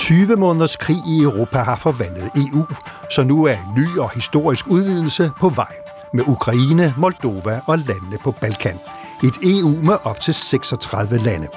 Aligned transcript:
20 0.00 0.36
måneders 0.36 0.76
krig 0.76 0.96
i 1.06 1.22
Europa 1.22 1.58
har 1.58 1.76
forvandlet 1.76 2.30
EU, 2.36 2.64
så 3.10 3.22
nu 3.22 3.44
er 3.44 3.52
en 3.52 3.74
ny 3.76 3.98
og 3.98 4.10
historisk 4.10 4.66
udvidelse 4.68 5.30
på 5.40 5.48
vej 5.48 5.76
med 6.14 6.24
Ukraine, 6.26 6.94
Moldova 6.96 7.60
og 7.66 7.78
landene 7.78 8.18
på 8.24 8.30
Balkan. 8.30 8.78
Et 9.24 9.60
EU 9.60 9.68
med 9.82 9.96
op 10.04 10.20
til 10.20 10.34
36 10.34 11.16
lande. 11.16 11.48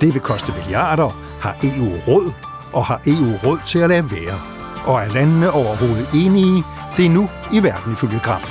Det 0.00 0.14
vil 0.14 0.22
koste 0.22 0.52
milliarder, 0.52 1.10
har 1.40 1.56
EU 1.62 1.88
råd, 2.08 2.32
og 2.72 2.84
har 2.84 3.00
EU 3.06 3.30
råd 3.44 3.58
til 3.66 3.78
at 3.78 3.88
lade 3.88 4.10
være. 4.10 4.40
Og 4.86 5.02
er 5.02 5.08
landene 5.08 5.50
overhovedet 5.50 6.08
enige? 6.14 6.64
Det 6.96 7.06
er 7.06 7.10
nu 7.10 7.28
i 7.52 7.62
verden 7.62 7.92
ifølge 7.92 8.20
Gram. 8.22 8.42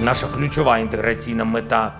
Наша 0.00 0.26
ключова 0.28 0.78
інтеграційна 0.78 1.44
мета 1.44 1.92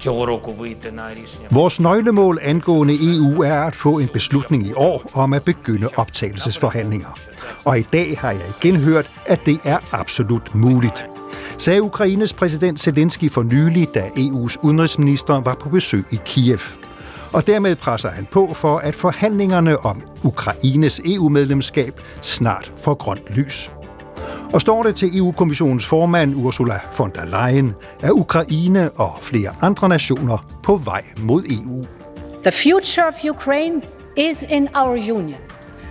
цього 0.00 0.26
року 0.26 0.52
вийти 0.52 0.92
на 0.92 1.14
рішення. 1.14 1.48
Vores 1.50 1.80
nøglemål 1.80 2.38
angående 2.42 2.94
EU 2.94 3.42
er 3.42 3.66
at 3.66 3.74
få 3.74 3.98
en 3.98 4.08
beslutning 4.12 4.66
i 4.66 4.72
år 4.72 5.02
om 5.14 5.32
at 5.32 5.44
begynde 5.44 5.88
optagelsesforhandlinger. 5.96 7.18
Og 7.64 7.78
i 7.78 7.86
dag 7.92 8.18
har 8.18 8.30
jeg 8.30 8.42
igen 8.62 8.76
hørt, 8.76 9.10
at 9.26 9.46
det 9.46 9.58
er 9.64 9.78
absolut 9.92 10.54
muligt. 10.54 11.06
Sagde 11.58 11.82
Ukraines 11.82 12.32
præsident 12.32 12.80
Zelensky 12.80 13.30
for 13.30 13.42
nylig, 13.42 13.88
da 13.94 14.00
EU's 14.00 14.56
udenrigsminister 14.62 15.40
var 15.40 15.54
på 15.54 15.68
besøg 15.68 16.04
i 16.10 16.18
Kiev. 16.24 16.60
Og 17.32 17.46
dermed 17.46 17.76
presser 17.76 18.08
han 18.08 18.26
på 18.32 18.54
for, 18.54 18.78
at 18.78 18.94
forhandlingerne 18.94 19.78
om 19.78 20.02
Ukraines 20.22 21.00
EU-medlemskab 21.04 22.00
snart 22.22 22.72
får 22.84 22.94
grønt 22.94 23.30
lys. 23.30 23.70
Og 24.53 24.61
står 24.61 24.83
det 24.83 24.95
til 24.95 25.17
EU-kommissionens 25.17 25.85
formand 25.85 26.35
Ursula 26.35 26.79
von 26.97 27.11
der 27.15 27.25
Leyen, 27.25 27.73
er 27.99 28.11
Ukraine 28.11 28.89
og 28.91 29.11
flere 29.21 29.49
andre 29.61 29.89
nationer 29.89 30.45
på 30.63 30.75
vej 30.75 31.03
mod 31.17 31.43
EU. 31.43 31.85
The 32.43 32.51
future 32.51 33.07
of 33.07 33.13
Ukraine 33.29 33.81
is 34.17 34.45
in 34.49 34.67
our 34.75 35.13
union. 35.15 35.37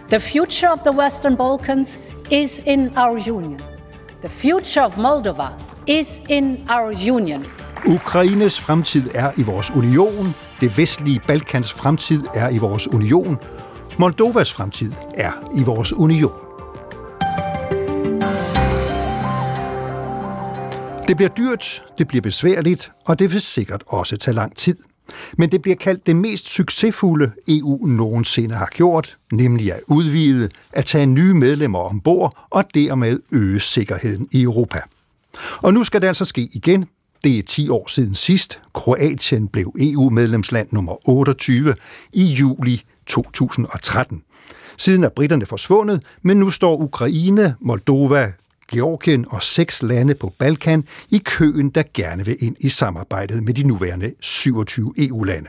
The 0.08 0.20
future 0.20 0.72
of 0.72 0.78
the 0.78 0.98
Western 0.98 1.36
Balkans 1.36 2.00
is 2.30 2.62
in 2.66 2.98
our 2.98 3.30
union. 3.30 3.58
The 4.20 4.28
future 4.28 4.84
of 4.84 4.98
Moldova 4.98 5.48
is 5.86 6.22
in 6.28 6.68
our 6.70 7.12
union. 7.12 7.46
Ukraines 7.86 8.60
fremtid 8.60 9.02
er 9.14 9.30
i 9.36 9.42
vores 9.42 9.70
union. 9.70 10.34
Det 10.60 10.78
vestlige 10.78 11.20
Balkans 11.26 11.72
fremtid 11.72 12.22
er 12.34 12.48
i 12.48 12.58
vores 12.58 12.88
union. 12.88 13.38
Moldovas 13.98 14.52
fremtid 14.52 14.92
er 15.14 15.32
i 15.54 15.62
vores 15.64 15.92
union. 15.92 16.49
Det 21.10 21.16
bliver 21.16 21.30
dyrt, 21.30 21.82
det 21.98 22.08
bliver 22.08 22.22
besværligt, 22.22 22.92
og 23.06 23.18
det 23.18 23.32
vil 23.32 23.40
sikkert 23.40 23.82
også 23.86 24.16
tage 24.16 24.34
lang 24.34 24.56
tid. 24.56 24.76
Men 25.38 25.52
det 25.52 25.62
bliver 25.62 25.76
kaldt 25.76 26.06
det 26.06 26.16
mest 26.16 26.48
succesfulde 26.48 27.32
EU 27.48 27.86
nogensinde 27.86 28.54
har 28.54 28.68
gjort, 28.72 29.18
nemlig 29.32 29.72
at 29.72 29.80
udvide, 29.86 30.48
at 30.72 30.84
tage 30.84 31.06
nye 31.06 31.34
medlemmer 31.34 31.78
ombord 31.78 32.46
og 32.50 32.64
dermed 32.74 33.20
øge 33.30 33.60
sikkerheden 33.60 34.28
i 34.32 34.42
Europa. 34.42 34.80
Og 35.56 35.74
nu 35.74 35.84
skal 35.84 36.02
det 36.02 36.08
altså 36.08 36.24
ske 36.24 36.48
igen. 36.52 36.86
Det 37.24 37.38
er 37.38 37.42
10 37.42 37.68
år 37.68 37.88
siden 37.88 38.14
sidst. 38.14 38.60
Kroatien 38.74 39.48
blev 39.48 39.74
EU-medlemsland 39.78 40.68
nummer 40.72 41.08
28 41.08 41.74
i 42.12 42.24
juli 42.24 42.82
2013. 43.06 44.22
Siden 44.76 45.04
er 45.04 45.08
britterne 45.08 45.46
forsvundet, 45.46 46.02
men 46.22 46.36
nu 46.36 46.50
står 46.50 46.76
Ukraine, 46.76 47.54
Moldova, 47.60 48.32
Georgien 48.72 49.26
og 49.30 49.42
seks 49.42 49.82
lande 49.82 50.14
på 50.14 50.32
Balkan 50.38 50.84
i 51.10 51.18
køen, 51.18 51.70
der 51.70 51.82
gerne 51.94 52.24
vil 52.24 52.36
ind 52.40 52.56
i 52.60 52.68
samarbejdet 52.68 53.42
med 53.42 53.54
de 53.54 53.62
nuværende 53.62 54.12
27 54.20 54.94
EU-lande. 54.98 55.48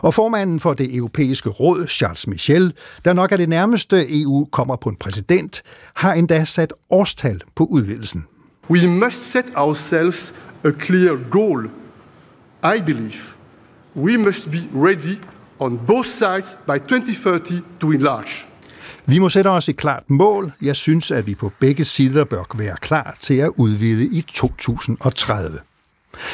Og 0.00 0.14
formanden 0.14 0.60
for 0.60 0.74
det 0.74 0.94
europæiske 0.94 1.48
råd, 1.48 1.86
Charles 1.86 2.26
Michel, 2.26 2.74
der 3.04 3.12
nok 3.12 3.32
er 3.32 3.36
det 3.36 3.48
nærmeste 3.48 4.20
EU 4.22 4.48
kommer 4.52 4.76
på 4.76 4.88
en 4.88 4.96
præsident, 4.96 5.62
har 5.94 6.12
endda 6.12 6.44
sat 6.44 6.72
årstal 6.90 7.40
på 7.54 7.64
udvidelsen. 7.64 8.26
We 8.70 8.86
must 8.86 9.30
set 9.30 9.46
ourselves 9.54 10.34
a 10.64 10.70
clear 10.84 11.30
goal. 11.30 11.70
I 12.76 12.80
believe 12.80 13.34
we 13.96 14.16
must 14.16 14.50
be 14.50 14.58
ready 14.74 15.18
on 15.58 15.80
both 15.86 16.06
sides 16.08 16.58
by 16.66 16.78
2030 16.88 17.62
to 17.80 17.90
enlarge. 17.90 18.49
Vi 19.10 19.18
må 19.18 19.28
sætte 19.28 19.48
os 19.48 19.68
et 19.68 19.76
klart 19.76 20.10
mål. 20.10 20.52
Jeg 20.62 20.76
synes, 20.76 21.10
at 21.10 21.26
vi 21.26 21.34
på 21.34 21.52
begge 21.58 21.84
sider 21.84 22.24
bør 22.24 22.44
være 22.54 22.76
klar 22.80 23.16
til 23.20 23.34
at 23.34 23.50
udvide 23.56 24.18
i 24.18 24.20
2030. 24.20 25.58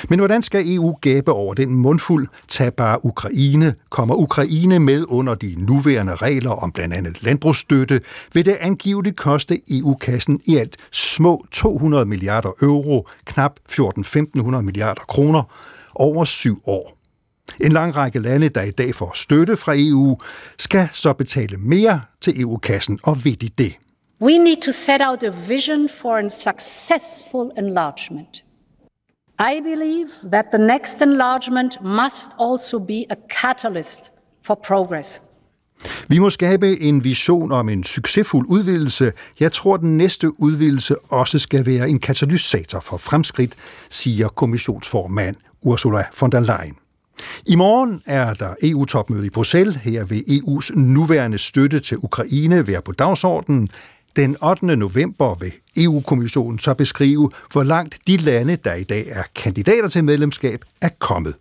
Men 0.09 0.19
hvordan 0.19 0.43
skal 0.43 0.75
EU 0.75 0.99
gabe 1.01 1.33
over 1.33 1.55
den 1.55 1.75
mundfuld, 1.75 2.29
tag 2.49 2.75
bare 2.75 3.05
Ukraine? 3.05 3.75
Kommer 3.91 4.15
Ukraine 4.15 4.79
med 4.79 5.05
under 5.09 5.35
de 5.35 5.55
nuværende 5.59 6.15
regler 6.15 6.51
om 6.51 6.73
blandt 6.73 6.95
andet 6.95 7.23
landbrugsstøtte, 7.23 8.01
vil 8.33 8.45
det 8.45 8.57
angiveligt 8.61 9.17
koste 9.17 9.61
EU-kassen 9.71 10.41
i 10.45 10.57
alt 10.57 10.77
små 10.93 11.47
200 11.51 12.05
milliarder 12.05 12.51
euro, 12.63 13.09
knap 13.25 13.53
14-1500 13.73 14.61
milliarder 14.61 15.03
kroner, 15.09 15.43
over 15.95 16.25
syv 16.25 16.63
år. 16.67 16.97
En 17.61 17.73
lang 17.73 17.97
række 17.97 18.19
lande, 18.19 18.49
der 18.49 18.63
i 18.63 18.71
dag 18.71 18.95
får 18.95 19.13
støtte 19.15 19.57
fra 19.57 19.73
EU, 19.77 20.19
skal 20.59 20.89
så 20.93 21.13
betale 21.13 21.57
mere 21.57 22.01
til 22.21 22.41
EU-kassen, 22.41 22.99
og 23.03 23.25
ved 23.25 23.37
de 23.37 23.49
det. 23.49 23.75
We 24.21 24.39
need 24.39 24.57
to 24.63 24.73
set 24.73 25.01
out 25.09 25.23
a 25.23 25.33
vision 25.49 25.89
for 25.89 26.17
a 26.17 26.29
successful 26.29 27.51
enlargement. 27.59 28.45
I 29.41 29.61
believe 29.61 30.09
that 30.33 30.47
the 30.53 30.67
next 30.67 31.03
enlargement 31.03 31.79
must 31.83 32.31
also 32.41 32.79
be 32.79 33.05
a 33.11 33.17
catalyst 33.29 34.11
for 34.43 34.55
progress. 34.67 35.23
Vi 36.09 36.19
må 36.19 36.31
skabe 36.31 36.81
en 36.81 37.05
vision 37.05 37.53
om 37.53 37.69
en 37.69 37.85
succesfuld 37.85 38.47
udvidelse. 38.49 39.13
Jeg 39.41 39.53
tror, 39.53 39.77
den 39.77 39.97
næste 39.97 40.41
udvidelse 40.41 40.99
også 40.99 41.39
skal 41.39 41.67
være 41.67 41.89
en 41.89 41.99
katalysator 41.99 42.81
for 42.81 42.97
fremskridt, 42.97 43.55
siger 43.91 44.29
kommissionsformand 44.29 45.37
Ursula 45.63 46.05
von 46.21 46.33
der 46.33 46.41
Leyen. 46.41 46.77
I 47.47 47.57
morgen 47.57 48.03
er 48.07 48.35
der 48.35 48.55
EU-topmøde 48.63 49.27
i 49.27 49.31
Bruxelles. 49.31 49.77
Her 49.77 50.05
vil 50.05 50.25
EU's 50.29 50.71
nuværende 50.75 51.39
støtte 51.39 51.81
til 51.81 51.99
Ukraine 52.03 52.67
være 52.67 52.83
på 52.83 52.93
dagsordenen. 52.93 53.69
Den 54.17 54.37
8. 54.43 54.77
november 54.77 55.35
vil 55.35 55.53
EU-kommissionen 55.77 56.59
så 56.59 56.75
beskrive, 56.75 57.31
hvor 57.53 57.63
langt 57.63 57.99
de 58.07 58.17
lande, 58.17 58.57
der 58.57 58.75
i 58.75 58.85
dag 58.85 59.07
er 59.09 59.23
kandidater 59.35 59.89
til 59.89 60.05
medlemskab, 60.05 60.61
er 60.81 60.89
kommet. 60.99 61.35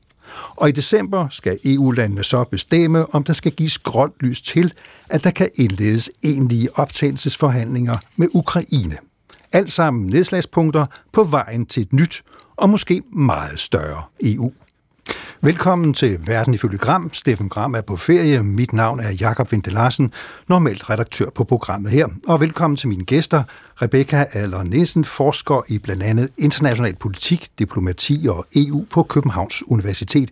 Og 0.50 0.70
i 0.70 0.72
december 0.72 1.28
skal 1.32 1.60
EU-landene 1.66 2.24
så 2.24 2.44
bestemme, 2.44 3.16
om 3.16 3.24
der 3.24 3.34
skal 3.34 3.52
gives 3.52 3.78
grønt 3.78 4.14
lys 4.20 4.42
til, 4.42 4.74
at 5.10 5.24
der 5.24 5.32
kan 5.32 5.50
indledes 5.56 6.12
egentlige 6.24 6.70
optagelsesforhandlinger 6.80 7.98
med 8.16 8.28
Ukraine. 8.34 8.98
Alt 9.52 9.72
sammen 9.72 10.08
nedslagspunkter 10.08 10.86
på 11.12 11.24
vejen 11.24 11.66
til 11.66 11.82
et 11.84 11.94
nyt 11.94 12.24
og 12.56 12.70
måske 12.70 13.02
meget 13.14 13.60
større 13.60 14.04
EU. 14.24 14.52
Velkommen 15.42 15.94
til 15.94 16.28
Verden 16.28 16.54
ifølge 16.54 16.78
Gram. 16.78 17.14
Steffen 17.14 17.50
Gram 17.50 17.76
er 17.76 17.82
på 17.82 17.96
ferie. 17.96 18.44
Mit 18.44 18.74
navn 18.74 19.00
er 19.00 19.12
Jakob 19.12 19.52
Vinde 19.52 19.72
Larsen, 19.72 20.14
normalt 20.48 20.90
redaktør 20.90 21.30
på 21.30 21.44
programmet 21.44 21.92
her. 21.92 22.08
Og 22.28 22.42
velkommen 22.42 22.78
til 22.78 22.90
mine 22.90 23.06
gæster, 23.06 23.44
Rebecca 23.82 24.26
Aller 24.32 24.64
Nielsen, 24.64 25.04
forsker 25.04 25.64
i 25.68 25.78
blandt 25.78 26.04
andet 26.04 26.30
international 26.38 26.96
politik, 26.96 27.48
diplomati 27.60 28.26
og 28.30 28.46
EU 28.56 28.86
på 28.90 29.04
Københavns 29.04 29.64
Universitet. 29.68 30.30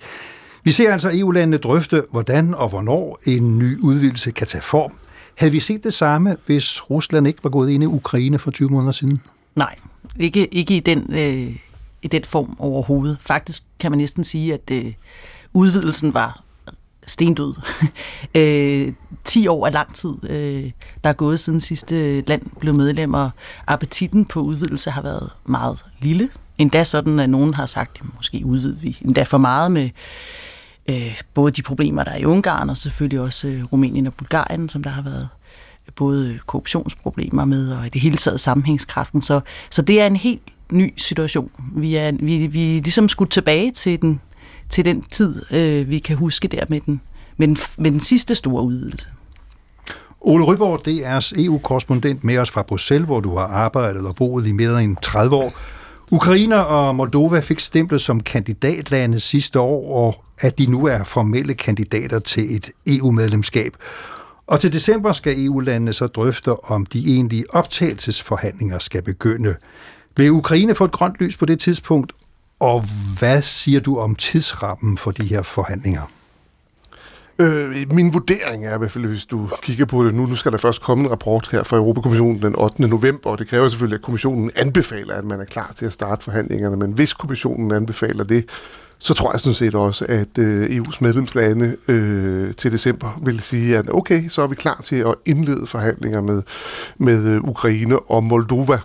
Vi 0.64 0.72
ser 0.72 0.94
altså 0.94 1.12
EU-landene 1.14 1.58
drøfte, 1.58 2.04
hvordan 2.12 2.54
og 2.54 2.70
hvornår 2.70 3.20
en 3.26 3.58
ny 3.58 3.80
udvidelse 3.80 4.32
kan 4.32 4.48
tage 4.48 4.62
form. 4.62 4.92
Havde 5.36 5.52
vi 5.52 5.60
set 5.60 5.84
det 5.84 5.94
samme, 5.94 6.38
hvis 6.46 6.90
Rusland 6.90 7.28
ikke 7.28 7.44
var 7.44 7.50
gået 7.50 7.70
ind 7.70 7.84
i 7.84 7.86
Ukraine 7.86 8.40
for 8.40 8.52
20 8.52 8.70
måneder 8.70 8.92
siden? 8.92 9.22
Nej, 9.56 9.76
ikke, 10.20 10.48
ikke 10.48 10.78
i 10.78 10.80
den 10.80 11.14
øh, 11.14 11.56
i 12.04 12.08
den 12.08 12.24
form 12.24 12.56
overhovedet. 12.60 13.18
Faktisk 13.22 13.64
kan 13.80 13.92
man 13.92 13.98
næsten 13.98 14.24
sige, 14.24 14.54
at 14.54 14.72
øh, 14.72 14.94
udvidelsen 15.54 16.14
var 16.14 16.44
stendød. 17.06 17.54
øh, 18.36 18.94
10 19.24 19.48
år 19.48 19.68
er 19.68 19.72
lang 19.72 19.94
tid, 19.94 20.30
øh, 20.30 20.72
der 21.04 21.10
er 21.10 21.14
gået 21.14 21.40
siden 21.40 21.60
sidste 21.60 22.22
land 22.22 22.42
blev 22.60 22.74
medlem, 22.74 23.14
og 23.14 23.30
appetitten 23.68 24.26
på 24.26 24.40
udvidelse 24.40 24.92
har 24.92 25.02
været 25.02 25.30
meget 25.46 25.86
lille. 26.02 26.30
Endda 26.58 26.84
sådan, 26.84 27.20
at 27.20 27.30
nogen 27.30 27.54
har 27.54 27.66
sagt, 27.66 27.98
at 28.02 28.06
måske 28.16 28.42
udvider 28.46 28.80
vi 28.80 28.98
endda 29.02 29.24
for 29.24 29.38
meget 29.38 29.72
med 29.72 29.90
øh, 30.90 31.22
både 31.34 31.52
de 31.52 31.62
problemer, 31.62 32.04
der 32.04 32.12
er 32.12 32.18
i 32.18 32.26
Ungarn, 32.26 32.70
og 32.70 32.78
selvfølgelig 32.78 33.20
også 33.20 33.48
øh, 33.48 33.64
Rumænien 33.64 34.08
og 34.08 34.14
Bulgarien, 34.14 34.70
som 34.70 34.84
der 34.84 34.90
har 34.90 35.02
været 35.02 35.28
både 35.96 36.40
korruptionsproblemer 36.46 37.46
med, 37.46 37.72
og 37.72 37.86
i 37.86 37.90
det 37.90 38.02
hele 38.02 38.18
taget 38.18 38.40
sammenhængskraften. 38.40 39.22
Så, 39.22 39.42
så 39.70 39.82
det 39.82 40.02
er 40.02 40.08
en 40.08 40.16
helt 40.16 40.53
ny 40.72 40.94
situation. 40.98 41.52
Vi 41.76 41.96
er, 41.96 42.12
vi, 42.20 42.48
vi 42.48 42.78
er 42.78 42.82
ligesom 42.82 43.10
skudt 43.10 43.32
tilbage 43.32 43.72
til 43.72 44.02
den, 44.02 44.22
til 44.70 44.86
den 44.86 45.02
tid, 45.02 45.42
øh, 45.52 45.90
vi 45.90 46.00
kan 46.00 46.18
huske 46.18 46.48
der 46.48 46.66
med 46.70 46.82
den, 46.86 47.02
med 47.38 47.48
den, 47.48 47.58
med 47.78 47.92
den 47.92 48.00
sidste 48.00 48.36
store 48.36 48.64
udvidelse. 48.64 49.08
Ole 50.22 50.46
Ryborg, 50.46 50.86
det 50.86 51.06
er 51.06 51.34
EU-korrespondent 51.38 52.24
e 52.24 52.28
med 52.28 52.38
os 52.38 52.52
fra 52.52 52.62
Bruxelles, 52.62 53.06
hvor 53.06 53.20
du 53.20 53.38
har 53.38 53.46
arbejdet 53.46 54.08
og 54.08 54.16
boet 54.16 54.48
i 54.48 54.52
mere 54.52 54.84
end 54.84 54.98
30 55.02 55.36
år. 55.36 55.54
Ukrainer 56.12 56.58
og 56.58 56.96
Moldova 56.96 57.40
fik 57.40 57.60
stemplet 57.60 58.02
som 58.02 58.20
kandidatlande 58.20 59.20
sidste 59.20 59.60
år, 59.60 60.06
og 60.06 60.24
at 60.40 60.58
de 60.58 60.66
nu 60.66 60.88
er 60.88 61.04
formelle 61.04 61.54
kandidater 61.54 62.20
til 62.20 62.56
et 62.56 62.70
EU-medlemskab. 62.88 63.74
Og 64.48 64.60
til 64.60 64.74
december 64.74 65.12
skal 65.12 65.46
EU-landene 65.46 65.94
så 65.94 66.08
drøfte, 66.08 66.64
om 66.64 66.86
de 66.86 67.00
egentlige 67.14 67.46
optagelsesforhandlinger 67.50 68.80
skal 68.80 69.02
begynde. 69.02 69.56
Vil 70.16 70.32
Ukraine 70.32 70.76
få 70.76 70.86
et 70.86 70.92
grønt 70.92 71.16
lys 71.20 71.38
på 71.38 71.46
det 71.46 71.60
tidspunkt, 71.60 72.14
og 72.60 72.84
hvad 73.20 73.42
siger 73.42 73.80
du 73.80 74.00
om 74.00 74.16
tidsrammen 74.16 74.98
for 74.98 75.12
de 75.12 75.24
her 75.24 75.42
forhandlinger? 75.42 76.02
Øh, 77.40 77.86
min 77.92 78.14
vurdering 78.14 78.66
er 78.66 78.76
i 78.76 78.78
hvert 78.78 78.92
fald, 78.92 79.06
hvis 79.06 79.26
du 79.26 79.50
kigger 79.62 79.86
på 79.86 80.06
det 80.06 80.14
nu, 80.14 80.26
nu 80.26 80.36
skal 80.36 80.52
der 80.52 80.58
først 80.58 80.82
komme 80.82 81.04
en 81.04 81.12
rapport 81.12 81.50
her 81.52 81.64
fra 81.64 81.78
Europakommissionen 81.78 82.42
den 82.42 82.56
8. 82.58 82.88
november, 82.88 83.30
og 83.30 83.40
det 83.40 83.48
kræver 83.48 83.70
selvfølgelig, 83.70 83.98
at 83.98 84.02
kommissionen 84.02 84.52
anbefaler, 84.56 85.16
at 85.16 85.26
man 85.26 85.40
er 85.40 85.46
klar 85.46 85.74
til 85.78 85.86
at 85.86 85.94
starte 85.94 86.24
forhandlingerne, 86.24 86.78
men 86.78 86.92
hvis 86.92 87.14
kommissionen 87.14 87.72
anbefaler 87.72 88.24
det, 88.24 88.46
så 89.00 89.14
tror 89.14 89.32
jeg 89.32 89.40
sådan 89.40 89.54
set 89.54 89.76
også, 89.76 90.06
at 90.10 90.38
øh, 90.38 90.66
EU's 90.66 90.98
medlemslande 91.00 91.76
øh, 91.88 92.54
til 92.54 92.72
december 92.72 93.20
vil 93.22 93.40
sige, 93.40 93.78
at 93.78 93.90
okay, 93.94 94.30
så 94.30 94.42
er 94.42 94.48
vi 94.48 94.56
klar 94.56 94.82
til 94.84 94.96
at 94.96 95.16
indlede 95.26 95.68
forhandlinger 95.68 96.22
med, 96.22 96.42
med 96.98 97.28
øh, 97.28 97.44
Ukraine 97.44 98.00
og 98.00 98.24
Moldova. 98.24 98.80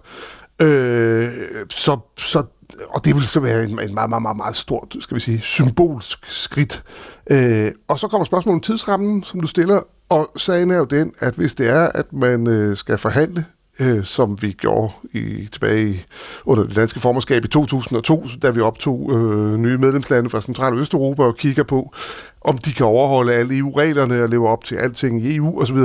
Øh, 0.62 1.30
så, 1.70 1.98
så 2.16 2.44
og 2.88 3.04
det 3.04 3.14
vil 3.14 3.26
så 3.26 3.40
være 3.40 3.64
en, 3.64 3.70
en 3.70 3.94
meget, 3.94 4.10
meget, 4.10 4.22
meget, 4.22 4.36
meget 4.36 4.56
stort, 4.56 4.96
skal 5.00 5.14
vi 5.14 5.20
sige, 5.20 5.40
symbolsk 5.40 6.18
skridt. 6.28 6.82
Øh, 7.30 7.72
og 7.88 7.98
så 7.98 8.08
kommer 8.08 8.24
spørgsmålet 8.24 8.54
om 8.54 8.60
tidsrammen, 8.60 9.24
som 9.24 9.40
du 9.40 9.46
stiller, 9.46 9.80
og 10.08 10.30
sagen 10.36 10.70
er 10.70 10.76
jo 10.76 10.84
den, 10.84 11.12
at 11.18 11.34
hvis 11.34 11.54
det 11.54 11.68
er, 11.68 11.88
at 11.94 12.12
man 12.12 12.46
øh, 12.46 12.76
skal 12.76 12.98
forhandle 12.98 13.44
øh, 13.80 14.04
som 14.04 14.42
vi 14.42 14.52
gjorde 14.52 14.92
i, 15.12 15.48
tilbage 15.52 15.90
i, 15.90 16.04
under 16.44 16.64
det 16.64 16.76
danske 16.76 17.00
formandskab 17.00 17.44
i 17.44 17.48
2002, 17.48 18.26
da 18.42 18.50
vi 18.50 18.60
optog 18.60 19.10
øh, 19.12 19.56
nye 19.56 19.78
medlemslande 19.78 20.30
fra 20.30 20.40
Central- 20.40 20.72
og 20.72 20.78
Østeuropa 20.78 21.22
og 21.22 21.36
kigger 21.36 21.62
på, 21.62 21.94
om 22.40 22.58
de 22.58 22.72
kan 22.72 22.86
overholde 22.86 23.34
alle 23.34 23.58
EU-reglerne 23.58 24.22
og 24.22 24.28
leve 24.28 24.48
op 24.48 24.64
til 24.64 24.74
alting 24.74 25.24
i 25.24 25.36
EU 25.36 25.62
osv., 25.62 25.76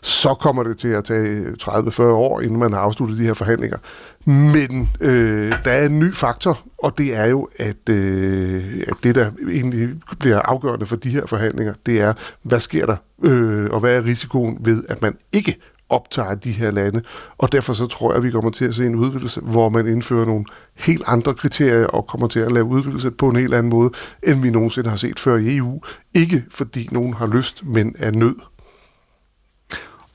så 0.00 0.34
kommer 0.34 0.62
det 0.62 0.78
til 0.78 0.88
at 0.88 1.04
tage 1.04 1.44
30-40 1.62 2.02
år, 2.02 2.40
inden 2.40 2.58
man 2.58 2.72
har 2.72 2.80
afsluttet 2.80 3.18
de 3.18 3.24
her 3.24 3.34
forhandlinger. 3.34 3.78
Men 4.24 4.90
øh, 5.00 5.52
der 5.64 5.70
er 5.70 5.86
en 5.86 5.98
ny 5.98 6.14
faktor, 6.14 6.58
og 6.78 6.98
det 6.98 7.16
er 7.16 7.26
jo, 7.26 7.48
at, 7.56 7.88
øh, 7.88 8.82
at 8.88 8.94
det, 9.02 9.14
der 9.14 9.30
egentlig 9.52 9.88
bliver 10.18 10.40
afgørende 10.40 10.86
for 10.86 10.96
de 10.96 11.10
her 11.10 11.26
forhandlinger, 11.26 11.74
det 11.86 12.00
er, 12.00 12.12
hvad 12.42 12.60
sker 12.60 12.86
der, 12.86 12.96
øh, 13.22 13.70
og 13.70 13.80
hvad 13.80 13.96
er 13.96 14.04
risikoen 14.04 14.58
ved, 14.60 14.82
at 14.88 15.02
man 15.02 15.16
ikke 15.32 15.56
optager 15.90 16.34
de 16.34 16.52
her 16.52 16.70
lande. 16.70 17.02
Og 17.38 17.52
derfor 17.52 17.72
så 17.72 17.86
tror 17.86 18.10
jeg, 18.10 18.16
at 18.16 18.22
vi 18.22 18.30
kommer 18.30 18.50
til 18.50 18.64
at 18.64 18.74
se 18.74 18.86
en 18.86 18.94
udvidelse, 18.94 19.40
hvor 19.40 19.68
man 19.68 19.86
indfører 19.86 20.26
nogle 20.26 20.44
helt 20.74 21.02
andre 21.06 21.34
kriterier 21.34 21.86
og 21.86 22.06
kommer 22.06 22.28
til 22.28 22.40
at 22.40 22.52
lave 22.52 22.64
udvidelse 22.64 23.10
på 23.10 23.28
en 23.28 23.36
helt 23.36 23.54
anden 23.54 23.70
måde, 23.70 23.90
end 24.22 24.42
vi 24.42 24.50
nogensinde 24.50 24.90
har 24.90 24.96
set 24.96 25.20
før 25.20 25.36
i 25.36 25.56
EU. 25.56 25.80
Ikke 26.14 26.44
fordi 26.50 26.88
nogen 26.92 27.12
har 27.12 27.26
lyst, 27.26 27.64
men 27.64 27.94
er 27.98 28.10
nød. 28.10 28.34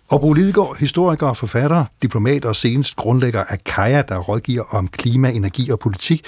Og 0.08 0.22
Bo 0.22 0.34
Lidegaard, 0.34 0.78
historiker, 0.80 1.34
forfatter, 1.34 1.86
diplomat 2.02 2.46
og 2.46 2.56
senest 2.56 2.96
grundlægger 2.96 3.44
af 3.44 3.64
Kaja, 3.64 4.02
der 4.02 4.18
rådgiver 4.18 4.64
om 4.64 4.88
klima, 4.88 5.30
energi 5.32 5.70
og 5.70 5.80
politik. 5.80 6.26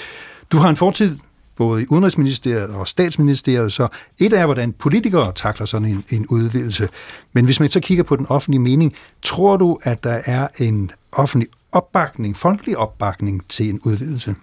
Du 0.52 0.58
har 0.58 0.70
en 0.70 0.76
fortid 0.76 1.18
både 1.58 1.82
i 1.84 1.86
Udenrigsministeriet 1.90 2.70
og 2.70 2.88
Statsministeriet, 2.88 3.74
så 3.74 3.88
et 4.20 4.34
er, 4.34 4.46
hvordan 4.46 4.74
politikere 4.74 5.32
takler 5.36 5.66
sådan 5.66 5.88
en, 5.88 6.04
en 6.10 6.28
udvidelse. 6.28 6.90
Men 7.34 7.46
hvis 7.46 7.60
man 7.60 7.70
så 7.70 7.80
kigger 7.80 8.04
på 8.04 8.16
den 8.16 8.26
offentlige 8.30 8.62
mening, 8.62 8.94
tror 9.22 9.58
du, 9.58 9.80
at 9.84 10.04
der 10.04 10.22
er 10.26 10.48
en 10.58 10.92
offentlig 11.12 11.48
opbakning, 11.72 12.38
folkelig 12.38 12.78
opbakning 12.78 13.48
til 13.50 13.70
en 13.70 13.80
udvidelse? 13.84 14.36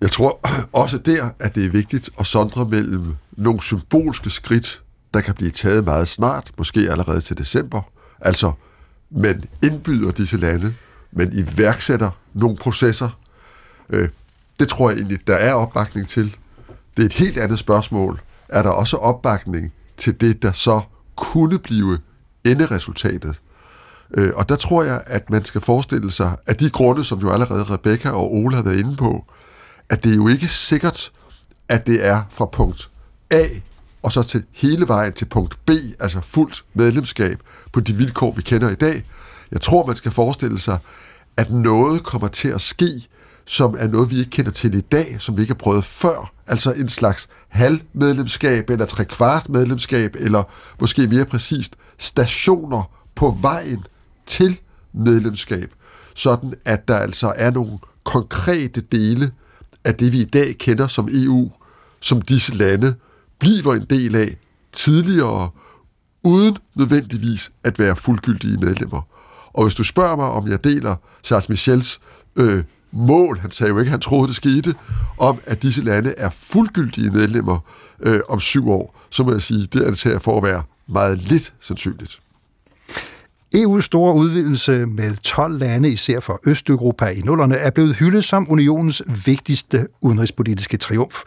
Jeg 0.00 0.10
tror 0.10 0.40
også 0.72 0.98
der, 0.98 1.30
at 1.38 1.54
det 1.54 1.64
er 1.64 1.70
vigtigt 1.70 2.10
at 2.18 2.26
sondre 2.26 2.64
mellem 2.64 3.14
nogle 3.32 3.62
symbolske 3.62 4.30
skridt, 4.30 4.82
der 5.14 5.20
kan 5.20 5.34
blive 5.34 5.50
taget 5.50 5.84
meget 5.84 6.08
snart, 6.08 6.52
måske 6.58 6.80
allerede 6.90 7.20
til 7.20 7.38
december. 7.38 7.82
Altså, 8.20 8.52
man 9.10 9.44
indbyder 9.62 10.10
disse 10.10 10.36
lande, 10.36 10.74
man 11.12 11.32
iværksætter 11.32 12.10
nogle 12.34 12.56
processer. 12.56 13.18
Øh, 13.90 14.08
det 14.60 14.68
tror 14.68 14.90
jeg 14.90 14.96
egentlig, 14.96 15.26
der 15.26 15.34
er 15.34 15.54
opbakning 15.54 16.08
til. 16.08 16.36
Det 16.96 17.02
er 17.02 17.06
et 17.06 17.12
helt 17.12 17.38
andet 17.38 17.58
spørgsmål. 17.58 18.20
Er 18.48 18.62
der 18.62 18.70
også 18.70 18.96
opbakning 18.96 19.72
til 19.96 20.20
det, 20.20 20.42
der 20.42 20.52
så 20.52 20.80
kunne 21.16 21.58
blive 21.58 21.98
enderesultatet? 22.44 23.40
Øh, 24.14 24.32
og 24.34 24.48
der 24.48 24.56
tror 24.56 24.82
jeg, 24.82 25.02
at 25.06 25.30
man 25.30 25.44
skal 25.44 25.60
forestille 25.60 26.10
sig, 26.10 26.36
at 26.46 26.60
de 26.60 26.70
grunde, 26.70 27.04
som 27.04 27.18
jo 27.18 27.30
allerede 27.30 27.64
Rebecca 27.64 28.10
og 28.10 28.34
Ole 28.34 28.56
har 28.56 28.62
været 28.62 28.78
inde 28.78 28.96
på, 28.96 29.24
at 29.88 30.04
det 30.04 30.12
er 30.12 30.16
jo 30.16 30.28
ikke 30.28 30.48
sikkert, 30.48 31.12
at 31.68 31.86
det 31.86 32.06
er 32.06 32.22
fra 32.30 32.46
punkt 32.46 32.90
A 33.30 33.44
og 34.02 34.12
så 34.12 34.22
til 34.22 34.44
hele 34.52 34.88
vejen 34.88 35.12
til 35.12 35.24
punkt 35.24 35.58
B, 35.66 35.70
altså 36.00 36.20
fuldt 36.20 36.64
medlemskab 36.74 37.42
på 37.72 37.80
de 37.80 37.94
vilkår, 37.94 38.32
vi 38.32 38.42
kender 38.42 38.70
i 38.70 38.74
dag. 38.74 39.04
Jeg 39.52 39.60
tror, 39.60 39.86
man 39.86 39.96
skal 39.96 40.12
forestille 40.12 40.60
sig, 40.60 40.78
at 41.36 41.50
noget 41.50 42.02
kommer 42.02 42.28
til 42.28 42.48
at 42.48 42.60
ske, 42.60 43.08
som 43.44 43.76
er 43.78 43.86
noget, 43.86 44.10
vi 44.10 44.18
ikke 44.18 44.30
kender 44.30 44.50
til 44.50 44.74
i 44.74 44.80
dag, 44.80 45.16
som 45.20 45.36
vi 45.36 45.42
ikke 45.42 45.52
har 45.52 45.58
prøvet 45.58 45.84
før. 45.84 46.32
Altså 46.46 46.72
en 46.72 46.88
slags 46.88 47.28
halvmedlemskab, 47.48 48.70
eller 48.70 48.86
trekvart 48.86 49.48
medlemskab, 49.48 50.16
eller 50.18 50.42
måske 50.80 51.06
mere 51.06 51.24
præcist, 51.24 51.76
stationer 51.98 52.90
på 53.14 53.38
vejen 53.40 53.84
til 54.26 54.58
medlemskab, 54.92 55.72
sådan 56.14 56.54
at 56.64 56.88
der 56.88 56.96
altså 56.96 57.32
er 57.36 57.50
nogle 57.50 57.78
konkrete 58.04 58.80
dele 58.80 59.30
af 59.84 59.94
det, 59.94 60.12
vi 60.12 60.20
i 60.20 60.24
dag 60.24 60.58
kender 60.58 60.86
som 60.86 61.08
EU, 61.12 61.50
som 62.00 62.22
disse 62.22 62.54
lande 62.54 62.94
bliver 63.38 63.74
en 63.74 63.86
del 63.90 64.16
af 64.16 64.36
tidligere, 64.72 65.50
uden 66.22 66.56
nødvendigvis 66.74 67.52
at 67.64 67.78
være 67.78 67.96
fuldgyldige 67.96 68.56
medlemmer. 68.56 69.02
Og 69.52 69.64
hvis 69.64 69.74
du 69.74 69.84
spørger 69.84 70.16
mig, 70.16 70.26
om 70.26 70.48
jeg 70.48 70.64
deler 70.64 70.96
Charles 71.24 71.48
Michels 71.48 72.00
øh, 72.36 72.64
mål, 72.92 73.38
han 73.38 73.50
sagde 73.50 73.72
jo 73.72 73.78
ikke, 73.78 73.90
han 73.90 74.00
troede, 74.00 74.28
det 74.28 74.36
skete, 74.36 74.74
om 75.18 75.38
at 75.46 75.62
disse 75.62 75.82
lande 75.82 76.14
er 76.18 76.30
fuldgyldige 76.30 77.10
medlemmer 77.10 77.58
øh, 78.00 78.20
om 78.28 78.40
syv 78.40 78.70
år, 78.70 78.98
så 79.10 79.22
må 79.22 79.32
jeg 79.32 79.42
sige, 79.42 79.66
det 79.66 79.84
anser 79.84 80.10
jeg 80.10 80.22
for 80.22 80.36
at 80.36 80.42
være 80.42 80.62
meget 80.86 81.18
lidt 81.18 81.52
sandsynligt. 81.60 82.18
EU's 83.56 83.80
store 83.80 84.14
udvidelse 84.14 84.86
med 84.86 85.16
12 85.16 85.58
lande, 85.58 85.90
især 85.90 86.20
fra 86.20 86.38
Østeuropa 86.46 87.06
i 87.06 87.20
nullerne, 87.20 87.56
er 87.56 87.70
blevet 87.70 87.96
hyldet 87.96 88.24
som 88.24 88.46
unionens 88.50 89.02
vigtigste 89.26 89.86
udenrigspolitiske 90.00 90.76
triumf. 90.76 91.22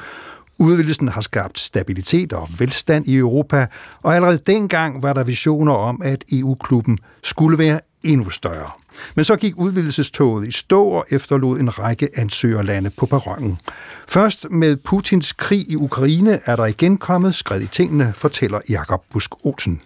Udvidelsen 0.58 1.08
har 1.08 1.22
skabt 1.22 1.60
stabilitet 1.60 2.34
og 2.34 2.50
velstand 2.58 3.08
i 3.08 3.16
Europa, 3.16 3.68
og 4.02 4.16
allerede 4.16 4.38
dengang 4.38 5.04
var 5.04 5.14
der 5.14 5.24
visioner 5.24 5.74
om, 5.74 6.02
at 6.04 6.24
EU-klubben 6.32 6.98
skulle 7.24 7.58
være 7.58 7.80
endnu 8.04 8.30
større. 8.30 8.72
Men 9.16 9.26
så 9.26 9.36
gik 9.36 9.54
udvidelsestoget 9.58 10.48
i 10.48 10.52
stå 10.52 10.84
og 10.84 11.06
efterlod 11.10 11.60
en 11.60 11.80
række 11.80 12.10
ansøgerlande 12.16 12.90
på 12.90 13.06
perronen. 13.06 13.60
Først 14.08 14.46
med 14.52 14.78
Putins 14.78 15.34
krig 15.34 15.70
i 15.70 15.76
Ukraine 15.76 16.40
er 16.46 16.56
der 16.56 16.66
igen 16.66 16.98
kommet 16.98 17.36
skred 17.36 17.62
i 17.62 17.68
tingene, 17.68 18.14
fortæller 18.16 18.60
Jakob 18.70 19.04
Busk 19.12 19.32
Olsen. 19.46 19.82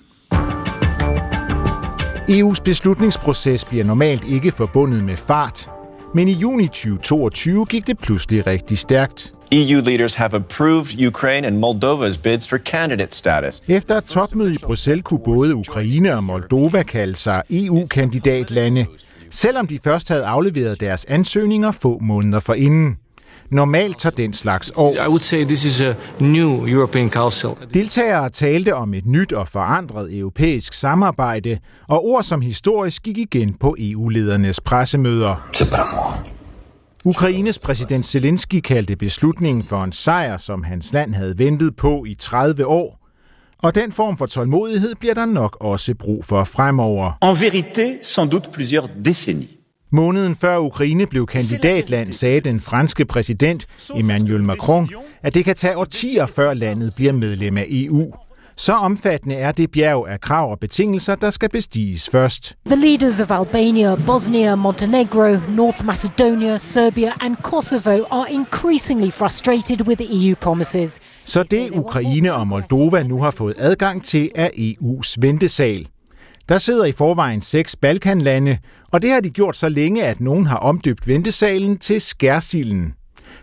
EU's 2.29 2.61
beslutningsproces 2.63 3.65
bliver 3.65 3.83
normalt 3.83 4.23
ikke 4.25 4.51
forbundet 4.51 5.05
med 5.05 5.17
fart, 5.17 5.69
men 6.15 6.27
i 6.27 6.33
juni 6.33 6.67
2022 6.67 7.65
gik 7.65 7.87
det 7.87 7.99
pludselig 7.99 8.47
rigtig 8.47 8.77
stærkt. 8.77 9.33
EU 9.51 9.81
leaders 9.81 10.15
have 10.15 10.35
approved 10.35 11.01
Ukraine 11.07 11.47
and 11.47 11.57
Moldova's 11.57 12.17
bids 12.17 12.47
for 12.47 12.57
candidate 12.57 13.15
status. 13.15 13.63
Efter 13.67 13.97
et 13.97 14.03
topmøde 14.03 14.53
i 14.53 14.57
Bruxelles 14.57 15.03
kunne 15.03 15.19
både 15.19 15.55
Ukraine 15.55 16.15
og 16.15 16.23
Moldova 16.23 16.83
kalde 16.83 17.15
sig 17.15 17.43
EU-kandidatlande, 17.49 18.85
selvom 19.29 19.67
de 19.67 19.79
først 19.83 20.09
havde 20.09 20.25
afleveret 20.25 20.79
deres 20.79 21.05
ansøgninger 21.05 21.71
få 21.71 21.99
måneder 22.01 22.39
forinden. 22.39 22.97
Normalt 23.49 23.99
tager 23.99 24.15
den 24.15 24.33
slags 24.33 24.71
år. 24.75 24.93
I 24.93 25.07
would 25.07 25.19
say 25.19 25.45
this 25.45 25.65
is 25.65 25.81
a 25.81 25.93
new 26.19 26.67
European 26.67 27.09
Council. 27.09 27.49
Deltagere 27.73 28.29
talte 28.29 28.75
om 28.75 28.93
et 28.93 29.05
nyt 29.05 29.33
og 29.33 29.47
forandret 29.47 30.17
europæisk 30.17 30.73
samarbejde, 30.73 31.57
og 31.87 32.05
ord 32.05 32.23
som 32.23 32.41
historisk 32.41 33.03
gik 33.03 33.17
igen 33.17 33.53
på 33.53 33.75
EU-ledernes 33.79 34.61
pressemøder. 34.61 35.49
Ukraines 37.05 37.59
præsident 37.59 38.05
Zelensky 38.05 38.59
kaldte 38.59 38.95
beslutningen 38.95 39.63
for 39.63 39.83
en 39.83 39.91
sejr, 39.91 40.37
som 40.37 40.63
hans 40.63 40.93
land 40.93 41.13
havde 41.13 41.39
ventet 41.39 41.75
på 41.75 42.05
i 42.05 42.13
30 42.13 42.65
år. 42.65 42.99
Og 43.57 43.75
den 43.75 43.91
form 43.91 44.17
for 44.17 44.25
tålmodighed 44.25 44.95
bliver 44.95 45.13
der 45.13 45.25
nok 45.25 45.57
også 45.59 45.95
brug 45.95 46.25
for 46.25 46.43
fremover. 46.43 47.11
En 47.23 47.35
vérité, 47.35 48.01
sans 48.01 48.31
doute 48.31 48.49
plusieurs 48.53 48.89
décennies. 49.07 49.59
Måneden 49.91 50.35
før 50.35 50.57
Ukraine 50.57 51.07
blev 51.07 51.25
kandidatland, 51.27 52.13
sagde 52.13 52.39
den 52.39 52.59
franske 52.59 53.05
præsident 53.05 53.67
Emmanuel 53.95 54.43
Macron, 54.43 54.89
at 55.23 55.33
det 55.33 55.45
kan 55.45 55.55
tage 55.55 55.77
årtier 55.77 56.25
før 56.25 56.53
landet 56.53 56.93
bliver 56.95 57.11
medlem 57.11 57.57
af 57.57 57.65
EU. 57.69 58.13
Så 58.59 58.73
omfattende 58.73 59.35
er 59.35 59.51
det 59.51 59.71
bjerg 59.71 60.07
af 60.09 60.21
krav 60.21 60.51
og 60.51 60.59
betingelser, 60.59 61.15
der 61.15 61.29
skal 61.29 61.49
bestiges 61.49 62.09
først. 62.09 62.55
The 62.65 62.75
leaders 62.75 63.21
of 63.21 63.31
Albania, 63.31 63.95
Bosnia, 64.05 64.55
Montenegro, 64.55 65.37
North 65.49 65.85
Macedonia, 65.85 66.57
Serbia 66.57 67.11
and 67.21 67.35
Kosovo 67.35 68.03
are 68.11 68.31
increasingly 68.31 69.11
frustrated 69.11 69.87
with 69.87 70.01
EU 70.01 70.35
promises. 70.35 70.99
Så 71.25 71.43
det 71.43 71.69
Ukraine 71.71 72.33
og 72.33 72.47
Moldova 72.47 73.03
nu 73.03 73.21
har 73.21 73.31
fået 73.31 73.55
adgang 73.57 74.03
til 74.03 74.29
er 74.35 74.49
EU's 74.49 75.15
ventesal. 75.19 75.87
Der 76.49 76.57
sidder 76.57 76.85
i 76.85 76.91
forvejen 76.91 77.41
seks 77.41 77.75
Balkanlande, 77.75 78.57
og 78.91 79.01
det 79.01 79.11
har 79.11 79.19
de 79.19 79.29
gjort 79.29 79.55
så 79.55 79.69
længe, 79.69 80.03
at 80.03 80.21
nogen 80.21 80.45
har 80.45 80.57
omdøbt 80.57 81.07
ventesalen 81.07 81.77
til 81.77 82.01
Skærsilden. 82.01 82.93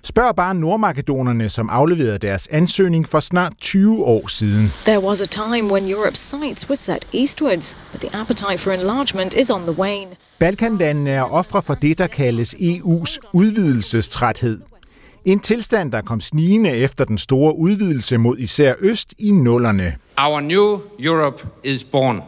Spørg 0.02 0.36
bare 0.36 0.54
nordmakedonerne, 0.54 1.48
som 1.48 1.68
afleverede 1.70 2.18
deres 2.18 2.48
ansøgning 2.50 3.08
for 3.08 3.20
snart 3.20 3.52
20 3.60 4.04
år 4.04 4.28
siden. 4.28 4.72
There 4.84 5.00
was 5.00 5.22
a 5.22 5.26
time 5.26 5.72
when 5.72 5.84
Europe's 5.92 6.16
sights 6.16 6.68
were 6.68 6.76
set 6.76 7.06
eastwards, 7.14 7.76
but 7.92 8.00
the 8.00 8.20
appetite 8.20 8.58
for 8.58 8.72
enlargement 8.72 9.34
is 9.34 9.50
on 9.50 9.60
the 9.62 9.72
wane. 9.72 10.10
Balkanlandene 10.38 11.10
er 11.10 11.22
ofre 11.22 11.62
for 11.62 11.74
det, 11.74 11.98
der 11.98 12.06
kaldes 12.06 12.54
EU's 12.54 13.18
udvidelsestræthed. 13.32 14.60
En 15.24 15.40
tilstand, 15.40 15.92
der 15.92 16.00
kom 16.00 16.20
snigende 16.20 16.70
efter 16.70 17.04
den 17.04 17.18
store 17.18 17.56
udvidelse 17.56 18.16
mod 18.16 18.38
især 18.38 18.74
øst 18.78 19.14
i 19.18 19.30
nullerne. 19.30 19.94
Our 20.18 20.40
new 20.40 20.80
Europe 21.00 21.46
is 21.64 21.84
born. 21.84 22.22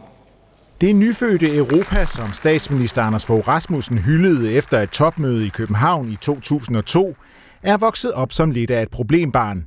Det 0.81 0.95
nyfødte 0.95 1.55
Europa, 1.57 2.05
som 2.05 2.33
statsminister 2.33 3.01
Anders 3.03 3.25
Fogh 3.25 3.47
Rasmussen 3.47 3.97
hyldede 3.97 4.51
efter 4.51 4.81
et 4.81 4.89
topmøde 4.89 5.45
i 5.45 5.49
København 5.49 6.11
i 6.11 6.15
2002, 6.15 7.15
er 7.63 7.77
vokset 7.77 8.11
op 8.11 8.33
som 8.33 8.51
lidt 8.51 8.71
af 8.71 8.81
et 8.81 8.89
problembarn. 8.89 9.65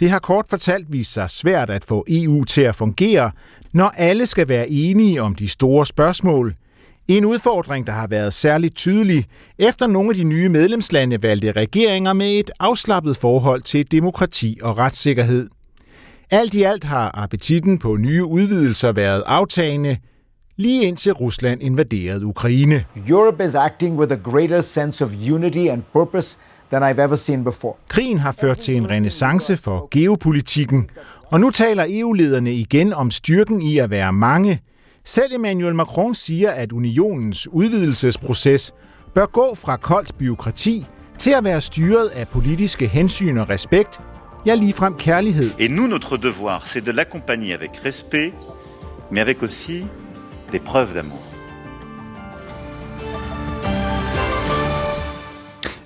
Det 0.00 0.10
har 0.10 0.18
kort 0.18 0.46
fortalt 0.48 0.92
vist 0.92 1.12
sig 1.12 1.30
svært 1.30 1.70
at 1.70 1.84
få 1.84 2.04
EU 2.08 2.44
til 2.44 2.62
at 2.62 2.74
fungere, 2.74 3.30
når 3.72 3.88
alle 3.88 4.26
skal 4.26 4.48
være 4.48 4.70
enige 4.70 5.22
om 5.22 5.34
de 5.34 5.48
store 5.48 5.86
spørgsmål. 5.86 6.54
En 7.08 7.24
udfordring, 7.24 7.86
der 7.86 7.92
har 7.92 8.06
været 8.06 8.32
særligt 8.32 8.76
tydelig, 8.76 9.24
efter 9.58 9.86
nogle 9.86 10.10
af 10.10 10.14
de 10.14 10.24
nye 10.24 10.48
medlemslande 10.48 11.22
valgte 11.22 11.52
regeringer 11.52 12.12
med 12.12 12.38
et 12.38 12.50
afslappet 12.60 13.16
forhold 13.16 13.62
til 13.62 13.92
demokrati 13.92 14.58
og 14.62 14.78
retssikkerhed. 14.78 15.48
Alt 16.30 16.54
i 16.54 16.62
alt 16.62 16.84
har 16.84 17.10
appetitten 17.14 17.78
på 17.78 17.96
nye 17.96 18.24
udvidelser 18.24 18.92
været 18.92 19.22
aftagende, 19.26 19.96
lige 20.56 20.84
indtil 20.84 21.12
Rusland 21.12 21.62
invaderede 21.62 22.26
Ukraine. 22.26 22.84
Europe 23.08 23.44
is 23.44 23.54
acting 23.54 23.98
with 23.98 24.12
a 24.12 24.30
greater 24.30 24.60
sense 24.60 25.04
of 25.04 25.10
unity 25.32 25.66
and 25.70 25.82
purpose 25.92 26.38
than 26.70 26.82
I've 26.82 27.02
ever 27.02 27.16
seen 27.16 27.44
before. 27.44 27.74
Krigen 27.88 28.18
har 28.18 28.32
ført 28.32 28.58
til 28.58 28.76
en 28.76 28.90
renaissance 28.90 29.56
for 29.56 29.88
geopolitikken, 29.90 30.90
og 31.24 31.40
nu 31.40 31.50
taler 31.50 31.86
EU-lederne 31.88 32.52
igen 32.52 32.92
om 32.92 33.10
styrken 33.10 33.62
i 33.62 33.78
at 33.78 33.90
være 33.90 34.12
mange. 34.12 34.60
Selv 35.04 35.34
Emmanuel 35.34 35.74
Macron 35.74 36.14
siger, 36.14 36.50
at 36.50 36.72
unionens 36.72 37.48
udvidelsesproces 37.48 38.72
bør 39.14 39.26
gå 39.26 39.54
fra 39.54 39.76
koldt 39.76 40.18
byråkrati 40.18 40.86
til 41.18 41.30
at 41.30 41.44
være 41.44 41.60
styret 41.60 42.08
af 42.08 42.28
politiske 42.28 42.86
hensyn 42.86 43.38
og 43.38 43.50
respekt, 43.50 44.00
ja 44.46 44.54
ligefrem 44.54 44.94
kærlighed. 44.94 45.50
Et 45.58 45.70
nous, 45.70 45.86
notre 45.86 46.16
devoir, 46.16 46.60
c'est 46.64 46.84
de 46.86 46.92
l'accompagner 46.92 47.54
avec 47.54 47.84
respect, 47.84 48.32
mais 49.10 49.20
avec 49.20 49.42
aussi 49.42 49.84
des 50.52 50.60
preuves 50.60 50.94
d'amour. 50.94 51.33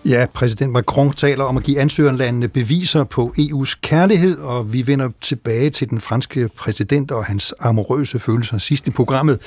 Ja, 0.08 0.26
præsident 0.34 0.72
Macron 0.72 1.12
taler 1.12 1.44
om 1.44 1.56
at 1.56 1.62
give 1.62 1.80
ansøgerlandene 1.80 2.48
beviser 2.48 3.04
på 3.04 3.34
EU's 3.38 3.78
kærlighed, 3.82 4.38
og 4.38 4.72
vi 4.72 4.86
vender 4.86 5.10
tilbage 5.20 5.70
til 5.70 5.90
den 5.90 6.00
franske 6.00 6.48
præsident 6.56 7.10
og 7.10 7.24
hans 7.24 7.54
amorøse 7.60 8.18
følelser 8.18 8.58
sidst 8.58 8.88
i 8.88 8.90
programmet. 8.90 9.38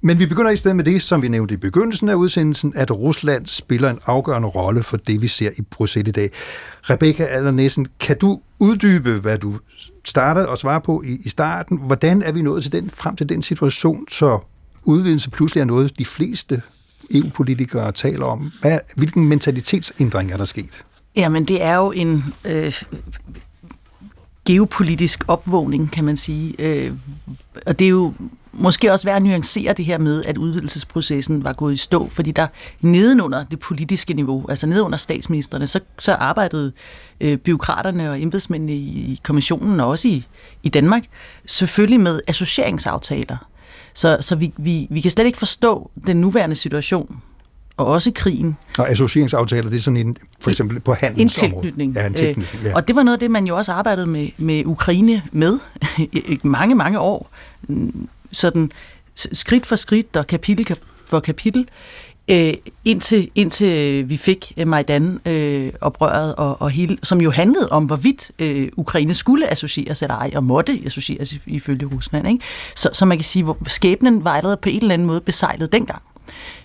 Men 0.00 0.18
vi 0.18 0.26
begynder 0.26 0.50
i 0.50 0.56
stedet 0.56 0.76
med 0.76 0.84
det, 0.84 1.02
som 1.02 1.22
vi 1.22 1.28
nævnte 1.28 1.54
i 1.54 1.56
begyndelsen 1.56 2.08
af 2.08 2.14
udsendelsen, 2.14 2.72
at 2.76 2.90
Rusland 2.90 3.46
spiller 3.46 3.90
en 3.90 3.98
afgørende 4.06 4.48
rolle 4.48 4.82
for 4.82 4.96
det, 4.96 5.22
vi 5.22 5.28
ser 5.28 5.50
i 5.58 5.62
Bruxelles 5.62 6.08
i 6.08 6.12
dag. 6.12 6.30
Rebecca 6.82 7.26
Adler 7.30 7.84
kan 8.00 8.18
du 8.18 8.40
uddybe, 8.58 9.18
hvad 9.18 9.38
du 9.38 9.58
startede 10.04 10.48
og 10.48 10.58
svare 10.58 10.80
på 10.80 11.02
i, 11.06 11.18
i 11.24 11.28
starten? 11.28 11.78
Hvordan 11.78 12.22
er 12.22 12.32
vi 12.32 12.42
nået 12.42 12.62
til 12.62 12.72
den, 12.72 12.90
frem 12.90 13.16
til 13.16 13.28
den 13.28 13.42
situation, 13.42 14.04
så 14.10 14.38
udvidelse 14.84 15.30
pludselig 15.30 15.60
er 15.60 15.64
noget, 15.64 15.98
de 15.98 16.04
fleste 16.04 16.62
EU-politikere 17.14 17.92
taler 17.92 18.26
om. 18.26 18.52
Hvad, 18.60 18.78
hvilken 18.96 19.24
mentalitetsændring 19.24 20.32
er 20.32 20.36
der 20.36 20.44
sket? 20.44 20.84
Jamen, 21.16 21.44
det 21.44 21.62
er 21.62 21.74
jo 21.74 21.92
en 21.92 22.24
øh, 22.46 22.82
geopolitisk 24.46 25.24
opvågning, 25.28 25.90
kan 25.92 26.04
man 26.04 26.16
sige. 26.16 26.54
Øh, 26.58 26.92
og 27.66 27.78
det 27.78 27.84
er 27.84 27.88
jo 27.88 28.14
måske 28.52 28.92
også 28.92 29.04
værd 29.04 29.16
at 29.16 29.22
nuancere 29.22 29.72
det 29.72 29.84
her 29.84 29.98
med, 29.98 30.24
at 30.24 30.38
udvidelsesprocessen 30.38 31.44
var 31.44 31.52
gået 31.52 31.72
i 31.72 31.76
stå, 31.76 32.08
fordi 32.08 32.30
der 32.30 32.46
nedenunder 32.80 33.44
det 33.44 33.60
politiske 33.60 34.14
niveau, 34.14 34.46
altså 34.48 34.66
nedenunder 34.66 34.98
statsministerne, 34.98 35.66
så, 35.66 35.80
så 35.98 36.12
arbejdede 36.12 36.72
øh, 37.20 37.38
byråkraterne 37.38 38.10
og 38.10 38.22
embedsmændene 38.22 38.72
i 38.72 39.20
kommissionen, 39.22 39.80
og 39.80 39.88
også 39.88 40.08
i, 40.08 40.24
i 40.62 40.68
Danmark, 40.68 41.04
selvfølgelig 41.46 42.00
med 42.00 42.20
associeringsaftaler. 42.26 43.36
Så, 43.96 44.16
så 44.20 44.36
vi, 44.36 44.52
vi, 44.56 44.86
vi 44.90 45.00
kan 45.00 45.10
slet 45.10 45.26
ikke 45.26 45.38
forstå 45.38 45.90
den 46.06 46.16
nuværende 46.16 46.56
situation, 46.56 47.20
og 47.76 47.86
også 47.86 48.12
krigen. 48.14 48.56
Og 48.78 48.90
associeringsaftaler, 48.90 49.68
det 49.70 49.76
er 49.76 49.80
sådan 49.80 49.96
en, 49.96 50.16
for 50.40 50.50
eksempel 50.50 50.80
på 50.80 50.94
handelsområdet. 50.94 51.54
En 51.54 51.62
tilknytning. 51.62 51.94
Ja, 51.94 52.06
en 52.06 52.14
tilknytning 52.14 52.62
ja. 52.62 52.68
Øh, 52.68 52.74
og 52.74 52.88
det 52.88 52.96
var 52.96 53.02
noget 53.02 53.16
af 53.16 53.20
det, 53.20 53.30
man 53.30 53.46
jo 53.46 53.56
også 53.56 53.72
arbejdede 53.72 54.06
med, 54.06 54.28
med 54.38 54.66
Ukraine 54.66 55.22
med 55.32 55.58
i 56.14 56.40
mange, 56.42 56.74
mange 56.74 56.98
år. 56.98 57.30
Sådan 58.32 58.70
skridt 59.14 59.66
for 59.66 59.76
skridt 59.76 60.16
og 60.16 60.26
kapitel 60.26 60.76
for 61.06 61.20
kapitel 61.20 61.68
øh, 62.30 62.54
indtil, 62.84 63.30
indtil 63.34 64.08
vi 64.08 64.16
fik 64.16 64.52
Majdan-oprøret, 64.66 66.28
øh, 66.28 66.30
øh 66.30 66.34
og, 66.36 66.62
og 66.62 66.70
hele, 66.70 66.98
som 67.02 67.20
jo 67.20 67.30
handlede 67.30 67.68
om, 67.70 67.84
hvorvidt 67.84 68.30
øh, 68.38 68.68
Ukraine 68.76 69.14
skulle 69.14 69.50
associeres 69.50 70.02
eller 70.02 70.14
ej, 70.14 70.30
og 70.34 70.44
måtte 70.44 70.80
associeres 70.86 71.34
ifølge 71.46 71.86
Rusland. 71.86 72.28
Ikke? 72.28 72.44
Så, 72.74 72.90
så 72.92 73.04
man 73.04 73.18
kan 73.18 73.24
sige, 73.24 73.46
at 73.48 73.72
skæbnen 73.72 74.24
var 74.24 74.30
allerede 74.30 74.56
på 74.56 74.68
en 74.68 74.80
eller 74.80 74.94
anden 74.94 75.06
måde 75.06 75.20
besejlet 75.20 75.72
dengang. 75.72 76.02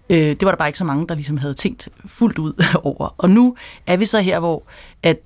Øh, 0.10 0.18
det 0.18 0.46
var 0.46 0.52
der 0.52 0.58
bare 0.58 0.70
ikke 0.70 0.78
så 0.78 0.86
mange, 0.86 1.08
der 1.08 1.16
ligesom 1.16 1.38
havde 1.38 1.54
tænkt 1.54 1.90
fuldt 2.06 2.38
ud 2.38 2.66
over. 2.84 3.16
Og 3.18 3.30
nu 3.30 3.56
er 3.88 3.98
vi 3.98 4.06
så 4.06 4.20
her, 4.20 4.40
hvor 4.40 4.64
at 5.04 5.18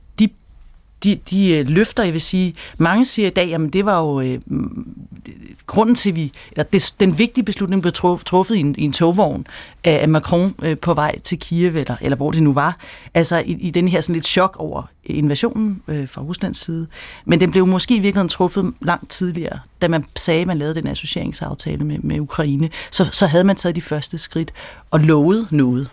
de, 1.06 1.20
de 1.30 1.58
øh, 1.58 1.70
løfter, 1.70 2.04
jeg 2.04 2.14
vil 2.14 2.22
sige, 2.22 2.56
mange 2.78 3.06
siger 3.06 3.28
i 3.28 3.32
dag, 3.32 3.48
jamen 3.48 3.70
det 3.70 3.86
var 3.86 4.00
jo 4.00 4.22
øh, 4.22 4.40
mm, 4.46 4.88
grunden 5.68 5.96
til, 5.96 6.16
vi, 6.16 6.32
eller 6.52 6.64
det, 6.64 6.96
den 7.00 7.18
vigtige 7.18 7.44
beslutning 7.46 7.82
blev 7.82 7.94
truffet 8.26 8.56
i 8.56 8.60
en, 8.60 8.76
i 8.78 8.84
en 8.84 8.92
togvogn 8.92 9.48
af 9.84 10.10
Macron 10.10 10.56
øh, 10.62 10.78
på 10.78 10.94
vej 10.94 11.20
til 11.20 11.40
Kiev, 11.40 11.76
eller, 11.76 11.96
eller 12.02 12.16
hvor 12.16 12.32
det 12.32 12.44
nu 12.44 12.54
var, 12.54 12.78
altså 13.14 13.38
i, 13.46 13.52
i 13.52 13.72
den 13.72 13.88
her 13.88 14.02
sådan 14.02 14.14
lidt 14.14 14.28
chok 14.28 14.56
over 14.60 14.84
invasionen 15.04 15.82
øh, 15.88 16.10
fra 16.10 16.22
Ruslands 16.22 16.58
side. 16.58 16.88
Men 17.26 17.40
den 17.40 17.52
blev 17.52 17.68
måske 17.68 17.96
i 17.96 18.00
virkeligheden 18.00 18.30
truffet 18.30 18.74
langt 18.82 19.10
tidligere, 19.10 19.60
da 19.82 19.88
man 19.88 20.06
sagde, 20.16 20.42
at 20.42 20.48
man 20.48 20.58
lavede 20.58 20.76
den 20.76 20.88
associeringsaftale 20.88 21.86
med, 21.86 22.00
med 22.00 22.20
Ukraine. 22.20 22.70
Så, 22.92 23.10
så 23.12 23.28
havde 23.28 23.44
man 23.44 23.56
taget 23.56 23.76
de 23.76 23.82
første 23.82 24.18
skridt 24.18 24.54
og 24.92 25.00
lovet 25.00 25.48
noget. 25.52 25.90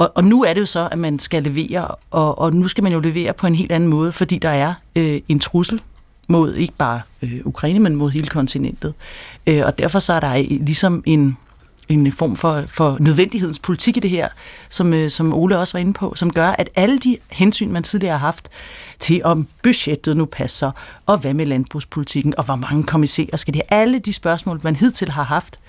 Og, 0.00 0.12
og 0.14 0.24
nu 0.24 0.42
er 0.44 0.52
det 0.52 0.60
jo 0.60 0.66
så, 0.66 0.88
at 0.92 0.98
man 0.98 1.18
skal 1.18 1.42
levere, 1.42 1.88
og, 2.10 2.38
og 2.38 2.54
nu 2.54 2.68
skal 2.68 2.84
man 2.84 2.92
jo 2.92 3.00
levere 3.00 3.32
på 3.32 3.46
en 3.46 3.54
helt 3.54 3.72
anden 3.72 3.88
måde, 3.88 4.12
fordi 4.12 4.38
der 4.38 4.48
er 4.48 4.74
øh, 4.96 5.20
en 5.28 5.40
trussel 5.40 5.82
mod 6.28 6.54
ikke 6.54 6.74
bare 6.78 7.00
øh, 7.22 7.40
Ukraine, 7.44 7.78
men 7.78 7.96
mod 7.96 8.10
hele 8.10 8.26
kontinentet. 8.26 8.94
Øh, 9.46 9.62
og 9.66 9.78
derfor 9.78 9.98
så 9.98 10.12
er 10.12 10.20
der 10.20 10.36
ligesom 10.64 11.02
en, 11.06 11.36
en 11.88 12.12
form 12.12 12.36
for, 12.36 12.62
for 12.66 12.96
nødvendighedens 13.00 13.58
politik 13.58 13.96
i 13.96 14.00
det 14.00 14.10
her, 14.10 14.28
som, 14.68 14.94
øh, 14.94 15.10
som 15.10 15.34
Ole 15.34 15.58
også 15.58 15.78
var 15.78 15.80
inde 15.80 15.92
på, 15.92 16.12
som 16.16 16.32
gør, 16.32 16.48
at 16.48 16.68
alle 16.74 16.98
de 16.98 17.16
hensyn, 17.30 17.70
man 17.70 17.82
tidligere 17.82 18.18
har 18.18 18.26
haft 18.26 18.48
til, 18.98 19.20
om 19.24 19.46
budgettet 19.62 20.16
nu 20.16 20.24
passer, 20.24 20.70
og 21.06 21.18
hvad 21.18 21.34
med 21.34 21.46
landbrugspolitikken, 21.46 22.34
og 22.38 22.44
hvor 22.44 22.56
mange 22.56 22.82
kommissærer 22.82 23.36
skal 23.36 23.54
det 23.54 23.62
have, 23.68 23.80
alle 23.80 23.98
de 23.98 24.12
spørgsmål, 24.12 24.60
man 24.62 24.76
hidtil 24.76 25.10
har 25.10 25.24
haft, 25.24 25.60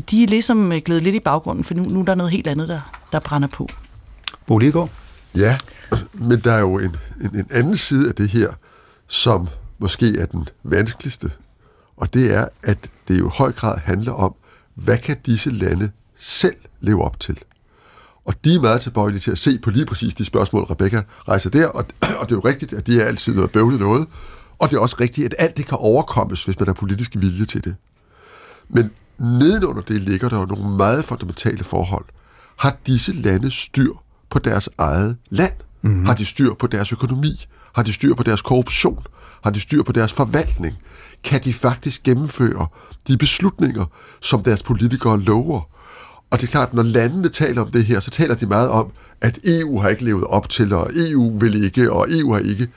de 0.00 0.22
er 0.22 0.26
ligesom 0.26 0.72
øh, 0.72 0.82
glædet 0.84 1.02
lidt 1.02 1.14
i 1.14 1.20
baggrunden, 1.20 1.64
for 1.64 1.74
nu, 1.74 1.82
nu 1.82 2.00
er 2.00 2.04
der 2.04 2.14
noget 2.14 2.32
helt 2.32 2.46
andet, 2.46 2.68
der, 2.68 2.80
der 3.12 3.20
brænder 3.20 3.48
på. 3.48 3.68
Bo 4.46 4.58
Lidegaard? 4.58 4.90
Ja, 5.34 5.58
men 6.12 6.40
der 6.40 6.52
er 6.52 6.60
jo 6.60 6.78
en, 6.78 6.96
en, 7.20 7.36
en 7.36 7.46
anden 7.50 7.76
side 7.76 8.08
af 8.08 8.14
det 8.14 8.28
her, 8.28 8.48
som 9.08 9.48
måske 9.78 10.18
er 10.18 10.26
den 10.26 10.48
vanskeligste, 10.62 11.30
og 11.96 12.14
det 12.14 12.34
er, 12.34 12.48
at 12.62 12.78
det 13.08 13.18
jo 13.18 13.26
i 13.26 13.32
høj 13.34 13.52
grad 13.52 13.78
handler 13.78 14.12
om, 14.12 14.34
hvad 14.74 14.98
kan 14.98 15.16
disse 15.26 15.50
lande 15.50 15.90
selv 16.16 16.56
leve 16.80 17.04
op 17.04 17.20
til? 17.20 17.38
Og 18.24 18.34
de 18.44 18.54
er 18.54 18.60
meget 18.60 18.80
tilbøjelige 18.80 19.20
til 19.20 19.30
at 19.30 19.38
se 19.38 19.58
på 19.58 19.70
lige 19.70 19.86
præcis 19.86 20.14
de 20.14 20.24
spørgsmål, 20.24 20.62
Rebecca 20.62 21.02
rejser 21.28 21.50
der, 21.50 21.66
og, 21.66 21.86
og 22.20 22.28
det 22.28 22.32
er 22.32 22.36
jo 22.36 22.40
rigtigt, 22.40 22.72
at 22.72 22.86
det 22.86 23.02
er 23.02 23.06
altid 23.06 23.34
noget 23.34 23.50
bøvlet 23.50 23.80
noget, 23.80 24.08
og 24.58 24.70
det 24.70 24.76
er 24.76 24.80
også 24.80 24.96
rigtigt, 25.00 25.26
at 25.26 25.34
alt 25.38 25.56
det 25.56 25.66
kan 25.66 25.78
overkommes, 25.80 26.44
hvis 26.44 26.58
man 26.58 26.68
har 26.68 26.74
politisk 26.74 27.12
vilje 27.14 27.44
til 27.44 27.64
det. 27.64 27.76
Men 28.68 28.90
nedenunder 29.18 29.82
det 29.82 30.00
ligger 30.00 30.28
der 30.28 30.40
jo 30.40 30.46
nogle 30.46 30.76
meget 30.76 31.04
fundamentale 31.04 31.64
forhold. 31.64 32.04
Har 32.56 32.76
disse 32.86 33.12
lande 33.12 33.50
styr 33.50 33.92
på 34.30 34.38
deres 34.38 34.68
eget 34.78 35.16
land? 35.30 35.52
Mm. 35.82 36.04
Har 36.06 36.14
de 36.14 36.26
styr 36.26 36.54
på 36.54 36.66
deres 36.66 36.92
økonomi? 36.92 37.46
Har 37.74 37.82
de 37.82 37.92
styr 37.92 38.14
på 38.14 38.22
deres 38.22 38.42
korruption? 38.42 39.06
Har 39.42 39.50
de 39.50 39.60
styr 39.60 39.82
på 39.82 39.92
deres 39.92 40.12
forvaltning? 40.12 40.74
Kan 41.24 41.40
de 41.44 41.52
faktisk 41.52 42.02
gennemføre 42.02 42.66
de 43.08 43.16
beslutninger, 43.16 43.84
som 44.20 44.42
deres 44.42 44.62
politikere 44.62 45.20
lover? 45.20 45.60
Og 46.30 46.40
det 46.40 46.46
er 46.46 46.50
klart, 46.50 46.74
når 46.74 46.82
landene 46.82 47.28
taler 47.28 47.62
om 47.62 47.70
det 47.70 47.84
her, 47.84 48.00
så 48.00 48.10
taler 48.10 48.34
de 48.34 48.46
meget 48.46 48.68
om, 48.68 48.92
at 49.20 49.38
EU 49.44 49.80
har 49.80 49.88
ikke 49.88 50.04
levet 50.04 50.24
op 50.24 50.48
til, 50.48 50.72
og 50.72 50.90
EU 51.10 51.38
vil 51.38 51.64
ikke, 51.64 51.92
og 51.92 52.06
EU 52.10 52.32
har 52.32 52.40
ikke. 52.40 52.68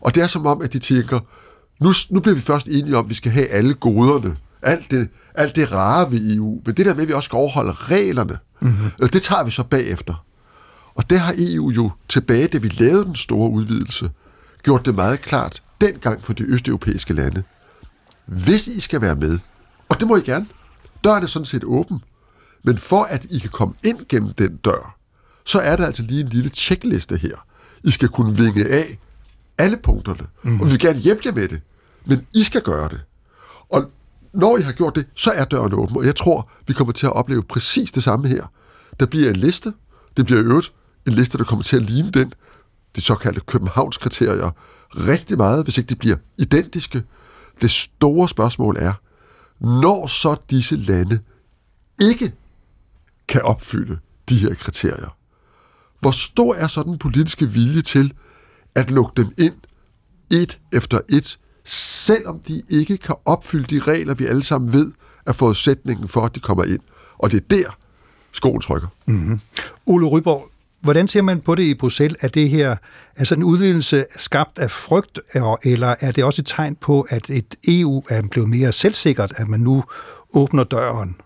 Og 0.00 0.14
det 0.14 0.22
er 0.22 0.26
som 0.26 0.46
om, 0.46 0.62
at 0.62 0.72
de 0.72 0.78
tænker, 0.78 1.20
nu, 1.80 1.92
nu 2.10 2.20
bliver 2.20 2.34
vi 2.34 2.40
først 2.40 2.66
enige 2.66 2.96
om, 2.96 3.04
at 3.04 3.10
vi 3.10 3.14
skal 3.14 3.32
have 3.32 3.46
alle 3.46 3.74
goderne, 3.74 4.36
alt 4.62 4.90
det, 4.90 5.08
alt 5.34 5.56
det 5.56 5.72
rare 5.72 6.10
ved 6.10 6.36
EU, 6.36 6.60
men 6.66 6.74
det 6.74 6.86
der 6.86 6.94
med, 6.94 7.02
at 7.02 7.08
vi 7.08 7.12
også 7.12 7.26
skal 7.26 7.36
overholde 7.36 7.72
reglerne, 7.72 8.38
mm-hmm. 8.60 9.08
det 9.08 9.22
tager 9.22 9.44
vi 9.44 9.50
så 9.50 9.62
bagefter. 9.62 10.24
Og 10.94 11.10
det 11.10 11.20
har 11.20 11.34
EU 11.38 11.70
jo 11.70 11.90
tilbage, 12.08 12.48
da 12.48 12.58
vi 12.58 12.68
lavede 12.68 13.04
den 13.04 13.14
store 13.14 13.50
udvidelse, 13.50 14.10
gjort 14.62 14.86
det 14.86 14.94
meget 14.94 15.20
klart, 15.20 15.62
dengang 15.80 16.24
for 16.24 16.32
de 16.32 16.42
østeuropæiske 16.42 17.14
lande. 17.14 17.42
Hvis 18.26 18.66
I 18.66 18.80
skal 18.80 19.00
være 19.00 19.16
med, 19.16 19.38
og 19.88 20.00
det 20.00 20.08
må 20.08 20.16
I 20.16 20.20
gerne, 20.20 20.46
døren 21.04 21.22
er 21.22 21.26
sådan 21.26 21.46
set 21.46 21.64
åben, 21.64 22.00
men 22.62 22.78
for 22.78 23.02
at 23.02 23.24
I 23.24 23.38
kan 23.38 23.50
komme 23.50 23.74
ind 23.84 23.98
gennem 24.08 24.32
den 24.32 24.56
dør, 24.56 24.96
så 25.44 25.58
er 25.58 25.76
der 25.76 25.86
altså 25.86 26.02
lige 26.02 26.20
en 26.20 26.28
lille 26.28 26.50
tjekliste 26.50 27.16
her. 27.16 27.46
I 27.84 27.90
skal 27.90 28.08
kunne 28.08 28.36
vinge 28.36 28.68
af 28.68 28.98
alle 29.58 29.76
punkterne, 29.76 30.26
mm. 30.42 30.60
og 30.60 30.66
vi 30.66 30.70
vil 30.70 30.80
gerne 30.80 30.98
hjælpe 30.98 31.22
jer 31.24 31.32
med 31.32 31.48
det, 31.48 31.60
men 32.06 32.26
I 32.34 32.42
skal 32.42 32.62
gøre 32.62 32.88
det. 32.88 33.00
Og 33.70 33.90
når 34.34 34.58
I 34.58 34.62
har 34.62 34.72
gjort 34.72 34.94
det, 34.94 35.06
så 35.14 35.30
er 35.30 35.44
døren 35.44 35.72
åben, 35.74 35.96
og 35.96 36.06
jeg 36.06 36.16
tror, 36.16 36.50
vi 36.66 36.72
kommer 36.72 36.92
til 36.92 37.06
at 37.06 37.12
opleve 37.12 37.42
præcis 37.42 37.92
det 37.92 38.02
samme 38.02 38.28
her. 38.28 38.52
Der 39.00 39.06
bliver 39.06 39.30
en 39.30 39.36
liste, 39.36 39.72
det 40.16 40.26
bliver 40.26 40.42
øvet 40.42 40.72
en 41.06 41.12
liste, 41.12 41.38
der 41.38 41.44
kommer 41.44 41.62
til 41.62 41.76
at 41.76 41.82
ligne 41.82 42.10
den, 42.10 42.32
de 42.96 43.00
såkaldte 43.00 43.40
Københavnskriterier, 43.40 44.50
rigtig 44.94 45.36
meget, 45.36 45.64
hvis 45.64 45.78
ikke 45.78 45.88
de 45.88 45.96
bliver 45.96 46.16
identiske. 46.38 47.02
Det 47.60 47.70
store 47.70 48.28
spørgsmål 48.28 48.76
er, 48.78 48.92
når 49.60 50.06
så 50.06 50.36
disse 50.50 50.76
lande 50.76 51.20
ikke 52.02 52.32
kan 53.28 53.42
opfylde 53.42 53.98
de 54.28 54.36
her 54.36 54.54
kriterier, 54.54 55.16
hvor 56.00 56.10
stor 56.10 56.54
er 56.54 56.66
så 56.66 56.82
den 56.82 56.98
politiske 56.98 57.50
vilje 57.50 57.82
til 57.82 58.12
at 58.74 58.90
lukke 58.90 59.12
dem 59.16 59.32
ind 59.38 59.54
et 60.30 60.60
efter 60.72 61.00
et, 61.08 61.38
selvom 61.64 62.38
de 62.38 62.62
ikke 62.68 62.96
kan 62.96 63.14
opfylde 63.24 63.76
de 63.76 63.78
regler, 63.78 64.14
vi 64.14 64.26
alle 64.26 64.42
sammen 64.42 64.72
ved, 64.72 64.92
er 65.26 65.32
forudsætningen 65.32 66.08
for, 66.08 66.20
at 66.20 66.34
de 66.34 66.40
kommer 66.40 66.64
ind. 66.64 66.80
Og 67.18 67.30
det 67.30 67.36
er 67.36 67.56
der, 67.56 67.78
skoen 68.32 68.60
trykker. 68.60 68.88
Mm-hmm. 69.06 69.40
Ole 69.86 70.06
Ryborg, 70.06 70.48
hvordan 70.80 71.08
ser 71.08 71.22
man 71.22 71.40
på 71.40 71.54
det 71.54 71.62
i 71.62 71.74
Bruxelles? 71.74 72.18
Er 72.20 72.28
det 72.28 72.50
her 72.50 72.76
altså 73.16 73.34
en 73.34 73.42
udvidelse 73.42 74.04
skabt 74.16 74.58
af 74.58 74.70
frygt, 74.70 75.20
eller 75.62 75.94
er 76.00 76.10
det 76.12 76.24
også 76.24 76.42
et 76.42 76.46
tegn 76.46 76.74
på, 76.74 77.06
at 77.08 77.30
et 77.30 77.54
EU 77.68 78.02
er 78.08 78.22
blevet 78.30 78.48
mere 78.48 78.72
selvsikkert, 78.72 79.32
at 79.36 79.48
man 79.48 79.60
nu 79.60 79.84
åbner 80.34 80.64
døren? 80.64 81.16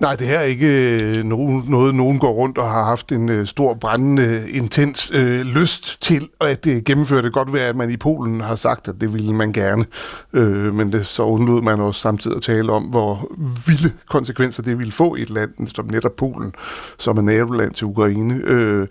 Nej, 0.00 0.16
det 0.16 0.26
her 0.26 0.38
er 0.38 0.42
ikke 0.42 0.98
øh, 1.02 1.24
noget, 1.24 1.94
nogen 1.94 2.18
går 2.18 2.30
rundt 2.30 2.58
og 2.58 2.70
har 2.70 2.84
haft 2.84 3.12
en 3.12 3.28
øh, 3.28 3.46
stor, 3.46 3.74
brændende, 3.74 4.50
intens 4.50 5.10
øh, 5.14 5.40
lyst 5.40 6.02
til 6.02 6.28
at 6.40 6.66
øh, 6.66 6.82
gennemføre 6.82 7.22
det. 7.22 7.32
Godt 7.32 7.52
være, 7.52 7.68
at 7.68 7.76
man 7.76 7.90
i 7.90 7.96
Polen 7.96 8.40
har 8.40 8.56
sagt, 8.56 8.88
at 8.88 8.94
det 9.00 9.12
ville 9.12 9.34
man 9.34 9.52
gerne, 9.52 9.84
øh, 10.32 10.74
men 10.74 10.92
det, 10.92 11.06
så 11.06 11.22
undlod 11.22 11.62
man 11.62 11.80
også 11.80 12.00
samtidig 12.00 12.36
at 12.36 12.42
tale 12.42 12.72
om, 12.72 12.82
hvor 12.82 13.32
vilde 13.66 13.92
konsekvenser 14.08 14.62
det 14.62 14.78
ville 14.78 14.92
få 14.92 15.16
i 15.16 15.22
et 15.22 15.30
land 15.30 15.68
som 15.74 15.86
netop 15.86 16.16
Polen, 16.16 16.52
som 16.98 17.18
er 17.18 17.22
naboland 17.22 17.74
til 17.74 17.86
Ukraine. 17.86 18.40
Øh, 18.44 18.86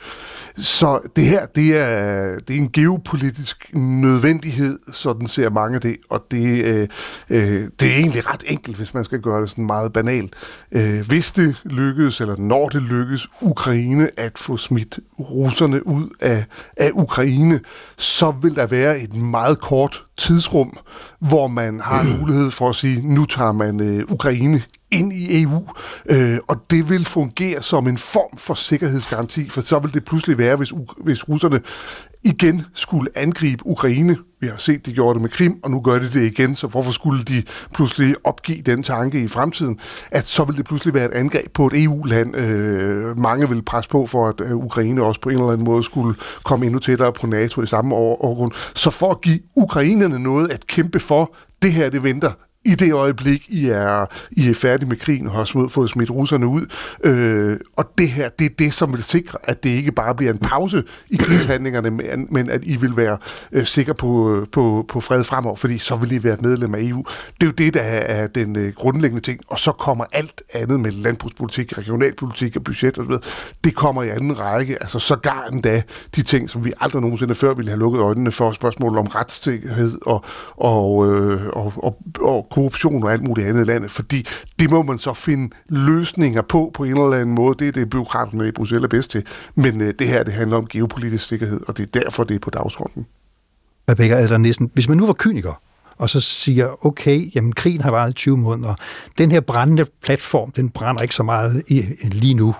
så 0.58 1.00
det 1.16 1.24
her, 1.24 1.46
det 1.46 1.78
er, 1.78 2.40
det 2.40 2.56
er 2.56 2.58
en 2.58 2.72
geopolitisk 2.72 3.70
nødvendighed, 3.74 4.80
sådan 4.94 5.28
ser 5.28 5.50
mange 5.50 5.80
det, 5.80 5.98
og 6.10 6.26
det, 6.32 6.66
øh, 6.66 6.88
øh, 7.30 7.68
det 7.80 7.88
er 7.92 7.96
egentlig 7.96 8.34
ret 8.34 8.44
enkelt, 8.48 8.78
hvis 8.78 8.94
man 8.94 9.04
skal 9.06 9.20
gøre 9.20 9.42
det 9.42 9.50
sådan 9.50 9.66
meget 9.66 9.94
banalt. 9.94 10.36
Øh, 10.72 10.99
hvis 11.04 11.32
det 11.32 11.56
lykkes, 11.66 12.22
eller 12.22 12.36
når 12.38 12.70
det 12.70 12.82
lykkes 12.82 13.28
Ukraine 13.42 14.10
at 14.20 14.38
få 14.38 14.58
smidt 14.58 15.00
russerne 15.20 15.88
ud 15.88 16.10
af, 16.22 16.46
af 16.78 16.90
Ukraine, 16.94 17.60
så 17.98 18.32
vil 18.42 18.56
der 18.56 18.68
være 18.68 19.00
et 19.00 19.14
meget 19.14 19.60
kort 19.60 20.04
tidsrum, 20.18 20.78
hvor 21.20 21.48
man 21.48 21.80
har 21.80 22.04
mulighed 22.20 22.52
for 22.52 22.70
at 22.70 22.76
sige, 22.76 23.14
nu 23.16 23.26
tager 23.26 23.52
man 23.52 23.80
øh, 23.80 24.04
Ukraine 24.10 24.62
ind 24.92 25.14
i 25.14 25.44
EU, 25.44 25.68
øh, 26.06 26.38
og 26.48 26.58
det 26.70 26.90
vil 26.90 27.06
fungere 27.06 27.62
som 27.62 27.88
en 27.88 27.98
form 27.98 28.38
for 28.38 28.54
sikkerhedsgaranti, 28.54 29.50
for 29.50 29.62
så 29.62 29.80
vil 29.80 29.94
det 29.94 30.06
pludselig 30.06 30.38
være, 30.38 30.56
hvis, 30.56 30.74
hvis 30.98 31.30
russerne 31.30 31.62
igen 32.24 32.66
skulle 32.74 33.10
angribe 33.16 33.66
Ukraine. 33.66 34.18
Vi 34.42 34.48
har 34.48 34.58
set, 34.58 34.86
de 34.86 34.94
gjorde 34.94 35.14
det 35.14 35.22
med 35.22 35.30
Krim, 35.30 35.60
og 35.64 35.72
nu 35.72 35.82
gør 35.82 36.00
de 36.00 36.10
det 36.10 36.32
igen, 36.32 36.56
så 36.56 36.68
hvorfor 36.68 36.92
skulle 36.92 37.24
de 37.24 37.44
pludselig 37.74 38.16
opgive 38.24 38.62
den 38.62 38.84
tanke 38.84 39.24
i 39.24 39.28
fremtiden, 39.28 39.80
at 40.12 40.26
så 40.26 40.44
vil 40.44 40.58
det 40.58 40.66
pludselig 40.66 40.94
være 40.94 41.06
et 41.06 41.12
angreb 41.12 41.54
på 41.54 41.68
et 41.68 41.84
EU-land. 41.84 42.36
Øh, 42.36 43.18
mange 43.18 43.50
vil 43.50 43.62
presse 43.62 43.90
på 43.90 44.06
for, 44.06 44.28
at 44.28 44.42
øh, 44.42 44.56
Ukraine 44.56 45.04
også 45.04 45.22
på 45.22 45.30
en 45.30 45.36
eller 45.36 45.52
anden 45.52 45.66
måde 45.66 45.84
skulle 45.84 46.16
komme 46.44 46.66
endnu 46.66 46.80
tættere 46.80 47.14
på 47.14 47.28
NATO 47.28 47.62
i 47.62 47.68
samme 47.68 47.96
år. 47.96 48.54
Så 48.76 48.90
for 48.90 49.12
at 49.12 49.22
give 49.22 49.40
ukrainerne 49.56 50.20
noget 50.20 50.52
at 50.52 50.68
kæmpe 50.68 51.00
for, 51.00 51.36
det 51.62 51.74
her 51.74 51.90
det 51.90 52.04
venter 52.04 52.32
i 52.66 52.76
det 52.76 52.94
øjeblik, 52.94 53.46
I 53.50 53.68
er, 53.68 54.06
I 54.32 54.50
er 54.50 54.54
færdige 54.54 54.90
med 54.90 54.98
krigen 54.98 55.28
og 55.28 55.34
har 55.34 55.68
fået 55.70 55.90
smidt 55.90 56.12
russerne 56.12 56.48
ud. 56.48 56.66
Øh, 57.04 57.58
og 57.78 57.86
det 57.98 58.10
her, 58.10 58.30
det 58.30 58.46
er 58.46 58.56
det, 58.60 58.74
som 58.74 58.94
vil 58.94 59.04
sikre, 59.04 59.38
at 59.44 59.64
det 59.64 59.70
ikke 59.70 59.92
bare 59.92 60.16
bliver 60.16 60.34
en 60.34 60.40
pause 60.40 60.84
i 61.10 61.16
krigshandlingerne, 61.18 61.92
men, 61.92 62.28
men 62.32 62.50
at 62.50 62.66
I 62.66 62.76
vil 62.76 62.98
være 62.98 63.18
øh, 63.52 63.66
sikre 63.66 63.94
på, 63.94 64.46
på, 64.52 64.86
på 64.88 65.02
fred 65.02 65.24
fremover, 65.24 65.56
fordi 65.56 65.78
så 65.78 65.96
vil 65.96 66.12
I 66.12 66.24
være 66.24 66.38
medlem 66.40 66.76
af 66.76 66.82
EU. 66.82 67.04
Det 67.42 67.44
er 67.44 67.46
jo 67.46 67.52
det, 67.52 67.74
der 67.74 67.82
er 67.82 68.28
den 68.28 68.58
øh, 68.58 68.74
grundlæggende 68.74 69.24
ting. 69.24 69.40
Og 69.48 69.60
så 69.60 69.72
kommer 69.72 70.06
alt 70.12 70.42
andet 70.54 70.80
med 70.80 70.92
landbrugspolitik, 70.92 71.78
regionalpolitik 71.78 72.56
og 72.56 72.64
budget 72.64 73.00
osv., 73.00 73.12
det 73.64 73.76
kommer 73.76 74.04
i 74.04 74.10
anden 74.10 74.40
række. 74.40 74.78
Altså 74.82 75.00
sågar 75.00 75.48
endda 75.52 75.82
de 76.16 76.22
ting, 76.22 76.50
som 76.50 76.66
vi 76.66 76.74
aldrig 76.80 77.02
nogensinde 77.02 77.36
før 77.36 77.54
ville 77.54 77.70
have 77.70 77.80
lukket 77.80 78.00
øjnene 78.00 78.32
for, 78.32 78.52
spørgsmål 78.52 78.98
om 78.98 79.08
retssikkerhed 79.08 79.98
og, 80.06 80.24
og, 80.58 81.08
øh, 81.08 81.48
og, 81.48 81.74
og, 81.78 81.98
og 82.20 82.49
korruption 82.52 83.04
og 83.04 83.12
alt 83.12 83.24
muligt 83.24 83.48
andet 83.48 83.62
i 83.62 83.70
landet, 83.70 83.92
fordi 83.92 84.28
det 84.60 84.70
må 84.70 84.84
man 84.84 84.98
så 84.98 85.14
finde 85.14 85.56
løsninger 85.70 86.42
på 86.42 86.72
på 86.74 86.84
en 86.84 86.92
eller 86.92 87.14
anden 87.14 87.36
måde. 87.36 87.56
Det 87.60 87.68
er 87.68 87.72
det, 87.72 87.90
byråkraterne 87.90 88.48
i 88.48 88.52
Bruxelles 88.52 88.84
er 88.84 88.90
bedst 88.90 89.12
til. 89.12 89.24
Men 89.56 89.82
øh, 89.82 89.94
det 90.00 90.08
her, 90.08 90.24
det 90.24 90.34
handler 90.34 90.58
om 90.58 90.68
geopolitisk 90.68 91.28
sikkerhed, 91.28 91.62
og 91.68 91.78
det 91.78 91.84
er 91.84 92.02
derfor, 92.02 92.24
det 92.24 92.36
er 92.36 92.40
på 92.40 92.50
dagsordenen. 92.50 93.08
Rebecca 93.90 94.16
altså 94.16 94.38
næsten, 94.38 94.72
hvis 94.74 94.90
man 94.90 94.98
nu 94.98 95.06
var 95.06 95.14
kyniker, 95.14 95.62
og 96.00 96.10
så 96.10 96.20
siger, 96.20 96.86
okay, 96.86 97.36
jamen 97.36 97.54
krigen 97.54 97.82
har 97.82 97.92
varet 97.92 98.16
20 98.16 98.38
måneder. 98.38 98.76
Den 99.18 99.32
her 99.32 99.40
brændende 99.40 99.86
platform, 100.02 100.52
den 100.52 100.70
brænder 100.70 101.02
ikke 101.02 101.16
så 101.16 101.24
meget 101.24 101.64
i, 101.68 101.86
lige 102.04 102.34
nu. 102.34 102.56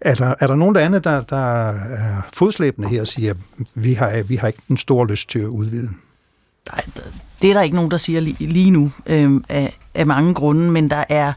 Er 0.00 0.14
der, 0.14 0.34
er 0.40 0.46
der 0.46 0.54
nogen 0.54 0.74
der 0.74 0.80
andet, 0.80 1.04
der, 1.04 1.20
der 1.20 1.68
er 1.68 2.22
fodslæbende 2.32 2.88
her 2.88 3.00
og 3.00 3.06
siger, 3.06 3.34
vi 3.74 3.94
har, 3.94 4.22
vi 4.22 4.36
har 4.36 4.46
ikke 4.46 4.62
den 4.68 4.76
store 4.76 5.06
lyst 5.06 5.30
til 5.30 5.38
at 5.38 5.46
udvide? 5.46 5.88
Nej, 6.70 6.84
det 7.42 7.50
er 7.50 7.54
der 7.54 7.62
ikke 7.62 7.76
nogen, 7.76 7.90
der 7.90 7.96
siger 7.96 8.20
lige, 8.20 8.46
lige 8.46 8.70
nu 8.70 8.90
øh, 9.06 9.40
af, 9.48 9.78
af 9.94 10.06
mange 10.06 10.34
grunde, 10.34 10.70
men 10.70 10.90
der 10.90 11.04
er 11.08 11.32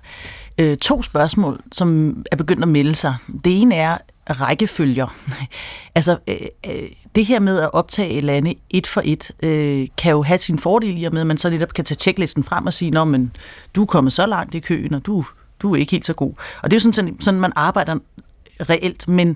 øh, 0.58 0.78
to 0.78 1.02
spørgsmål, 1.02 1.62
som 1.72 2.18
er 2.32 2.36
begyndt 2.36 2.62
at 2.62 2.68
melde 2.68 2.96
sig. 2.96 3.16
Det 3.46 3.62
ene 3.62 3.76
er 3.76 3.98
rækkefølger. 4.30 5.16
altså, 5.96 6.18
øh, 6.28 6.36
øh, 6.68 6.90
det 7.16 7.26
her 7.26 7.40
med 7.40 7.60
at 7.60 7.74
optage 7.74 8.22
lande 8.22 8.56
et 8.70 8.88
for 8.88 9.02
et, 9.06 9.32
øh, 9.44 9.88
kan 9.98 10.12
jo 10.12 10.24
have 10.24 10.40
sin 10.40 10.60
fordel 10.60 11.02
i 11.02 11.04
og 11.04 11.14
med, 11.14 11.22
at 11.22 11.28
man 11.28 11.38
så 11.38 11.50
netop 11.50 11.74
kan 11.74 11.86
tage 11.86 11.98
checklisten 11.98 12.44
frem 12.44 12.66
og 12.66 12.74
sige, 12.74 12.92
Nå, 12.92 13.04
men 13.04 13.36
du 13.76 13.82
er 13.82 13.86
kommet 13.86 14.14
så 14.14 14.26
langt 14.26 14.56
i 14.56 14.60
køen, 14.60 14.94
og 14.94 15.06
du, 15.06 15.26
du 15.60 15.74
er 15.74 15.76
ikke 15.76 15.92
helt 15.92 16.06
så 16.06 16.14
god. 16.14 16.34
Og 16.64 16.72
det 16.72 16.78
er 16.78 16.80
jo 16.86 16.92
sådan, 16.92 17.18
sådan 17.20 17.40
man 17.40 17.52
arbejder 17.56 17.98
reelt, 18.60 19.08
men 19.08 19.30
øh, 19.30 19.36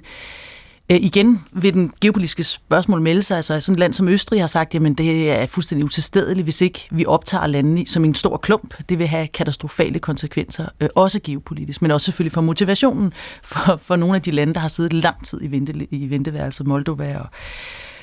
Øh, 0.91 0.97
igen 1.02 1.45
vil 1.52 1.73
den 1.73 1.91
geopolitiske 2.02 2.43
spørgsmål 2.43 3.02
melde 3.02 3.23
sig. 3.23 3.38
Altså 3.38 3.60
sådan 3.60 3.75
et 3.75 3.80
land 3.80 3.93
som 3.93 4.08
Østrig 4.08 4.41
har 4.41 4.47
sagt, 4.47 4.73
jamen 4.73 4.93
det 4.93 5.32
er 5.32 5.45
fuldstændig 5.45 5.86
utilstedeligt, 5.86 6.45
hvis 6.45 6.62
ikke 6.62 6.88
vi 6.91 7.06
optager 7.06 7.47
landene 7.47 7.88
som 7.88 8.06
en 8.06 8.15
stor 8.15 8.38
klump. 8.38 8.89
Det 8.89 8.99
vil 8.99 9.08
have 9.08 9.28
katastrofale 9.28 9.99
konsekvenser, 9.99 10.65
øh, 10.80 10.89
også 10.95 11.19
geopolitisk, 11.23 11.82
men 11.82 11.91
også 11.91 12.06
selvfølgelig 12.06 12.32
for 12.32 12.41
motivationen 12.41 13.13
for, 13.43 13.80
for 13.84 13.95
nogle 13.95 14.15
af 14.15 14.21
de 14.21 14.32
lande, 14.32 14.54
der 14.54 14.60
har 14.60 14.67
siddet 14.67 14.93
lang 14.93 15.25
tid 15.25 15.41
i, 15.41 15.47
vente, 15.47 15.88
i 15.91 16.10
venteværelset, 16.10 16.67
Moldova 16.67 17.17
og 17.17 17.28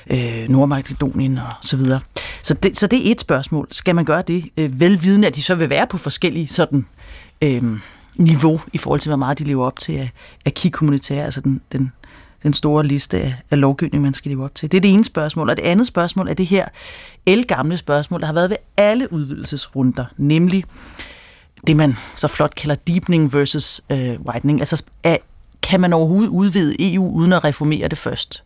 øh, 0.09 0.49
Nordmakedonien 0.49 1.37
og 1.37 1.51
så 1.61 1.77
videre. 1.77 1.99
Så 2.43 2.53
det, 2.53 2.79
så 2.79 2.87
det 2.87 3.07
er 3.07 3.11
et 3.11 3.21
spørgsmål. 3.21 3.67
Skal 3.71 3.95
man 3.95 4.05
gøre 4.05 4.23
det 4.27 4.45
øh, 4.57 4.79
velvidende, 4.79 5.27
at 5.27 5.35
de 5.35 5.43
så 5.43 5.55
vil 5.55 5.69
være 5.69 5.87
på 5.87 5.97
forskellige 5.97 6.47
sådan... 6.47 6.85
Øh, 7.41 7.63
niveau 8.17 8.61
i 8.73 8.77
forhold 8.77 8.99
til, 8.99 9.09
hvor 9.09 9.17
meget 9.17 9.39
de 9.39 9.43
lever 9.43 9.65
op 9.65 9.79
til 9.79 9.93
af, 9.93 10.11
af 10.45 10.53
key 10.53 10.71
altså 11.11 11.41
den, 11.41 11.61
den 11.71 11.91
den 12.43 12.53
store 12.53 12.83
liste 12.83 13.17
af, 13.17 13.35
af 13.51 13.59
lovgivning, 13.59 14.03
man 14.03 14.13
skal 14.13 14.29
leve 14.29 14.43
op 14.43 14.55
til. 14.55 14.71
Det 14.71 14.77
er 14.77 14.81
det 14.81 14.93
ene 14.93 15.05
spørgsmål. 15.05 15.49
Og 15.49 15.57
det 15.57 15.63
andet 15.63 15.87
spørgsmål 15.87 16.27
er 16.27 16.33
det 16.33 16.45
her 16.45 16.65
elgamle 17.25 17.77
spørgsmål, 17.77 18.19
der 18.19 18.25
har 18.25 18.33
været 18.33 18.49
ved 18.49 18.57
alle 18.77 19.13
udvidelsesrunder, 19.13 20.05
nemlig 20.17 20.63
det, 21.67 21.75
man 21.75 21.97
så 22.15 22.27
flot 22.27 22.55
kalder 22.55 22.75
deepening 22.75 23.33
versus 23.33 23.81
øh, 23.89 24.19
widening. 24.21 24.59
Altså, 24.59 24.83
er 25.03 25.17
kan 25.61 25.81
man 25.81 25.93
overhovedet 25.93 26.29
udvide 26.29 26.93
EU 26.93 27.11
uden 27.11 27.33
at 27.33 27.43
reformere 27.43 27.87
det 27.87 27.97
først? 27.97 28.43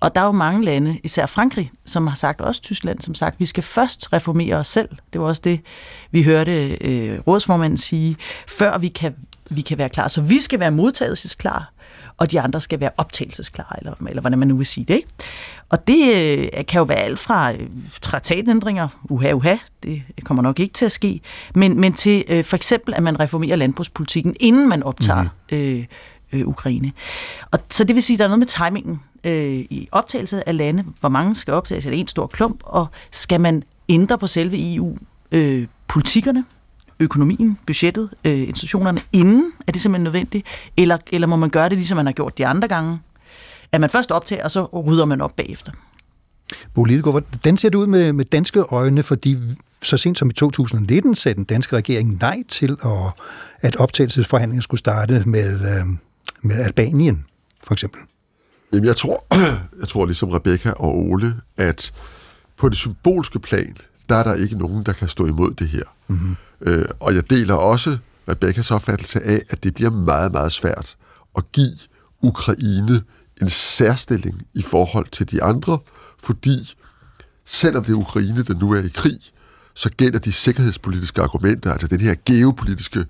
Og 0.00 0.14
der 0.14 0.20
er 0.20 0.24
jo 0.24 0.32
mange 0.32 0.64
lande, 0.64 0.98
især 1.04 1.26
Frankrig, 1.26 1.70
som 1.84 2.06
har 2.06 2.14
sagt, 2.14 2.40
også 2.40 2.62
Tyskland, 2.62 3.00
som 3.00 3.14
sagt, 3.14 3.40
vi 3.40 3.46
skal 3.46 3.62
først 3.62 4.12
reformere 4.12 4.56
os 4.56 4.66
selv. 4.66 4.88
Det 5.12 5.20
var 5.20 5.26
også 5.26 5.42
det, 5.44 5.60
vi 6.10 6.22
hørte 6.22 6.76
øh, 6.80 7.20
rådsformanden 7.26 7.76
sige, 7.76 8.16
før 8.48 8.78
vi 8.78 8.88
kan, 8.88 9.14
vi 9.50 9.60
kan 9.60 9.78
være 9.78 9.88
klar. 9.88 10.08
Så 10.08 10.20
vi 10.20 10.40
skal 10.40 10.60
være 10.60 10.70
modtagelsesklar, 10.70 11.72
og 12.18 12.30
de 12.30 12.40
andre 12.40 12.60
skal 12.60 12.80
være 12.80 12.90
optagelsesklar, 12.96 13.76
eller, 13.78 13.94
eller 14.08 14.20
hvordan 14.20 14.38
man 14.38 14.48
nu 14.48 14.56
vil 14.56 14.66
sige 14.66 14.84
det. 14.84 14.94
Ikke? 14.94 15.08
Og 15.68 15.88
det 15.88 16.14
øh, 16.14 16.64
kan 16.68 16.78
jo 16.78 16.84
være 16.84 16.98
alt 16.98 17.18
fra 17.18 17.52
øh, 17.52 17.68
traktatændringer, 18.00 18.88
uha, 19.10 19.32
uha, 19.32 19.56
det 19.82 20.02
kommer 20.24 20.42
nok 20.42 20.60
ikke 20.60 20.72
til 20.72 20.84
at 20.84 20.92
ske, 20.92 21.20
men, 21.54 21.80
men 21.80 21.92
til 21.92 22.24
øh, 22.28 22.44
for 22.44 22.56
eksempel, 22.56 22.94
at 22.94 23.02
man 23.02 23.20
reformerer 23.20 23.56
landbrugspolitikken, 23.56 24.36
inden 24.40 24.68
man 24.68 24.82
optager 24.82 25.22
mm. 25.22 25.56
øh, 25.56 25.84
øh, 26.32 26.46
Ukraine. 26.46 26.92
Og, 27.50 27.58
så 27.70 27.84
det 27.84 27.94
vil 27.94 28.02
sige, 28.02 28.14
at 28.14 28.18
der 28.18 28.24
er 28.24 28.28
noget 28.28 28.38
med 28.38 28.46
timingen 28.46 29.00
øh, 29.24 29.66
i 29.70 29.88
optagelse 29.92 30.48
af 30.48 30.56
lande. 30.56 30.84
Hvor 31.00 31.08
mange 31.08 31.34
skal 31.34 31.54
optages? 31.54 31.86
Er 31.86 31.90
det 31.90 32.00
en 32.00 32.08
stor 32.08 32.26
klump? 32.26 32.60
Og 32.64 32.86
skal 33.10 33.40
man 33.40 33.62
ændre 33.88 34.18
på 34.18 34.26
selve 34.26 34.74
EU-politikkerne? 34.74 36.38
Øh, 36.38 36.55
økonomien, 37.00 37.58
budgettet, 37.66 38.10
øh, 38.24 38.48
institutionerne 38.48 39.00
inden? 39.12 39.52
Er 39.66 39.72
det 39.72 39.82
simpelthen 39.82 40.04
nødvendigt? 40.04 40.46
Eller, 40.76 40.98
eller 41.12 41.26
må 41.26 41.36
man 41.36 41.50
gøre 41.50 41.68
det, 41.68 41.78
ligesom 41.78 41.96
man 41.96 42.06
har 42.06 42.12
gjort 42.12 42.38
de 42.38 42.46
andre 42.46 42.68
gange? 42.68 42.98
At 43.72 43.80
man 43.80 43.90
først 43.90 44.10
optager, 44.10 44.44
og 44.44 44.50
så 44.50 44.64
rydder 44.64 45.04
man 45.04 45.20
op 45.20 45.36
bagefter? 45.36 45.72
Bo 46.74 46.84
Lidegaard, 46.84 47.24
hvordan 47.30 47.56
ser 47.56 47.68
det 47.68 47.78
ud 47.78 47.86
med, 47.86 48.12
med 48.12 48.24
danske 48.24 48.60
øjne? 48.60 49.02
Fordi 49.02 49.36
så 49.82 49.96
sent 49.96 50.18
som 50.18 50.30
i 50.30 50.32
2019 50.32 51.14
sagde 51.14 51.34
den 51.34 51.44
danske 51.44 51.76
regering 51.76 52.18
nej 52.20 52.42
til, 52.48 52.76
at, 52.84 53.12
at 53.60 53.76
optagelsesforhandlingen 53.76 54.62
skulle 54.62 54.78
starte 54.78 55.22
med, 55.26 55.54
øh, 55.54 55.86
med 56.42 56.56
Albanien, 56.56 57.26
for 57.64 57.72
eksempel. 57.72 58.00
Jamen, 58.72 58.86
jeg 58.86 58.96
tror, 58.96 59.26
jeg 59.80 59.88
tror 59.88 60.06
ligesom 60.06 60.30
Rebecca 60.30 60.70
og 60.70 60.96
Ole, 60.98 61.34
at 61.56 61.92
på 62.56 62.68
det 62.68 62.76
symbolske 62.78 63.40
plan, 63.40 63.76
der 64.08 64.14
er 64.14 64.22
der 64.22 64.34
ikke 64.34 64.58
nogen, 64.58 64.86
der 64.86 64.92
kan 64.92 65.08
stå 65.08 65.26
imod 65.26 65.54
det 65.54 65.68
her. 65.68 65.82
Mm-hmm. 66.08 66.36
Øh, 66.60 66.84
og 67.00 67.14
jeg 67.14 67.30
deler 67.30 67.54
også 67.54 67.98
Rebekkas 68.28 68.70
opfattelse 68.70 69.22
af, 69.22 69.40
at 69.48 69.64
det 69.64 69.74
bliver 69.74 69.90
meget, 69.90 70.32
meget 70.32 70.52
svært 70.52 70.96
at 71.36 71.52
give 71.52 71.78
Ukraine 72.22 73.02
en 73.42 73.48
særstilling 73.48 74.42
i 74.54 74.62
forhold 74.62 75.08
til 75.12 75.30
de 75.30 75.42
andre, 75.42 75.78
fordi 76.22 76.74
selvom 77.44 77.84
det 77.84 77.92
er 77.92 77.96
Ukraine, 77.96 78.42
der 78.42 78.54
nu 78.54 78.72
er 78.72 78.82
i 78.82 78.88
krig, 78.88 79.20
så 79.74 79.90
gælder 79.96 80.18
de 80.18 80.32
sikkerhedspolitiske 80.32 81.22
argumenter, 81.22 81.72
altså 81.72 81.86
den 81.86 82.00
her 82.00 82.14
geopolitiske 82.26 83.04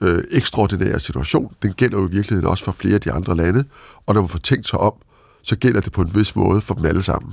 øh, 0.00 0.22
ekstraordinære 0.30 1.00
situation, 1.00 1.54
den 1.62 1.72
gælder 1.72 1.98
jo 1.98 2.08
i 2.08 2.10
virkeligheden 2.10 2.50
også 2.50 2.64
for 2.64 2.72
flere 2.72 2.94
af 2.94 3.00
de 3.00 3.12
andre 3.12 3.36
lande, 3.36 3.64
og 4.06 4.14
når 4.14 4.20
man 4.20 4.28
får 4.28 4.38
tænkt 4.38 4.68
sig 4.68 4.78
om, 4.78 4.92
så 5.42 5.56
gælder 5.56 5.80
det 5.80 5.92
på 5.92 6.02
en 6.02 6.14
vis 6.14 6.36
måde 6.36 6.60
for 6.60 6.74
dem 6.74 6.84
alle 6.84 7.02
sammen. 7.02 7.32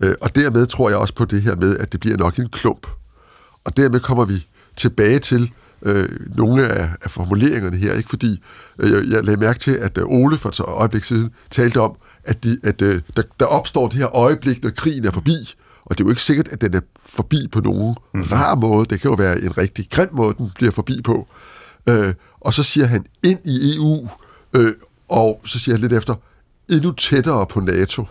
Øh, 0.00 0.14
og 0.20 0.34
dermed 0.34 0.66
tror 0.66 0.88
jeg 0.88 0.98
også 0.98 1.14
på 1.14 1.24
det 1.24 1.42
her 1.42 1.56
med, 1.56 1.78
at 1.78 1.92
det 1.92 2.00
bliver 2.00 2.16
nok 2.16 2.38
en 2.38 2.48
klump. 2.48 2.86
Og 3.64 3.76
dermed 3.76 4.00
kommer 4.00 4.24
vi 4.24 4.46
tilbage 4.76 5.18
til 5.18 5.50
øh, 5.82 6.08
nogle 6.36 6.68
af, 6.68 6.88
af 7.02 7.10
formuleringerne 7.10 7.76
her, 7.76 7.92
ikke? 7.92 8.08
fordi 8.08 8.42
øh, 8.78 8.90
jeg, 8.90 9.00
jeg 9.10 9.24
lagde 9.24 9.40
mærke 9.40 9.58
til, 9.58 9.70
at 9.70 9.98
øh, 9.98 10.04
Ole 10.06 10.38
for 10.38 10.48
et 10.48 10.60
øjeblik 10.60 11.04
siden 11.04 11.30
talte 11.50 11.80
om, 11.80 11.96
at, 12.24 12.44
de, 12.44 12.58
at 12.62 12.82
øh, 12.82 13.00
der, 13.16 13.22
der 13.40 13.46
opstår 13.46 13.88
det 13.88 13.98
her 13.98 14.16
øjeblik, 14.16 14.62
når 14.62 14.70
krigen 14.70 15.04
er 15.04 15.10
forbi, 15.10 15.54
og 15.84 15.98
det 15.98 16.04
er 16.04 16.06
jo 16.06 16.10
ikke 16.10 16.22
sikkert, 16.22 16.48
at 16.48 16.60
den 16.60 16.74
er 16.74 16.80
forbi 17.04 17.48
på 17.52 17.60
nogen 17.60 17.96
mm. 18.14 18.22
rar 18.22 18.54
måde. 18.54 18.86
Det 18.90 19.00
kan 19.00 19.10
jo 19.10 19.14
være 19.14 19.40
en 19.40 19.58
rigtig 19.58 19.86
grim 19.90 20.08
måde, 20.12 20.34
den 20.38 20.50
bliver 20.54 20.72
forbi 20.72 21.02
på. 21.04 21.28
Øh, 21.88 22.14
og 22.40 22.54
så 22.54 22.62
siger 22.62 22.86
han 22.86 23.04
ind 23.22 23.38
i 23.44 23.76
EU, 23.76 24.08
øh, 24.52 24.72
og 25.08 25.40
så 25.44 25.58
siger 25.58 25.74
han 25.74 25.80
lidt 25.80 25.92
efter, 25.92 26.14
endnu 26.70 26.92
tættere 26.92 27.46
på 27.46 27.60
NATO. 27.60 28.02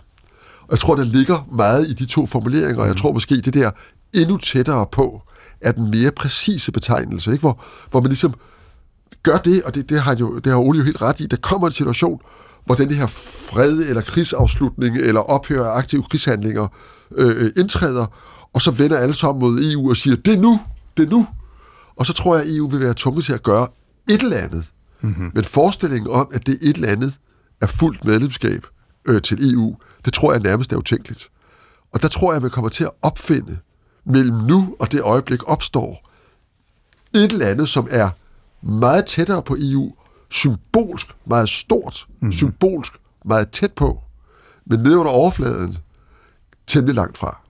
Og 0.60 0.70
jeg 0.70 0.78
tror, 0.78 0.94
der 0.94 1.04
ligger 1.04 1.48
meget 1.52 1.88
i 1.88 1.92
de 1.92 2.06
to 2.06 2.26
formuleringer, 2.26 2.82
og 2.82 2.88
jeg 2.88 2.96
tror 2.96 3.12
måske, 3.12 3.36
det 3.36 3.54
der 3.54 3.70
endnu 4.14 4.36
tættere 4.36 4.86
på, 4.92 5.22
er 5.60 5.72
den 5.72 5.90
mere 5.90 6.10
præcise 6.10 6.72
betegnelse, 6.72 7.32
ikke? 7.32 7.40
Hvor, 7.40 7.64
hvor 7.90 8.00
man 8.00 8.08
ligesom 8.08 8.34
gør 9.22 9.36
det, 9.36 9.62
og 9.62 9.74
det, 9.74 9.88
det, 9.88 10.00
har 10.00 10.16
jo, 10.16 10.38
det 10.38 10.52
har 10.52 10.58
Ole 10.58 10.78
jo 10.78 10.84
helt 10.84 11.02
ret 11.02 11.20
i, 11.20 11.26
der 11.26 11.36
kommer 11.36 11.66
en 11.66 11.72
situation, 11.72 12.20
hvor 12.64 12.74
den 12.74 12.94
her 12.94 13.06
fred 13.06 13.78
eller 13.78 14.02
krigsafslutning 14.02 14.96
eller 14.96 15.20
ophør 15.20 15.64
af 15.64 15.78
aktive 15.78 16.02
krigshandlinger 16.02 16.68
øh, 17.16 17.50
indtræder, 17.56 18.06
og 18.52 18.62
så 18.62 18.70
vender 18.70 18.98
alle 18.98 19.14
sammen 19.14 19.40
mod 19.40 19.72
EU 19.72 19.90
og 19.90 19.96
siger, 19.96 20.16
det 20.16 20.34
er 20.34 20.40
nu, 20.40 20.60
det 20.96 21.06
er 21.06 21.10
nu. 21.10 21.26
Og 21.96 22.06
så 22.06 22.12
tror 22.12 22.36
jeg, 22.36 22.44
at 22.44 22.56
EU 22.56 22.68
vil 22.68 22.80
være 22.80 22.94
tvunget 22.96 23.24
til 23.24 23.32
at 23.32 23.42
gøre 23.42 23.68
et 24.10 24.22
eller 24.22 24.36
andet. 24.36 24.64
Mm-hmm. 25.00 25.30
Men 25.34 25.44
forestillingen 25.44 26.10
om, 26.10 26.28
at 26.32 26.46
det 26.46 26.58
et 26.62 26.76
eller 26.76 26.88
andet 26.88 27.14
er 27.60 27.66
fuldt 27.66 28.04
medlemskab 28.04 28.66
øh, 29.08 29.22
til 29.22 29.52
EU, 29.52 29.76
det 30.04 30.12
tror 30.12 30.32
jeg 30.32 30.40
nærmest 30.40 30.72
er 30.72 30.76
utænkeligt. 30.76 31.28
Og 31.94 32.02
der 32.02 32.08
tror 32.08 32.32
jeg, 32.32 32.36
at 32.36 32.42
man 32.42 32.50
kommer 32.50 32.68
til 32.68 32.84
at 32.84 32.90
opfinde 33.02 33.58
mellem 34.06 34.36
nu 34.36 34.76
og 34.78 34.92
det 34.92 35.00
øjeblik 35.00 35.48
opstår 35.48 36.10
et 37.14 37.32
eller 37.32 37.46
andet, 37.46 37.68
som 37.68 37.88
er 37.90 38.10
meget 38.62 39.06
tættere 39.06 39.42
på 39.42 39.56
EU, 39.58 39.94
symbolsk 40.30 41.06
meget 41.24 41.48
stort, 41.48 42.06
mm. 42.20 42.32
symbolsk 42.32 42.92
meget 43.24 43.50
tæt 43.50 43.72
på, 43.72 44.00
men 44.64 44.80
nede 44.80 44.98
under 44.98 45.12
overfladen 45.12 45.78
temmelig 46.66 46.94
langt 46.94 47.18
fra. 47.18 47.40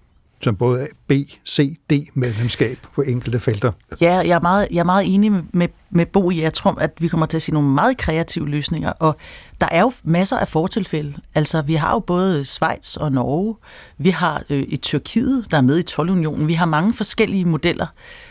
Som 0.42 0.56
både 0.56 0.88
B, 1.06 1.12
C, 1.48 1.76
D 1.90 1.92
medlemskab 2.14 2.78
på 2.94 3.02
enkelte 3.02 3.40
felter. 3.40 3.72
Ja, 4.00 4.14
jeg 4.14 4.28
er 4.28 4.40
meget, 4.40 4.68
jeg 4.70 4.78
er 4.78 4.84
meget 4.84 5.14
enig 5.14 5.32
med, 5.32 5.42
med, 5.52 5.68
med 5.90 6.06
Bo 6.06 6.30
i, 6.30 6.42
jeg 6.42 6.52
tror, 6.52 6.70
at 6.80 6.92
vi 6.98 7.08
kommer 7.08 7.26
til 7.26 7.36
at 7.36 7.42
se 7.42 7.52
nogle 7.52 7.68
meget 7.68 7.96
kreative 7.96 8.48
løsninger, 8.48 8.90
og 8.90 9.16
der 9.60 9.68
er 9.70 9.80
jo 9.80 9.92
masser 10.04 10.36
af 10.36 10.48
fortilfælde. 10.48 11.14
Altså, 11.34 11.62
vi 11.62 11.74
har 11.74 11.92
jo 11.92 11.98
både 11.98 12.44
Schweiz 12.44 12.96
og 12.96 13.12
Norge, 13.12 13.56
vi 13.98 14.10
har 14.10 14.42
øh, 14.50 14.62
et 14.62 14.80
Tyrkiet, 14.80 15.46
der 15.50 15.56
er 15.56 15.60
med 15.60 15.78
i 15.78 15.84
12-unionen, 15.90 16.48
vi 16.48 16.54
har 16.54 16.66
mange 16.66 16.94
forskellige 16.94 17.44
modeller, 17.44 17.86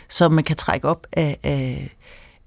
som 0.08 0.32
man 0.32 0.44
kan 0.44 0.56
trække 0.56 0.88
op 0.88 1.06
af, 1.12 1.38
af, 1.42 1.96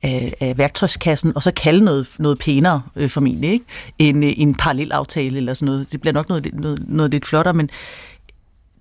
af, 0.04 0.34
af 0.40 0.58
værktøjskassen, 0.58 1.36
og 1.36 1.44
så 1.44 1.52
kalde 1.52 1.86
noget, 1.86 2.08
noget 2.20 2.40
pænere, 2.40 2.82
øh, 2.96 3.10
formentlig, 3.10 3.50
ikke? 3.50 3.66
En, 4.00 4.24
en 4.24 4.34
en 4.38 4.56
parallelaftale 4.56 5.38
eller 5.38 5.54
sådan 5.54 5.66
noget. 5.66 5.92
Det 5.92 6.02
bliver 6.02 6.14
nok 6.14 6.30
noget, 6.30 6.54
noget, 6.54 6.84
noget 6.88 7.12
lidt 7.12 7.26
flottere, 7.26 7.54
men 7.54 7.70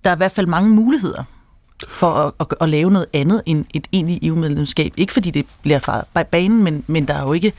der 0.03 0.09
er 0.09 0.15
i 0.15 0.17
hvert 0.17 0.31
fald 0.31 0.47
mange 0.47 0.69
muligheder 0.69 1.23
for 1.87 2.13
at, 2.13 2.33
at, 2.39 2.47
at 2.61 2.69
lave 2.69 2.91
noget 2.91 3.07
andet 3.13 3.41
end 3.45 3.65
et 3.73 3.87
egentligt 3.91 4.23
EU-medlemskab. 4.23 4.93
Ikke 4.97 5.13
fordi 5.13 5.31
det 5.31 5.45
bliver 5.61 5.79
fra 5.79 6.23
banen, 6.23 6.63
men, 6.63 6.83
men 6.87 7.07
der 7.07 7.13
er 7.13 7.21
jo 7.21 7.33
ikke 7.33 7.53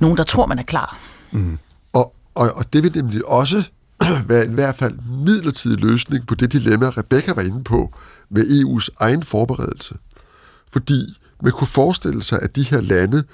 nogen, 0.00 0.16
der 0.16 0.24
tror, 0.24 0.46
man 0.46 0.58
er 0.58 0.62
klar. 0.62 0.98
Mm. 1.32 1.58
Og, 1.92 2.14
og, 2.34 2.50
og 2.54 2.72
det 2.72 2.82
vil 2.82 2.92
nemlig 2.94 3.28
også 3.28 3.62
være 4.28 4.44
i 4.44 4.48
hvert 4.48 4.74
fald 4.74 4.98
midlertidig 5.24 5.80
løsning 5.80 6.26
på 6.26 6.34
det 6.34 6.52
dilemma, 6.52 6.88
Rebecca 6.88 7.32
var 7.34 7.42
inde 7.42 7.64
på 7.64 7.94
med 8.30 8.42
EU's 8.42 8.88
egen 9.00 9.22
forberedelse. 9.22 9.94
Fordi 10.72 11.18
man 11.42 11.52
kunne 11.52 11.66
forestille 11.66 12.22
sig, 12.22 12.38
at 12.42 12.56
de 12.56 12.62
her 12.62 12.80
lande, 12.80 13.24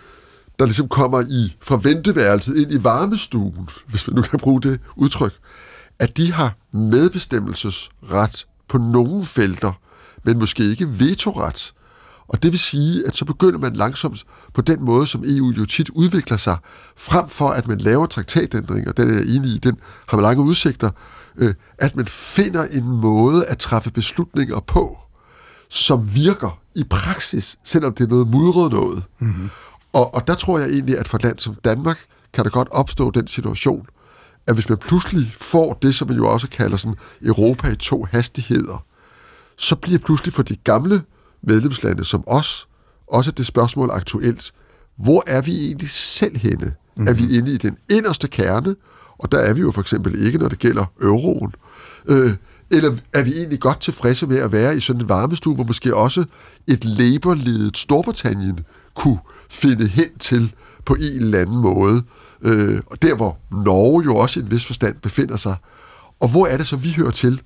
der 0.58 0.64
ligesom 0.64 0.88
kommer 0.88 1.20
i 1.20 1.56
fra 1.60 1.80
venteværelset 1.82 2.56
ind 2.56 2.72
i 2.72 2.84
varmestuen, 2.84 3.68
hvis 3.86 4.06
man 4.06 4.16
nu 4.16 4.22
kan 4.22 4.38
bruge 4.38 4.60
det 4.60 4.80
udtryk, 4.96 5.32
at 6.00 6.16
de 6.16 6.32
har 6.32 6.56
medbestemmelsesret 6.72 8.46
på 8.68 8.78
nogle 8.78 9.24
felter, 9.24 9.72
men 10.24 10.38
måske 10.38 10.62
ikke 10.64 10.98
vetoret. 10.98 11.72
Og 12.28 12.42
det 12.42 12.52
vil 12.52 12.60
sige, 12.60 13.06
at 13.06 13.16
så 13.16 13.24
begynder 13.24 13.58
man 13.58 13.72
langsomt 13.72 14.24
på 14.54 14.60
den 14.60 14.84
måde, 14.84 15.06
som 15.06 15.24
EU 15.26 15.50
jo 15.50 15.64
tit 15.64 15.90
udvikler 15.90 16.36
sig, 16.36 16.56
frem 16.96 17.28
for 17.28 17.48
at 17.48 17.68
man 17.68 17.78
laver 17.78 18.06
traktatændringer, 18.06 18.92
den 18.92 19.10
er 19.10 19.14
jeg 19.14 19.36
enig 19.36 19.50
i, 19.50 19.58
den 19.58 19.76
har 20.08 20.16
man 20.16 20.22
lange 20.22 20.42
udsigter, 20.42 20.90
øh, 21.36 21.54
at 21.78 21.96
man 21.96 22.06
finder 22.06 22.64
en 22.64 22.84
måde 22.84 23.46
at 23.46 23.58
træffe 23.58 23.90
beslutninger 23.90 24.60
på, 24.60 24.98
som 25.68 26.14
virker 26.14 26.58
i 26.74 26.84
praksis, 26.84 27.58
selvom 27.64 27.94
det 27.94 28.04
er 28.04 28.08
noget 28.08 28.28
mudret 28.28 28.72
noget. 28.72 29.02
Mm-hmm. 29.18 29.50
Og, 29.92 30.14
og 30.14 30.26
der 30.26 30.34
tror 30.34 30.58
jeg 30.58 30.68
egentlig, 30.68 30.98
at 30.98 31.08
for 31.08 31.16
et 31.16 31.22
land 31.22 31.38
som 31.38 31.54
Danmark, 31.54 31.98
kan 32.32 32.44
der 32.44 32.50
godt 32.50 32.68
opstå 32.70 33.10
den 33.10 33.26
situation, 33.26 33.86
at 34.50 34.56
hvis 34.56 34.68
man 34.68 34.78
pludselig 34.78 35.34
får 35.40 35.78
det, 35.82 35.94
som 35.94 36.08
man 36.08 36.16
jo 36.16 36.28
også 36.28 36.48
kalder 36.48 36.76
sådan 36.76 36.96
Europa 37.22 37.68
i 37.68 37.76
to 37.76 38.06
hastigheder, 38.10 38.84
så 39.56 39.76
bliver 39.76 39.98
pludselig 39.98 40.34
for 40.34 40.42
de 40.42 40.56
gamle 40.56 41.02
medlemslande 41.42 42.04
som 42.04 42.24
os, 42.26 42.68
også 43.06 43.30
det 43.30 43.46
spørgsmål 43.46 43.90
aktuelt, 43.92 44.52
hvor 44.96 45.22
er 45.26 45.40
vi 45.42 45.66
egentlig 45.66 45.90
selv 45.90 46.36
henne? 46.36 46.66
Mm-hmm. 46.66 47.08
Er 47.08 47.12
vi 47.12 47.22
mhm. 47.22 47.34
inde 47.34 47.52
i 47.52 47.56
den 47.56 47.76
inderste 47.90 48.28
kerne, 48.28 48.76
og 49.18 49.32
der 49.32 49.38
er 49.38 49.52
vi 49.52 49.60
jo 49.60 49.70
for 49.70 49.80
eksempel 49.80 50.26
ikke, 50.26 50.38
når 50.38 50.48
det 50.48 50.58
gælder 50.58 50.84
euroen. 51.02 51.54
Øh, 52.06 52.30
eller 52.70 52.96
er 53.14 53.22
vi 53.22 53.32
egentlig 53.32 53.60
godt 53.60 53.80
tilfredse 53.80 54.26
med 54.26 54.38
at 54.38 54.52
være 54.52 54.76
i 54.76 54.80
sådan 54.80 55.02
en 55.02 55.08
varmestue, 55.08 55.54
hvor 55.54 55.64
måske 55.64 55.96
også 55.96 56.24
et 56.66 56.84
Labour-ledet 56.84 57.76
Storbritannien 57.76 58.60
kunne 58.94 59.18
finde 59.50 59.88
hen 59.88 60.18
til 60.18 60.54
på 60.84 60.94
en 60.94 61.22
eller 61.22 61.38
anden 61.38 61.58
måde? 61.58 62.02
Øh, 62.42 62.80
og 62.86 63.02
der, 63.02 63.14
hvor 63.14 63.38
Norge 63.52 64.04
jo 64.04 64.16
også 64.16 64.40
i 64.40 64.42
en 64.42 64.50
vis 64.50 64.64
forstand 64.64 64.96
befinder 65.02 65.36
sig. 65.36 65.56
Og 66.20 66.28
hvor 66.28 66.46
er 66.46 66.56
det 66.56 66.66
så, 66.66 66.76
vi 66.76 66.92
hører 66.96 67.10
til? 67.10 67.40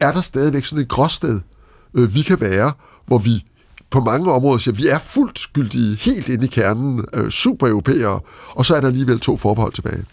Er 0.00 0.12
der 0.12 0.20
stadigvæk 0.20 0.64
sådan 0.64 0.82
et 0.82 0.88
gråsted, 0.88 1.40
øh, 1.94 2.14
vi 2.14 2.22
kan 2.22 2.40
være, 2.40 2.72
hvor 3.06 3.18
vi 3.18 3.44
på 3.90 4.00
mange 4.00 4.32
områder 4.32 4.58
siger, 4.58 4.74
at 4.74 4.78
vi 4.78 4.86
er 4.86 4.98
fuldt 4.98 5.38
skyldige, 5.38 5.96
helt 5.96 6.28
inde 6.28 6.44
i 6.44 6.48
kernen, 6.48 7.04
øh, 7.14 7.30
super 7.30 7.68
europæere, 7.68 8.20
og 8.50 8.66
så 8.66 8.74
er 8.74 8.80
der 8.80 8.88
alligevel 8.88 9.20
to 9.20 9.36
forbehold 9.36 9.72
tilbage. 9.72 10.04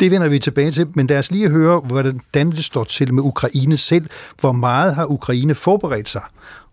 Det 0.00 0.10
vender 0.10 0.28
vi 0.28 0.38
tilbage 0.38 0.70
til, 0.70 0.86
men 0.94 1.06
lad 1.06 1.18
os 1.18 1.30
lige 1.30 1.50
høre, 1.50 1.80
hvordan 1.80 2.20
det 2.34 2.64
står 2.64 2.84
til 2.84 3.14
med 3.14 3.22
Ukraine 3.22 3.76
selv. 3.76 4.06
Hvor 4.40 4.52
meget 4.52 4.94
har 4.94 5.06
Ukraine 5.06 5.54
forberedt 5.54 6.08
sig? 6.08 6.22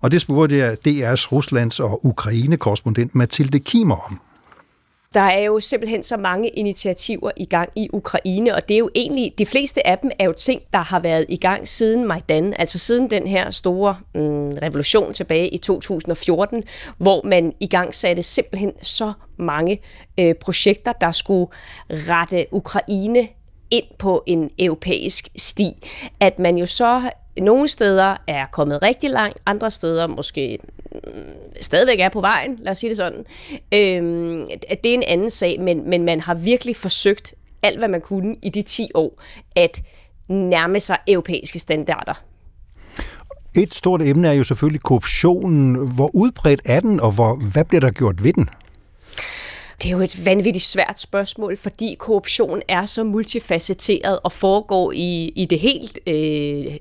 Og 0.02 0.12
det 0.12 0.22
spurgte 0.22 0.58
jeg 0.58 0.78
DR's 0.88 1.32
Ruslands 1.32 1.80
og 1.80 2.06
Ukraine-korrespondent 2.06 3.16
Mathilde 3.16 3.60
Kimer 3.60 4.12
om. 4.12 4.20
Der 5.16 5.22
er 5.22 5.44
jo 5.44 5.60
simpelthen 5.60 6.04
så 6.04 6.18
mange 6.18 6.50
initiativer 6.50 7.32
i 7.38 7.46
gang 7.46 7.70
i 7.76 7.90
Ukraine, 7.94 8.56
og 8.56 8.68
det 8.68 8.74
er 8.74 8.78
jo 8.78 8.90
egentlig, 8.96 9.34
de 9.38 9.46
fleste 9.46 9.88
af 9.88 9.98
dem 9.98 10.12
er 10.20 10.26
jo 10.26 10.34
ting, 10.34 10.62
der 10.74 10.80
har 10.80 11.00
været 11.00 11.26
i 11.30 11.36
gang 11.36 11.68
siden 11.68 12.08
Majdan, 12.08 12.54
altså 12.60 12.80
siden 12.80 13.10
den 13.10 13.28
her 13.28 13.52
store 13.52 13.98
mm, 14.16 14.50
revolution 14.62 15.14
tilbage 15.14 15.50
i 15.50 15.58
2014, 15.58 16.64
hvor 16.98 17.22
man 17.24 17.54
i 17.60 17.68
gang 17.68 17.94
satte 17.94 18.24
simpelthen 18.24 18.72
så 18.82 19.14
mange 19.38 19.82
øh, 20.20 20.34
projekter, 20.34 20.92
der 20.92 21.12
skulle 21.12 21.48
rette 21.90 22.46
Ukraine 22.52 23.28
ind 23.72 23.86
på 24.00 24.24
en 24.26 24.50
europæisk 24.60 25.30
sti. 25.36 25.72
At 26.20 26.40
man 26.40 26.58
jo 26.58 26.66
så 26.66 27.12
nogle 27.38 27.68
steder 27.68 28.16
er 28.28 28.46
kommet 28.46 28.82
rigtig 28.82 29.10
langt, 29.10 29.38
andre 29.46 29.72
steder 29.72 30.08
måske 30.08 30.60
stadigvæk 31.62 32.00
er 32.00 32.10
på 32.10 32.22
vejen, 32.22 32.60
lad 32.62 32.72
os 32.72 32.78
sige 32.78 32.90
det 32.90 32.98
sådan. 32.98 33.26
Øhm, 33.74 34.48
det 34.84 34.90
er 34.90 34.94
en 34.94 35.04
anden 35.08 35.30
sag, 35.30 35.60
men, 35.60 35.90
men 35.90 36.04
man 36.04 36.20
har 36.20 36.34
virkelig 36.34 36.76
forsøgt 36.76 37.34
alt, 37.64 37.78
hvad 37.78 37.88
man 37.88 38.02
kunne 38.02 38.36
i 38.44 38.50
de 38.50 38.62
10 38.62 38.90
år, 38.94 39.22
at 39.56 39.82
nærme 40.30 40.80
sig 40.80 40.98
europæiske 41.08 41.60
standarder. 41.60 42.24
Et 43.58 43.74
stort 43.74 44.02
emne 44.02 44.28
er 44.28 44.34
jo 44.34 44.44
selvfølgelig 44.44 44.82
korruptionen. 44.82 45.76
Hvor 45.96 46.16
udbredt 46.16 46.62
er 46.66 46.80
den, 46.80 47.00
og 47.00 47.12
hvor, 47.12 47.36
hvad 47.36 47.66
bliver 47.66 47.82
der 47.82 47.92
gjort 47.92 48.24
ved 48.24 48.34
den? 48.34 48.50
Det 49.86 49.92
er 49.92 49.98
jo 49.98 50.04
et 50.04 50.26
vanvittigt 50.26 50.66
svært 50.66 51.00
spørgsmål, 51.00 51.58
fordi 51.58 51.96
korruption 52.00 52.62
er 52.68 52.86
så 52.86 53.04
multifacetteret 53.04 54.20
og 54.24 54.32
foregår 54.32 54.92
i, 54.92 55.34
i 55.36 55.46
det 55.46 55.60
helt 55.60 56.00
øh, 56.08 56.78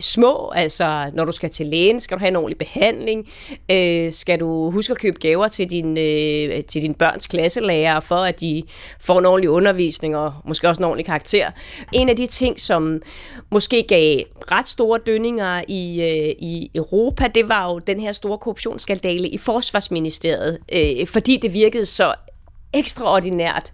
små. 0.00 0.52
Altså, 0.54 1.10
når 1.14 1.24
du 1.24 1.32
skal 1.32 1.50
til 1.50 1.66
lægen, 1.66 2.00
skal 2.00 2.16
du 2.16 2.20
have 2.20 2.28
en 2.28 2.36
ordentlig 2.36 2.58
behandling. 2.58 3.28
Øh, 3.70 4.12
skal 4.12 4.40
du 4.40 4.70
huske 4.70 4.90
at 4.90 4.98
købe 4.98 5.18
gaver 5.20 5.48
til, 5.48 5.70
din, 5.70 5.98
øh, 5.98 6.64
til 6.64 6.82
din 6.82 6.94
børns 6.94 7.26
klasselærer, 7.26 8.00
for 8.00 8.14
at 8.16 8.40
de 8.40 8.62
får 9.00 9.18
en 9.18 9.26
ordentlig 9.26 9.50
undervisning 9.50 10.16
og 10.16 10.34
måske 10.44 10.68
også 10.68 10.80
en 10.80 10.84
ordentlig 10.84 11.06
karakter. 11.06 11.50
En 11.92 12.08
af 12.08 12.16
de 12.16 12.26
ting, 12.26 12.60
som 12.60 13.02
måske 13.50 13.84
gav 13.88 14.20
ret 14.52 14.68
store 14.68 15.00
dønninger 15.06 15.62
i, 15.68 16.02
øh, 16.02 16.34
i 16.38 16.70
Europa, 16.74 17.28
det 17.34 17.48
var 17.48 17.72
jo 17.72 17.78
den 17.78 18.00
her 18.00 18.12
store 18.12 18.38
korruptionsskandale 18.38 19.28
i 19.28 19.38
Forsvarsministeriet, 19.38 20.58
øh, 20.72 21.06
fordi 21.06 21.36
det 21.42 21.52
virkede 21.52 21.86
så 21.86 22.14
ekstraordinært 22.72 23.72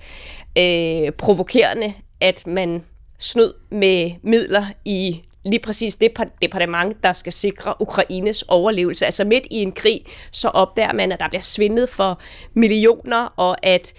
øh, 0.59 1.13
provokerende, 1.13 1.95
at 2.21 2.47
man 2.47 2.83
snød 3.19 3.55
med 3.71 4.11
midler 4.23 4.67
i 4.85 5.23
lige 5.45 5.61
præcis 5.61 5.97
det 5.97 6.11
departement, 6.43 6.97
der 7.03 7.13
skal 7.13 7.33
sikre 7.33 7.75
Ukraines 7.81 8.43
overlevelse. 8.43 9.07
Altså 9.07 9.25
midt 9.25 9.47
i 9.51 9.57
en 9.57 9.73
krig, 9.73 10.01
så 10.33 10.49
opdager 10.49 10.93
man, 10.93 11.13
at 11.13 11.21
der 11.21 11.29
bliver 11.29 11.43
svindet 11.43 11.89
for 11.89 12.21
millioner, 12.55 13.33
og 13.37 13.67
at 13.67 13.93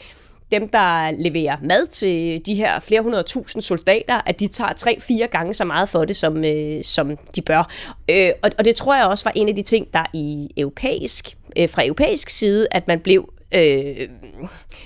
dem, 0.51 0.69
der 0.69 1.11
leverer 1.11 1.57
mad 1.61 1.87
til 1.87 2.45
de 2.45 2.55
her 2.55 2.79
flere 2.79 3.01
hundrede 3.01 3.23
tusind 3.23 3.61
soldater, 3.61 4.21
at 4.25 4.39
de 4.39 4.47
tager 4.47 4.73
tre-fire 4.73 5.27
gange 5.27 5.53
så 5.53 5.65
meget 5.65 5.89
for 5.89 6.05
det, 6.05 6.15
som, 6.15 6.43
øh, 6.43 6.83
som 6.83 7.17
de 7.35 7.41
bør. 7.41 7.71
Øh, 8.09 8.31
og, 8.43 8.51
og 8.57 8.65
det 8.65 8.75
tror 8.75 8.95
jeg 8.95 9.05
også 9.05 9.23
var 9.23 9.31
en 9.35 9.49
af 9.49 9.55
de 9.55 9.61
ting, 9.61 9.93
der 9.93 10.05
i 10.13 10.49
europæisk, 10.57 11.37
øh, 11.57 11.69
fra 11.69 11.85
europæisk 11.85 12.29
side, 12.29 12.67
at 12.71 12.87
man 12.87 12.99
blev 12.99 13.29
øh, 13.53 14.09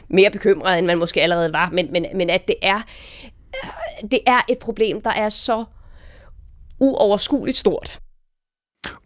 mere 0.10 0.32
bekymret, 0.32 0.78
end 0.78 0.88
man 0.88 0.98
måske 0.98 1.22
allerede 1.22 1.54
var, 1.54 1.70
men, 1.70 1.92
men, 1.92 2.06
men 2.16 2.30
at 2.30 2.48
det 2.48 2.56
er, 2.62 2.82
øh, 3.64 4.10
det 4.12 4.20
er 4.28 4.40
et 4.50 4.58
problem, 4.58 5.02
der 5.02 5.12
er 5.12 5.30
så 5.30 5.66
uoverskueligt 6.80 7.58
stort. 7.58 8.00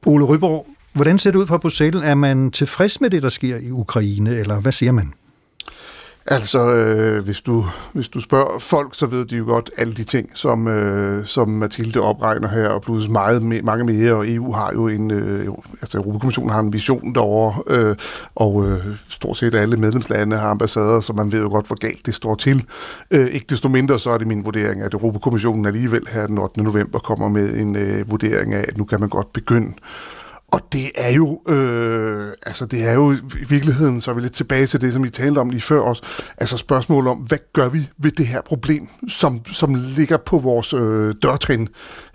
Ole 0.06 0.26
Ryborg, 0.26 0.68
hvordan 0.94 1.20
ser 1.20 1.32
det 1.32 1.40
ud 1.40 1.48
fra 1.48 1.58
Bruxelles? 1.58 2.04
Er 2.04 2.16
man 2.16 2.52
tilfreds 2.52 3.02
med 3.02 3.10
det, 3.10 3.24
der 3.24 3.30
sker 3.30 3.58
i 3.58 3.72
Ukraine, 3.72 4.30
eller 4.36 4.60
hvad 4.60 4.72
siger 4.72 4.92
man? 4.92 5.14
Altså, 6.26 6.60
øh, 6.60 7.24
hvis, 7.24 7.42
du, 7.42 7.66
hvis 7.94 8.10
du 8.10 8.20
spørger 8.20 8.60
folk, 8.60 8.96
så 8.96 9.06
ved 9.06 9.26
de 9.26 9.36
jo 9.36 9.46
godt 9.46 9.70
alle 9.78 9.94
de 9.94 10.04
ting, 10.04 10.30
som, 10.34 10.68
øh, 10.68 11.26
som 11.26 11.50
Mathilde 11.50 12.02
opregner 12.02 12.48
her, 12.48 12.68
og 12.68 12.82
plus 12.82 13.08
meget, 13.08 13.64
mange 13.64 13.84
mere, 13.84 14.14
og 14.14 14.30
EU 14.30 14.52
har 14.52 14.72
jo 14.74 14.88
en, 14.88 15.12
øh, 15.12 15.48
altså 15.82 15.98
Europakommissionen 15.98 16.52
har 16.52 16.60
en 16.60 16.74
vision 16.74 17.16
derovre, 17.16 17.64
øh, 17.68 17.96
og 18.36 18.70
øh, 18.70 18.86
stort 19.10 19.38
set 19.38 19.56
alle 19.56 19.78
medlemslande 19.78 20.38
har 20.38 20.50
ambassader, 20.50 21.00
så 21.00 21.14
man 21.14 21.32
ved 21.32 21.42
jo 21.42 21.50
godt, 21.50 21.68
hvor 21.68 21.80
galt 21.80 22.06
det 22.06 22.16
står 22.16 22.36
til. 22.36 22.66
Øh, 23.12 23.28
ikke 23.28 23.46
desto 23.50 23.70
mindre, 23.70 24.00
så 24.00 24.10
er 24.10 24.18
det 24.18 24.28
min 24.28 24.46
vurdering, 24.46 24.82
at 24.82 24.94
Europakommissionen 24.94 25.66
alligevel 25.66 26.08
her 26.12 26.28
den 26.28 26.38
8. 26.38 26.64
november 26.64 27.00
kommer 27.00 27.30
med 27.30 27.54
en 27.54 27.76
øh, 27.76 28.12
vurdering 28.12 28.54
af, 28.54 28.66
at 28.68 28.78
nu 28.78 28.84
kan 28.84 29.00
man 29.00 29.10
godt 29.10 29.34
begynde 29.34 29.74
og 30.54 30.62
det 30.74 30.92
er 30.96 31.10
jo, 31.10 31.42
øh, 31.48 32.34
altså 32.46 32.66
det 32.66 32.90
er 32.90 32.94
jo 32.94 33.12
i 33.14 33.46
virkeligheden, 33.50 34.02
så 34.02 34.12
er 34.12 34.16
vi 34.16 34.22
lidt 34.22 34.34
tilbage 34.34 34.68
til 34.68 34.82
det, 34.82 34.94
som 34.94 35.06
I 35.06 35.10
talte 35.10 35.40
om 35.40 35.50
lige 35.50 35.62
før 35.62 35.80
også, 35.80 36.04
altså 36.38 36.58
spørgsmålet 36.58 37.12
om, 37.12 37.18
hvad 37.18 37.38
gør 37.54 37.70
vi 37.70 37.90
ved 37.98 38.12
det 38.12 38.28
her 38.28 38.42
problem, 38.42 38.88
som, 39.08 39.46
som 39.46 39.76
ligger 39.98 40.18
på 40.18 40.38
vores 40.38 40.74
øh, 40.74 41.16
dørtrin, 41.24 41.68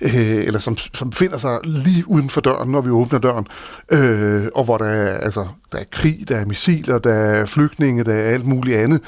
øh, 0.03 0.47
eller 0.47 0.61
som, 0.61 0.77
som 0.77 1.13
finder 1.13 1.39
sig 1.39 1.59
lige 1.65 2.09
uden 2.09 2.31
for 2.31 2.41
døren, 2.41 2.71
når 2.71 2.81
vi 2.81 2.91
åbner 2.91 3.19
døren, 3.19 3.47
øh, 3.93 4.47
og 4.55 4.65
hvor 4.65 4.79
der 4.79 4.87
er, 4.87 5.19
altså, 5.19 5.47
der 5.73 5.79
er 5.79 5.85
krig, 5.93 6.29
der 6.29 6.37
er 6.37 6.47
missiler, 6.47 6.99
der 6.99 7.15
er 7.15 7.45
flygtninge, 7.45 8.05
der 8.05 8.15
er 8.15 8.35
alt 8.35 8.47
muligt 8.47 8.77
andet, 8.77 9.01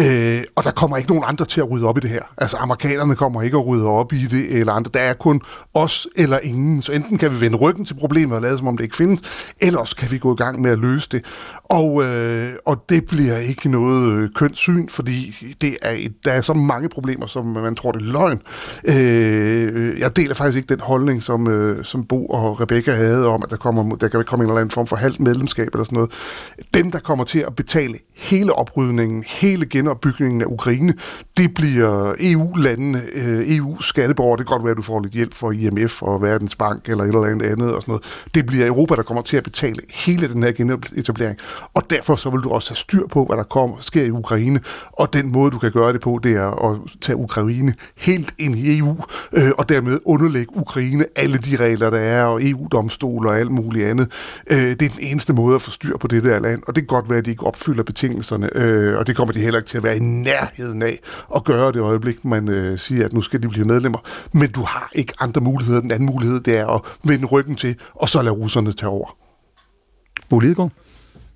øh, 0.00 0.42
og 0.56 0.64
der 0.64 0.70
kommer 0.70 0.96
ikke 0.96 1.10
nogen 1.10 1.24
andre 1.26 1.44
til 1.44 1.60
at 1.60 1.70
rydde 1.70 1.86
op 1.86 1.98
i 1.98 2.00
det 2.00 2.10
her. 2.10 2.22
Altså 2.38 2.56
amerikanerne 2.56 3.14
kommer 3.14 3.42
ikke 3.42 3.56
at 3.56 3.66
rydde 3.66 3.86
op 3.86 4.12
i 4.12 4.26
det, 4.26 4.58
eller 4.58 4.72
andre. 4.72 4.90
Der 4.94 5.00
er 5.00 5.12
kun 5.12 5.40
os 5.74 6.08
eller 6.16 6.38
ingen, 6.38 6.82
så 6.82 6.92
enten 6.92 7.18
kan 7.18 7.32
vi 7.32 7.40
vende 7.40 7.58
ryggen 7.58 7.84
til 7.84 7.94
problemet 7.94 8.36
og 8.36 8.42
lade 8.42 8.58
som 8.58 8.68
om 8.68 8.73
det 8.76 8.84
ikke 8.84 8.96
findes, 8.96 9.20
ellers 9.60 9.94
kan 9.94 10.10
vi 10.10 10.18
gå 10.18 10.34
i 10.34 10.36
gang 10.36 10.60
med 10.60 10.70
at 10.70 10.78
løse 10.78 11.08
det. 11.12 11.24
Og, 11.64 12.04
øh, 12.04 12.52
og 12.66 12.84
det 12.88 13.06
bliver 13.06 13.36
ikke 13.36 13.68
noget 13.68 14.12
øh, 14.12 14.28
kønt 14.34 14.56
syn, 14.56 14.88
fordi 14.88 15.36
det 15.60 15.76
er, 15.82 16.08
der 16.24 16.32
er 16.32 16.40
så 16.40 16.54
mange 16.54 16.88
problemer, 16.88 17.26
som 17.26 17.46
man 17.46 17.74
tror, 17.74 17.92
det 17.92 18.02
er 18.02 18.12
løgn. 18.12 18.40
Øh, 18.88 20.00
jeg 20.00 20.16
deler 20.16 20.34
faktisk 20.34 20.56
ikke 20.56 20.74
den 20.74 20.80
holdning, 20.80 21.22
som, 21.22 21.48
øh, 21.48 21.84
som 21.84 22.04
Bo 22.04 22.26
og 22.26 22.60
Rebecca 22.60 22.92
havde 22.92 23.26
om, 23.26 23.42
at 23.44 23.50
der, 23.50 23.56
kommer, 23.56 23.96
der 23.96 24.08
kan 24.08 24.24
komme 24.24 24.44
en 24.44 24.50
eller 24.50 24.60
anden 24.60 24.70
form 24.70 24.86
for 24.86 24.96
halvt 24.96 25.20
medlemskab 25.20 25.68
eller 25.72 25.84
sådan 25.84 25.96
noget. 25.96 26.10
Dem, 26.74 26.90
der 26.90 26.98
kommer 26.98 27.24
til 27.24 27.38
at 27.38 27.56
betale 27.56 27.98
hele 28.14 28.52
oprydningen, 28.52 29.24
hele 29.26 29.66
genopbygningen 29.66 30.42
af 30.42 30.46
Ukraine, 30.46 30.94
det 31.36 31.54
bliver 31.54 32.14
EU-landene, 32.20 33.02
øh, 33.14 33.56
EU-skatteborgere. 33.56 34.38
Det 34.38 34.46
kan 34.46 34.52
godt 34.56 34.64
være, 34.64 34.70
at 34.70 34.76
du 34.76 34.82
får 34.82 35.00
lidt 35.00 35.12
hjælp 35.12 35.34
fra 35.34 35.52
IMF 35.52 36.02
og 36.02 36.22
Verdensbank 36.22 36.88
eller 36.88 37.04
et 37.04 37.08
eller 37.08 37.24
andet 37.24 37.46
andet 37.46 37.74
og 37.74 37.82
sådan 37.82 37.92
noget. 37.92 38.04
Det 38.34 38.46
bliver 38.46 38.63
Europa, 38.66 38.94
der 38.94 39.02
kommer 39.02 39.22
til 39.22 39.36
at 39.36 39.44
betale 39.44 39.80
hele 39.92 40.28
den 40.28 40.42
her 40.42 40.52
genetablering. 40.52 41.38
Og 41.74 41.82
derfor 41.90 42.16
så 42.16 42.30
vil 42.30 42.40
du 42.40 42.50
også 42.50 42.70
have 42.70 42.76
styr 42.76 43.06
på, 43.06 43.24
hvad 43.24 43.36
der 43.36 43.42
kommer, 43.42 43.76
sker 43.80 44.04
i 44.04 44.10
Ukraine. 44.10 44.60
Og 44.92 45.12
den 45.12 45.32
måde, 45.32 45.50
du 45.50 45.58
kan 45.58 45.72
gøre 45.72 45.92
det 45.92 46.00
på, 46.00 46.20
det 46.22 46.32
er 46.32 46.70
at 46.70 46.78
tage 47.00 47.16
Ukraine 47.16 47.74
helt 47.96 48.34
ind 48.38 48.56
i 48.56 48.78
EU, 48.78 48.96
øh, 49.32 49.50
og 49.58 49.68
dermed 49.68 49.98
underlægge 50.04 50.56
Ukraine 50.56 51.04
alle 51.16 51.38
de 51.38 51.56
regler, 51.56 51.90
der 51.90 51.98
er, 51.98 52.24
og 52.24 52.40
EU-domstol 52.44 53.26
og 53.26 53.38
alt 53.38 53.50
muligt 53.50 53.86
andet. 53.86 54.12
Øh, 54.50 54.58
det 54.58 54.82
er 54.82 54.88
den 54.88 55.00
eneste 55.00 55.32
måde 55.32 55.54
at 55.54 55.62
få 55.62 55.70
styr 55.70 55.96
på 55.96 56.06
det 56.06 56.24
der 56.24 56.38
land, 56.38 56.62
og 56.66 56.76
det 56.76 56.82
kan 56.82 56.86
godt 56.86 57.10
være, 57.10 57.18
at 57.18 57.24
de 57.24 57.30
ikke 57.30 57.46
opfylder 57.46 57.82
betingelserne, 57.82 58.56
øh, 58.56 58.98
og 58.98 59.06
det 59.06 59.16
kommer 59.16 59.32
de 59.32 59.40
heller 59.40 59.58
ikke 59.60 59.68
til 59.68 59.76
at 59.76 59.82
være 59.82 59.96
i 59.96 60.00
nærheden 60.00 60.82
af 60.82 60.98
at 61.36 61.44
gøre 61.44 61.72
det 61.72 61.80
øjeblik, 61.80 62.24
man 62.24 62.48
øh, 62.48 62.78
siger, 62.78 63.04
at 63.04 63.12
nu 63.12 63.22
skal 63.22 63.42
de 63.42 63.48
blive 63.48 63.64
medlemmer. 63.64 63.98
Men 64.32 64.50
du 64.50 64.62
har 64.62 64.90
ikke 64.94 65.12
andre 65.20 65.40
muligheder. 65.40 65.80
Den 65.80 65.90
anden 65.90 66.06
mulighed, 66.06 66.40
det 66.40 66.58
er 66.58 66.66
at 66.66 66.80
vende 67.04 67.26
ryggen 67.26 67.56
til, 67.56 67.76
og 67.94 68.08
så 68.08 68.22
lade 68.22 68.34
russerne 68.44 68.72
tage 68.72 68.90
over. 68.90 69.16
Bo 70.28 70.38
Lidegaard? 70.38 70.72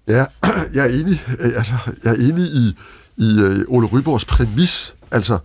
Ja, 0.09 0.25
jeg 0.75 0.87
er 0.87 1.01
enig, 1.01 1.21
øh, 1.41 1.53
altså, 1.57 1.75
jeg 2.05 2.11
er 2.11 2.17
enig 2.17 2.45
i, 2.45 2.77
i 3.17 3.29
uh, 3.43 3.75
Ole 3.77 3.87
Ryborgs 3.87 4.25
præmis. 4.25 4.95
Altså, 5.11 5.39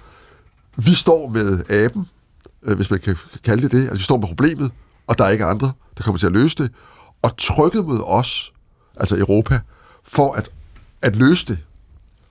vi 0.77 0.93
står 0.93 1.29
med 1.29 1.69
aben, 1.69 2.05
uh, 2.61 2.73
hvis 2.73 2.89
man 2.89 2.99
kan 2.99 3.17
kalde 3.43 3.61
det 3.61 3.71
det. 3.71 3.81
Altså, 3.81 3.97
vi 3.97 4.03
står 4.03 4.17
med 4.17 4.27
problemet, 4.27 4.71
og 5.07 5.17
der 5.17 5.23
er 5.25 5.29
ikke 5.29 5.45
andre, 5.45 5.71
der 5.97 6.03
kommer 6.03 6.19
til 6.19 6.25
at 6.25 6.31
løse 6.31 6.55
det. 6.55 6.71
Og 7.21 7.37
trykket 7.37 7.85
mod 7.85 7.99
os, 8.05 8.53
altså 8.95 9.17
Europa, 9.17 9.59
for 10.03 10.31
at, 10.31 10.49
at 11.01 11.15
løse 11.15 11.45
det, 11.45 11.59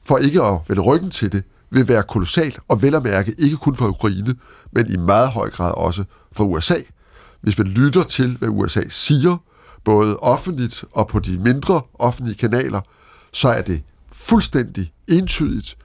for 0.05 0.17
ikke 0.17 0.43
at 0.43 0.59
vende 0.69 0.83
ryggen 0.83 1.11
til 1.11 1.33
det, 1.33 1.45
vil 1.71 1.89
være 1.89 2.03
kolossalt, 2.03 2.59
og 2.69 2.83
vel 2.83 2.95
at 2.95 3.03
mærke 3.03 3.35
ikke 3.39 3.57
kun 3.57 3.77
for 3.77 3.89
Ukraine, 3.89 4.35
men 4.73 4.93
i 4.93 4.97
meget 4.97 5.31
høj 5.31 5.51
grad 5.51 5.73
også 5.77 6.05
for 6.33 6.45
USA. 6.45 6.75
Hvis 7.43 7.59
man 7.59 7.67
lytter 7.67 8.03
til, 8.03 8.37
hvad 8.37 8.49
USA 8.49 8.81
siger, 8.89 9.37
både 9.85 10.17
offentligt 10.17 10.85
og 10.93 11.09
på 11.09 11.19
de 11.19 11.39
mindre 11.39 11.83
offentlige 11.95 12.37
kanaler, 12.37 12.81
så 13.33 13.49
er 13.49 13.63
det 13.63 13.83
fuldstændig 14.13 14.93
entydigt. 15.09 15.77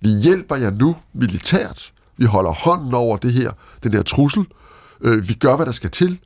Vi 0.00 0.08
hjælper 0.08 0.56
jer 0.56 0.70
nu 0.70 0.96
militært. 1.12 1.92
Vi 2.16 2.24
holder 2.24 2.50
hånden 2.50 2.94
over 2.94 3.16
det 3.16 3.32
her, 3.32 3.52
den 3.82 3.94
her 3.94 4.02
trussel. 4.02 4.44
Øh, 5.00 5.28
vi 5.28 5.34
gør, 5.34 5.56
hvad 5.56 5.66
der 5.66 5.72
skal 5.72 5.90
til. 5.90 6.18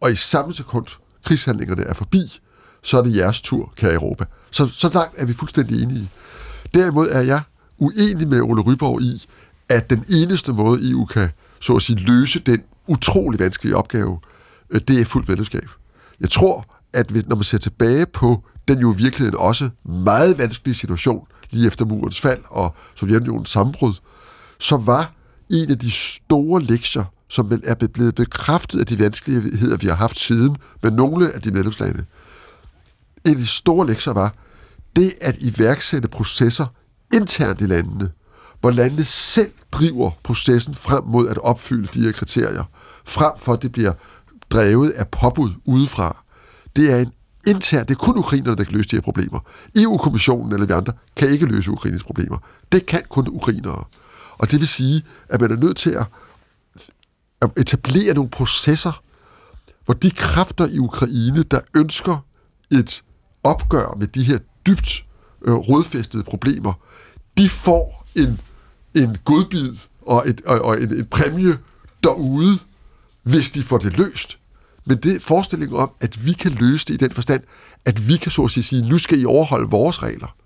Og 0.00 0.12
i 0.12 0.16
samme 0.16 0.54
sekund, 0.54 0.86
krigshandlingerne 1.24 1.82
er 1.82 1.94
forbi, 1.94 2.40
så 2.82 2.98
er 2.98 3.02
det 3.02 3.16
jeres 3.16 3.42
tur, 3.42 3.72
kære 3.76 3.94
Europa. 3.94 4.24
Så, 4.50 4.66
så 4.66 4.90
langt 4.94 5.14
er 5.16 5.24
vi 5.24 5.32
fuldstændig 5.32 5.82
enige. 5.82 6.10
Derimod 6.74 7.08
er 7.10 7.20
jeg 7.20 7.40
uenig 7.78 8.28
med 8.28 8.40
Ole 8.40 8.62
Ryborg 8.62 9.02
i, 9.02 9.22
at 9.68 9.90
den 9.90 10.04
eneste 10.08 10.52
måde, 10.52 10.90
EU 10.90 11.04
kan 11.04 11.28
så 11.60 11.74
at 11.76 11.82
sige, 11.82 11.98
løse 11.98 12.38
den 12.38 12.62
utrolig 12.86 13.40
vanskelige 13.40 13.76
opgave, 13.76 14.18
Øh, 14.70 14.80
det 14.88 15.00
er 15.00 15.04
fuldt 15.04 15.28
medlemskab. 15.28 15.70
Jeg 16.20 16.30
tror, 16.30 16.78
at 16.92 17.28
når 17.28 17.36
man 17.36 17.44
ser 17.44 17.58
tilbage 17.58 18.06
på 18.06 18.44
den 18.68 18.78
jo 18.78 18.94
i 18.94 18.96
virkeligheden 18.96 19.38
også 19.38 19.70
meget 19.84 20.38
vanskelige 20.38 20.74
situation 20.74 21.26
lige 21.50 21.66
efter 21.66 21.84
murens 21.84 22.20
fald 22.20 22.40
og 22.48 22.74
Sovjetunionens 22.94 23.50
sammenbrud, 23.50 23.94
så 24.58 24.76
var 24.76 25.12
en 25.50 25.70
af 25.70 25.78
de 25.78 25.90
store 25.90 26.62
lektier, 26.62 27.04
som 27.28 27.50
vel 27.50 27.62
er 27.64 27.74
blevet 27.74 28.14
bekræftet 28.14 28.80
af 28.80 28.86
de 28.86 28.98
vanskeligheder, 28.98 29.76
vi 29.76 29.86
har 29.86 29.96
haft 29.96 30.18
siden 30.18 30.56
med 30.82 30.90
nogle 30.90 31.32
af 31.32 31.42
de 31.42 31.50
medlemslande. 31.50 32.04
En 33.24 33.30
af 33.30 33.36
de 33.36 33.46
store 33.46 33.86
lektier 33.86 34.12
var 34.12 34.34
det 34.96 35.12
at 35.20 35.36
iværksætte 35.38 36.08
processer 36.08 36.66
internt 37.14 37.60
i 37.60 37.66
landene, 37.66 38.10
hvor 38.60 38.70
landene 38.70 39.04
selv 39.04 39.52
driver 39.72 40.10
processen 40.22 40.74
frem 40.74 41.04
mod 41.04 41.28
at 41.28 41.38
opfylde 41.38 41.88
de 41.94 42.00
her 42.00 42.12
kriterier, 42.12 42.64
frem 43.04 43.32
for 43.38 43.52
at 43.52 43.62
det 43.62 43.72
bliver 43.72 43.92
drevet 44.50 44.90
af 44.90 45.08
påbud 45.08 45.50
udefra. 45.64 46.24
Det 46.76 46.92
er 46.92 46.96
en 46.96 47.12
intern, 47.46 47.86
det 47.86 47.90
er 47.90 47.98
kun 47.98 48.18
ukrainerne, 48.18 48.56
der 48.56 48.64
kan 48.64 48.74
løse 48.74 48.88
de 48.88 48.96
her 48.96 49.00
problemer. 49.00 49.40
EU-kommissionen 49.76 50.52
eller 50.52 50.66
vi 50.66 50.72
andre 50.72 50.92
kan 51.16 51.28
ikke 51.28 51.46
løse 51.46 51.70
Ukraines 51.70 52.04
problemer. 52.04 52.38
Det 52.72 52.86
kan 52.86 53.02
kun 53.08 53.28
ukrainere. 53.28 53.84
Og 54.38 54.50
det 54.50 54.60
vil 54.60 54.68
sige, 54.68 55.04
at 55.28 55.40
man 55.40 55.52
er 55.52 55.56
nødt 55.56 55.76
til 55.76 55.90
at 55.90 56.06
at 57.42 57.50
etablere 57.56 58.14
nogle 58.14 58.30
processer, 58.30 59.02
hvor 59.84 59.94
de 59.94 60.10
kræfter 60.10 60.66
i 60.66 60.78
Ukraine, 60.78 61.42
der 61.42 61.60
ønsker 61.76 62.24
et 62.70 63.02
opgør 63.42 63.96
med 63.98 64.06
de 64.06 64.22
her 64.22 64.38
dybt 64.66 65.04
øh, 65.44 65.54
rådfæstede 65.54 66.22
problemer, 66.22 66.72
de 67.38 67.48
får 67.48 68.06
en, 68.16 68.40
en 68.94 69.16
godbid 69.24 69.74
og, 70.02 70.28
et, 70.28 70.40
og, 70.46 70.60
og 70.60 70.82
en, 70.82 70.94
en 70.94 71.06
præmie 71.06 71.58
derude, 72.02 72.58
hvis 73.22 73.50
de 73.50 73.62
får 73.62 73.78
det 73.78 73.98
løst. 73.98 74.37
Men 74.88 74.96
det 74.96 75.16
er 75.16 75.20
forestillingen 75.20 75.76
om, 75.76 75.90
at 76.00 76.26
vi 76.26 76.32
kan 76.32 76.52
løse 76.52 76.86
det 76.86 76.94
i 76.94 76.96
den 76.96 77.10
forstand, 77.10 77.42
at 77.84 78.08
vi 78.08 78.16
kan 78.16 78.32
så 78.32 78.42
at 78.42 78.50
sige, 78.50 78.88
nu 78.88 78.98
skal 78.98 79.20
I 79.20 79.24
overholde 79.24 79.70
vores 79.70 80.02
regler. 80.02 80.36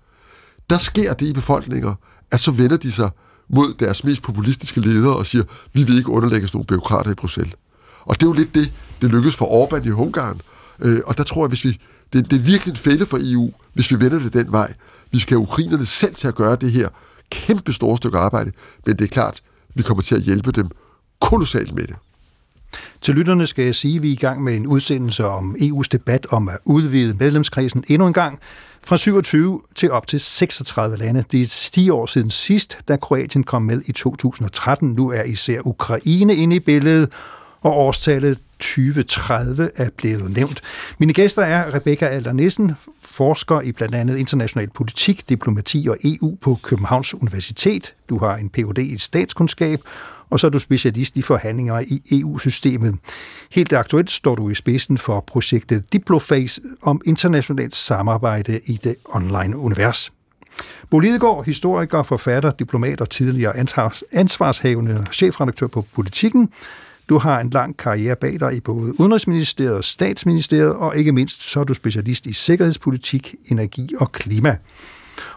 Der 0.69 0.77
sker 0.77 1.13
det 1.13 1.25
i 1.25 1.33
befolkninger, 1.33 1.95
at 2.31 2.39
så 2.39 2.51
vender 2.51 2.77
de 2.77 2.91
sig 2.91 3.09
mod 3.49 3.73
deres 3.79 4.03
mest 4.03 4.21
populistiske 4.21 4.81
ledere 4.81 5.15
og 5.15 5.25
siger, 5.25 5.43
vi 5.73 5.83
vil 5.83 5.97
ikke 5.97 6.09
underlægge 6.09 6.49
nogle 6.53 6.65
byråkrater 6.65 7.11
i 7.11 7.13
Bruxelles. 7.13 7.53
Og 8.01 8.15
det 8.15 8.23
er 8.23 8.29
jo 8.29 8.33
lidt 8.33 8.55
det, 8.55 8.73
det 9.01 9.09
lykkedes 9.09 9.35
for 9.35 9.45
Orbán 9.45 9.87
i 9.87 9.91
Ungarn. 9.91 10.41
Øh, 10.79 10.99
og 11.05 11.17
der 11.17 11.23
tror 11.23 11.43
jeg, 11.43 11.49
hvis 11.49 11.65
vi, 11.65 11.79
det, 12.13 12.31
det 12.31 12.35
er 12.39 12.43
virkelig 12.43 12.71
en 12.71 12.77
fælde 12.77 13.05
for 13.05 13.19
EU, 13.21 13.51
hvis 13.73 13.91
vi 13.91 13.99
vender 13.99 14.19
det 14.19 14.33
den 14.33 14.51
vej. 14.51 14.73
Vi 15.11 15.19
skal 15.19 15.35
have 15.35 15.41
ukrainerne 15.41 15.85
selv 15.85 16.15
til 16.15 16.27
at 16.27 16.35
gøre 16.35 16.55
det 16.55 16.71
her 16.71 16.89
kæmpe 17.31 17.73
store 17.73 17.97
stykke 17.97 18.17
arbejde, 18.17 18.51
men 18.85 18.95
det 18.95 19.05
er 19.05 19.09
klart, 19.09 19.41
vi 19.75 19.83
kommer 19.83 20.01
til 20.01 20.15
at 20.15 20.21
hjælpe 20.21 20.51
dem 20.51 20.69
kolossalt 21.21 21.75
med 21.75 21.87
det. 21.87 21.95
Til 23.01 23.15
lytterne 23.15 23.47
skal 23.47 23.65
jeg 23.65 23.75
sige, 23.75 23.95
at 23.95 24.03
vi 24.03 24.07
er 24.07 24.13
i 24.13 24.15
gang 24.15 24.43
med 24.43 24.55
en 24.55 24.67
udsendelse 24.67 25.27
om 25.27 25.55
EU's 25.59 25.87
debat 25.91 26.27
om 26.29 26.49
at 26.49 26.57
udvide 26.65 27.17
medlemskredsen 27.19 27.83
endnu 27.87 28.07
en 28.07 28.13
gang. 28.13 28.39
Fra 28.85 28.97
27 28.97 29.61
til 29.75 29.91
op 29.91 30.07
til 30.07 30.19
36 30.19 30.97
lande. 30.97 31.23
Det 31.31 31.41
er 31.41 31.69
10 31.73 31.89
år 31.89 32.05
siden 32.05 32.29
sidst, 32.29 32.77
da 32.87 32.97
Kroatien 32.97 33.43
kom 33.43 33.61
med 33.61 33.81
i 33.85 33.91
2013. 33.91 34.89
Nu 34.89 35.11
er 35.11 35.23
især 35.23 35.59
Ukraine 35.67 36.35
inde 36.35 36.55
i 36.55 36.59
billedet, 36.59 37.13
og 37.61 37.77
årstallet 37.77 38.39
2030 38.59 39.69
er 39.75 39.89
blevet 39.97 40.31
nævnt. 40.31 40.61
Mine 40.97 41.13
gæster 41.13 41.41
er 41.41 41.75
Rebecca 41.75 42.05
Alder 42.05 42.33
Nissen, 42.33 42.71
forsker 43.01 43.61
i 43.61 43.71
blandt 43.71 43.95
andet 43.95 44.17
international 44.17 44.69
politik, 44.69 45.29
diplomati 45.29 45.87
og 45.89 45.97
EU 46.03 46.37
på 46.41 46.57
Københavns 46.63 47.13
Universitet. 47.13 47.93
Du 48.09 48.17
har 48.17 48.35
en 48.35 48.49
Ph.D. 48.49 48.77
i 48.77 48.97
statskundskab, 48.97 49.79
og 50.33 50.39
så 50.39 50.47
er 50.47 50.51
du 50.51 50.59
specialist 50.59 51.17
i 51.17 51.21
forhandlinger 51.21 51.79
i 51.79 52.01
EU-systemet. 52.11 52.95
Helt 53.51 53.73
aktuelt 53.73 54.11
står 54.11 54.35
du 54.35 54.49
i 54.49 54.55
spidsen 54.55 54.97
for 54.97 55.19
projektet 55.19 55.93
Diploface 55.93 56.61
om 56.81 57.01
internationalt 57.05 57.75
samarbejde 57.75 58.59
i 58.65 58.79
det 58.83 58.95
online 59.05 59.57
univers. 59.57 60.11
Bo 60.89 60.99
Lidegaard, 60.99 61.45
historiker, 61.45 62.03
forfatter, 62.03 62.51
diplomat 62.51 63.01
og 63.01 63.09
tidligere 63.09 63.57
ansvarshavende 64.11 65.05
chefredaktør 65.11 65.67
på 65.67 65.85
Politikken. 65.95 66.49
Du 67.09 67.17
har 67.17 67.39
en 67.39 67.49
lang 67.49 67.77
karriere 67.77 68.15
bag 68.15 68.39
dig 68.39 68.55
i 68.55 68.59
både 68.59 68.99
Udenrigsministeriet 68.99 69.75
og 69.75 69.83
Statsministeriet, 69.83 70.73
og 70.73 70.97
ikke 70.97 71.11
mindst 71.11 71.43
så 71.43 71.59
er 71.59 71.63
du 71.63 71.73
specialist 71.73 72.25
i 72.25 72.33
sikkerhedspolitik, 72.33 73.35
energi 73.51 73.89
og 73.99 74.11
klima. 74.11 74.57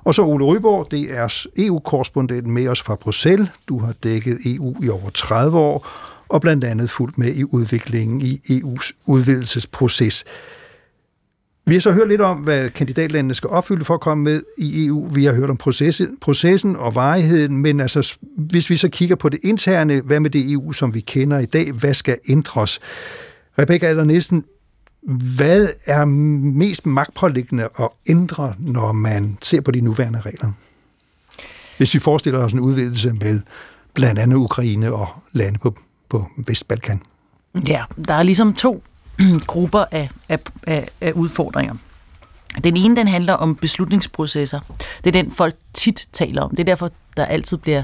Og 0.05 0.15
så 0.15 0.23
Ole 0.23 0.45
Ryborg, 0.45 0.91
det 0.91 1.17
er 1.19 1.47
EU-korrespondenten 1.57 2.53
med 2.53 2.69
os 2.69 2.83
fra 2.83 2.95
Bruxelles. 2.95 3.49
Du 3.69 3.79
har 3.79 3.93
dækket 3.93 4.39
EU 4.45 4.75
i 4.83 4.89
over 4.89 5.11
30 5.15 5.59
år, 5.59 5.89
og 6.29 6.41
blandt 6.41 6.65
andet 6.65 6.91
fulgt 6.91 7.19
med 7.19 7.35
i 7.35 7.45
udviklingen 7.45 8.21
i 8.21 8.41
EU's 8.51 8.93
udvidelsesproces. 9.07 10.25
Vi 11.69 11.75
har 11.75 11.81
så 11.81 11.93
hørt 11.93 12.09
lidt 12.09 12.21
om, 12.21 12.39
hvad 12.39 12.71
kandidatlandene 12.71 13.35
skal 13.35 13.51
opfylde 13.51 13.85
for 13.85 13.95
at 13.95 14.01
komme 14.01 14.25
med 14.25 14.43
i 14.59 14.87
EU. 14.87 15.09
Vi 15.15 15.25
har 15.25 15.33
hørt 15.33 15.51
om 15.51 15.57
processen, 15.57 16.19
processen 16.21 16.77
og 16.77 16.95
varigheden, 16.95 17.59
men 17.59 17.81
altså, 17.81 18.17
hvis 18.37 18.71
vi 18.71 18.77
så 18.77 18.89
kigger 18.89 19.17
på 19.17 19.29
det 19.29 19.41
interne, 19.43 20.01
hvad 20.01 20.21
med 20.21 20.31
det 20.31 20.53
EU, 20.53 20.73
som 20.73 20.95
vi 20.95 21.01
kender 21.01 21.39
i 21.39 21.47
dag, 21.47 21.73
hvad 21.73 21.95
skal 21.95 22.19
ændres? 22.29 22.81
Rebecca 23.59 23.87
Adler 23.87 24.05
Nielsen, 24.05 24.45
hvad 25.07 25.69
er 25.87 26.05
mest 26.05 26.87
magtpålæggende 26.87 27.69
at 27.79 27.88
ændre, 28.07 28.55
når 28.59 28.92
man 28.92 29.38
ser 29.42 29.61
på 29.61 29.71
de 29.71 29.81
nuværende 29.81 30.21
regler? 30.21 30.53
Hvis 31.77 31.95
vi 31.95 31.99
forestiller 31.99 32.38
os 32.38 32.53
en 32.53 32.61
udvidelse 32.61 33.12
med 33.12 33.40
blandt 33.95 34.21
andet 34.21 34.37
Ukraine 34.37 34.92
og 34.92 35.09
lande 35.33 35.59
på, 35.59 35.77
på 36.09 36.27
Vestbalkan. 36.37 37.03
Ja, 37.69 37.85
der 38.09 38.14
er 38.14 38.23
ligesom 38.23 38.55
to 38.55 38.83
grupper 39.47 39.85
af, 39.90 40.11
af, 40.29 40.38
af, 40.66 40.88
af 41.01 41.12
udfordringer. 41.12 41.75
Den 42.64 42.77
ene, 42.77 42.97
den 42.97 43.09
handler 43.09 43.33
om 43.33 43.57
beslutningsprocesser. 43.57 44.61
Det 45.05 45.16
er 45.16 45.23
den, 45.23 45.31
folk 45.31 45.55
tit 45.73 46.09
taler 46.12 46.42
om. 46.42 46.51
Det 46.51 46.61
er 46.61 46.64
derfor, 46.64 46.90
der 47.16 47.25
altid 47.25 47.57
bliver 47.57 47.83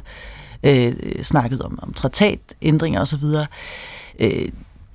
øh, 0.62 0.94
snakket 1.22 1.62
om, 1.62 1.78
om 1.82 1.92
traktatændringer 1.92 3.00
osv. 3.00 3.24
Øh, 4.20 4.48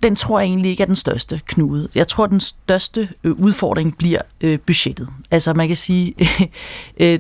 den 0.04 0.16
tror 0.16 0.40
jeg 0.40 0.48
egentlig 0.48 0.72
ikke 0.72 0.84
er 0.84 0.88
den 0.88 0.96
største 0.96 1.42
knude. 1.46 1.88
Jeg 1.96 2.08
tror, 2.08 2.28
den 2.28 2.40
største 2.40 3.10
øh, 3.24 3.32
udfordring 3.32 3.98
bliver 3.98 4.22
øh, 4.42 4.60
budgettet. 4.60 5.10
Altså 5.32 5.54
man 5.54 5.68
kan 5.68 5.78
sige, 5.78 6.16
øh, 6.98 7.20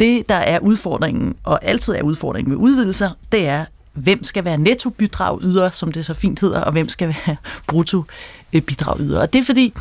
det 0.00 0.28
der 0.28 0.34
er 0.34 0.58
udfordringen, 0.58 1.34
og 1.44 1.64
altid 1.64 1.94
er 1.94 2.02
udfordringen 2.02 2.50
med 2.50 2.58
udvidelser, 2.58 3.10
det 3.32 3.46
er, 3.46 3.64
hvem 3.92 4.24
skal 4.24 4.44
være 4.44 4.58
nettobidrag 4.58 5.38
yder, 5.42 5.70
som 5.70 5.92
det 5.92 6.06
så 6.06 6.14
fint 6.14 6.40
hedder, 6.40 6.60
og 6.60 6.72
hvem 6.72 6.88
skal 6.88 7.08
være 7.08 7.36
brutto 7.68 8.04
bidrag 8.50 9.00
yder. 9.00 9.20
Og 9.20 9.32
det 9.32 9.38
er 9.38 9.44
fordi, 9.44 9.72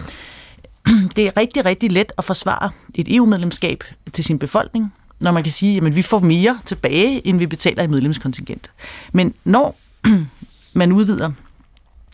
det 1.15 1.27
er 1.27 1.37
rigtig, 1.37 1.65
rigtig 1.65 1.91
let 1.91 2.11
at 2.17 2.23
forsvare 2.23 2.69
et 2.93 3.15
EU-medlemskab 3.15 3.83
til 4.13 4.23
sin 4.23 4.39
befolkning, 4.39 4.93
når 5.19 5.31
man 5.31 5.43
kan 5.43 5.51
sige, 5.51 5.77
at 5.85 5.95
vi 5.95 6.01
får 6.01 6.19
mere 6.19 6.59
tilbage, 6.65 7.27
end 7.27 7.37
vi 7.37 7.45
betaler 7.47 7.83
i 7.83 7.87
medlemskontingent. 7.87 8.71
Men 9.13 9.33
når 9.43 9.77
man 10.73 10.91
udvider 10.91 11.31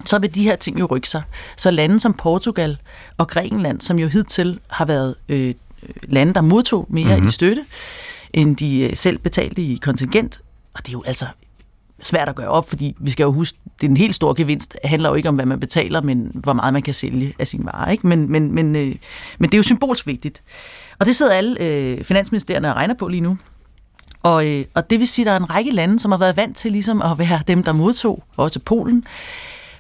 så 0.06 0.20
vil 0.20 0.36
de 0.36 0.44
her 0.44 0.56
ting 0.56 0.80
jo 0.80 0.86
rykke 0.86 1.10
sig. 1.10 1.22
Så 1.58 1.72
lande 1.72 2.00
som 2.00 2.14
Portugal 2.14 2.78
og 3.18 3.28
Grækenland, 3.28 3.82
som 3.82 4.00
jo 4.00 4.08
hidtil 4.08 4.60
har 4.70 4.86
været 4.86 5.16
øh, 5.30 5.54
lande, 6.04 6.34
der 6.34 6.42
modtog 6.42 6.88
mere 6.90 7.16
mm-hmm. 7.16 7.28
i 7.28 7.32
støtte, 7.32 7.66
end 8.34 8.56
de 8.56 8.82
øh, 8.82 8.96
selv 8.96 9.18
betalte 9.18 9.62
i 9.62 9.80
kontingent, 9.82 10.42
og 10.74 10.86
det 10.86 10.88
er 10.88 10.94
jo 10.94 11.04
altså 11.06 11.26
svært 12.02 12.30
at 12.30 12.36
gøre 12.36 12.48
op, 12.48 12.70
fordi 12.70 12.96
vi 13.00 13.12
skal 13.12 13.24
jo 13.24 13.32
huske, 13.32 13.58
det 13.82 13.88
er 13.88 13.90
en 13.90 13.98
helt 13.98 14.16
stor 14.16 14.34
gevinst. 14.34 14.76
Det 14.82 14.90
handler 14.90 15.10
jo 15.10 15.16
ikke 15.16 15.30
om, 15.30 15.36
hvad 15.36 15.46
man 15.46 15.60
betaler, 15.60 16.02
men 16.02 16.32
hvor 16.34 16.54
meget 16.54 16.74
man 16.74 16.82
kan 16.82 16.94
sælge 16.94 17.34
af 17.40 17.48
sine 17.48 17.66
varer. 17.66 17.92
Ikke? 17.92 18.08
Men, 18.08 18.32
men, 18.32 18.52
men, 18.52 18.76
øh, 18.76 18.96
men 19.40 19.50
det 19.50 19.54
er 19.54 19.58
jo 19.58 19.64
symbolsk 19.64 20.08
vigtigt. 20.08 20.44
Og 21.00 21.06
det 21.06 21.16
sidder 21.16 21.34
alle 21.34 21.62
øh, 21.62 22.04
finansministerierne 22.04 22.70
og 22.70 22.76
regner 22.76 22.94
på 22.94 23.08
lige 23.08 23.22
nu. 23.22 23.38
Og, 24.24 24.48
øh, 24.48 24.66
og 24.74 24.90
det 24.90 25.00
vil 25.00 25.08
sige, 25.08 25.24
at 25.24 25.28
der 25.28 25.32
er 25.32 25.38
en 25.38 25.50
række 25.50 25.72
lande, 25.72 26.00
som 26.00 26.12
har 26.12 26.20
været 26.20 26.38
vant 26.38 26.58
til 26.58 26.72
ligesom 26.72 27.02
at 27.02 27.20
være 27.20 27.42
dem, 27.48 27.64
der 27.64 27.74
modtog, 27.74 28.24
også 28.38 28.60
Polen, 28.60 29.06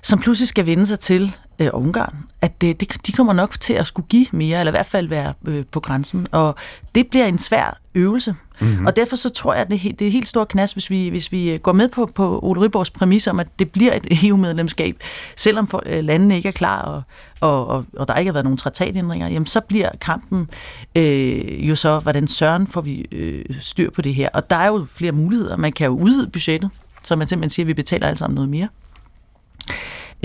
som 0.02 0.20
pludselig 0.20 0.48
skal 0.48 0.66
vende 0.66 0.86
sig 0.86 1.00
til 1.00 1.36
øh, 1.60 1.70
Ungarn, 1.74 2.16
at 2.42 2.62
det, 2.62 2.80
det, 2.80 3.08
de 3.08 3.12
kommer 3.12 3.34
nok 3.34 3.60
til 3.60 3.74
at 3.74 3.88
skulle 3.88 4.08
give 4.08 4.26
mere, 4.32 4.60
eller 4.60 4.72
i 4.72 4.76
hvert 4.76 4.86
fald 4.86 5.08
være 5.08 5.34
øh, 5.46 5.66
på 5.72 5.80
grænsen. 5.80 6.28
Og 6.32 6.56
det 6.96 7.08
bliver 7.08 7.26
en 7.26 7.40
svær 7.40 7.78
øvelse. 7.96 8.36
Mm-hmm. 8.60 8.86
Og 8.86 8.96
derfor 8.96 9.16
så 9.16 9.30
tror 9.30 9.54
jeg, 9.54 9.62
at 9.62 9.70
det, 9.70 10.00
det 10.00 10.08
er 10.08 10.12
helt 10.12 10.28
stor 10.28 10.46
knas, 10.46 10.72
hvis 10.72 10.90
vi, 10.90 11.10
hvis 11.10 11.32
vi 11.32 11.60
går 11.64 11.72
med 11.72 11.90
på, 11.90 12.06
på 12.06 12.40
Ole 12.44 12.62
Ryborgs 12.62 12.90
præmis 12.90 13.28
om, 13.28 13.40
at 13.40 13.48
det 13.60 13.72
bliver 13.72 13.94
et 13.94 14.06
EU-medlemskab, 14.28 14.96
selvom 15.36 15.68
for, 15.68 15.84
øh, 15.86 16.04
landene 16.04 16.36
ikke 16.36 16.48
er 16.48 16.54
klar, 16.54 16.82
og, 16.82 17.04
og, 17.40 17.68
og, 17.68 17.86
og 17.98 18.08
der 18.08 18.16
ikke 18.16 18.30
har 18.30 18.34
været 18.34 18.46
nogen 18.46 18.58
traktatændringer, 18.58 19.28
jamen 19.28 19.46
så 19.46 19.62
bliver 19.62 19.90
kampen 20.02 20.50
øh, 20.96 21.70
jo 21.70 21.76
så, 21.76 22.00
hvordan 22.00 22.28
søren 22.28 22.68
får 22.68 22.82
vi 22.82 23.06
øh, 23.12 23.46
styr 23.60 23.92
på 23.92 24.02
det 24.02 24.16
her. 24.16 24.30
Og 24.34 24.50
der 24.50 24.56
er 24.56 24.68
jo 24.68 24.86
flere 24.90 25.12
muligheder. 25.12 25.58
Man 25.58 25.72
kan 25.72 25.86
jo 25.86 25.94
udvide 25.94 26.28
budgettet, 26.28 26.70
så 27.04 27.16
man 27.16 27.28
simpelthen 27.28 27.50
siger, 27.50 27.64
at 27.64 27.68
vi 27.68 27.74
betaler 27.74 28.08
alle 28.08 28.18
sammen 28.18 28.36
noget 28.36 28.50
mere. 28.50 28.68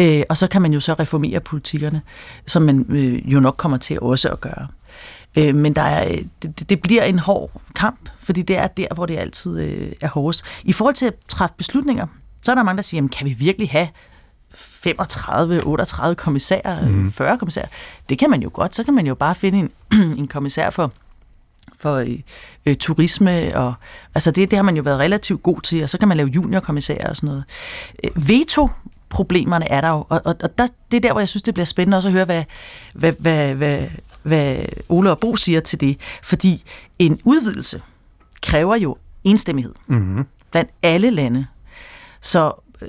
Øh, 0.00 0.22
og 0.28 0.36
så 0.36 0.46
kan 0.48 0.62
man 0.62 0.72
jo 0.72 0.80
så 0.80 0.94
reformere 0.94 1.40
politikkerne, 1.40 2.02
som 2.46 2.62
man 2.62 2.86
øh, 2.88 3.32
jo 3.32 3.40
nok 3.40 3.56
kommer 3.56 3.78
til 3.78 4.00
også 4.00 4.28
at 4.28 4.40
gøre. 4.40 4.66
Øh, 5.38 5.54
men 5.54 5.72
der 5.72 5.82
er, 5.82 6.18
det, 6.42 6.68
det 6.70 6.82
bliver 6.82 7.02
en 7.02 7.18
hård 7.18 7.50
kamp, 7.74 8.08
fordi 8.18 8.42
det 8.42 8.56
er 8.56 8.66
der, 8.66 8.86
hvor 8.94 9.06
det 9.06 9.16
altid 9.16 9.60
øh, 9.60 9.92
er 10.00 10.08
hårdest. 10.08 10.44
I 10.64 10.72
forhold 10.72 10.94
til 10.94 11.06
at 11.06 11.14
træffe 11.28 11.54
beslutninger, 11.58 12.06
så 12.42 12.50
er 12.50 12.54
der 12.54 12.62
mange, 12.62 12.76
der 12.76 12.82
siger, 12.82 12.98
jamen, 12.98 13.08
kan 13.08 13.26
vi 13.26 13.32
virkelig 13.32 13.70
have 13.70 13.88
35, 14.54 15.62
38 15.62 16.14
kommissærer, 16.14 16.88
mm. 16.88 17.12
40 17.12 17.38
kommissærer? 17.38 17.66
Det 18.08 18.18
kan 18.18 18.30
man 18.30 18.42
jo 18.42 18.50
godt. 18.52 18.74
Så 18.74 18.84
kan 18.84 18.94
man 18.94 19.06
jo 19.06 19.14
bare 19.14 19.34
finde 19.34 19.58
en, 19.58 19.70
en 20.20 20.28
kommissær 20.28 20.70
for 20.70 20.92
for 21.78 21.94
øh, 21.94 22.18
øh, 22.66 22.76
turisme, 22.76 23.56
og 23.56 23.74
altså 24.14 24.30
det, 24.30 24.50
det 24.50 24.56
har 24.56 24.62
man 24.62 24.76
jo 24.76 24.82
været 24.82 24.98
relativt 24.98 25.42
god 25.42 25.60
til, 25.60 25.82
og 25.82 25.90
så 25.90 25.98
kan 25.98 26.08
man 26.08 26.16
lave 26.16 26.28
juniorkommissærer 26.28 27.08
og 27.08 27.16
sådan 27.16 27.26
noget. 27.26 27.44
Øh, 28.04 28.28
veto 28.28 28.68
problemerne 29.16 29.70
er 29.70 29.80
der 29.80 29.88
jo, 29.88 30.06
og, 30.08 30.20
og, 30.24 30.36
og 30.42 30.58
der, 30.58 30.66
det 30.90 30.96
er 30.96 31.00
der, 31.00 31.12
hvor 31.12 31.20
jeg 31.20 31.28
synes, 31.28 31.42
det 31.42 31.54
bliver 31.54 31.64
spændende 31.64 31.96
også 31.96 32.08
at 32.08 32.12
høre, 32.12 32.24
hvad, 32.24 32.44
hvad, 32.94 33.12
hvad, 33.18 33.54
hvad, 33.54 33.88
hvad 34.22 34.56
Ole 34.88 35.10
og 35.10 35.18
Bo 35.18 35.36
siger 35.36 35.60
til 35.60 35.80
det. 35.80 35.96
Fordi 36.22 36.64
en 36.98 37.20
udvidelse 37.24 37.82
kræver 38.42 38.76
jo 38.76 38.96
enstemmighed 39.24 39.74
mm-hmm. 39.86 40.26
blandt 40.50 40.70
alle 40.82 41.10
lande. 41.10 41.46
Så 42.20 42.52
øh, 42.82 42.88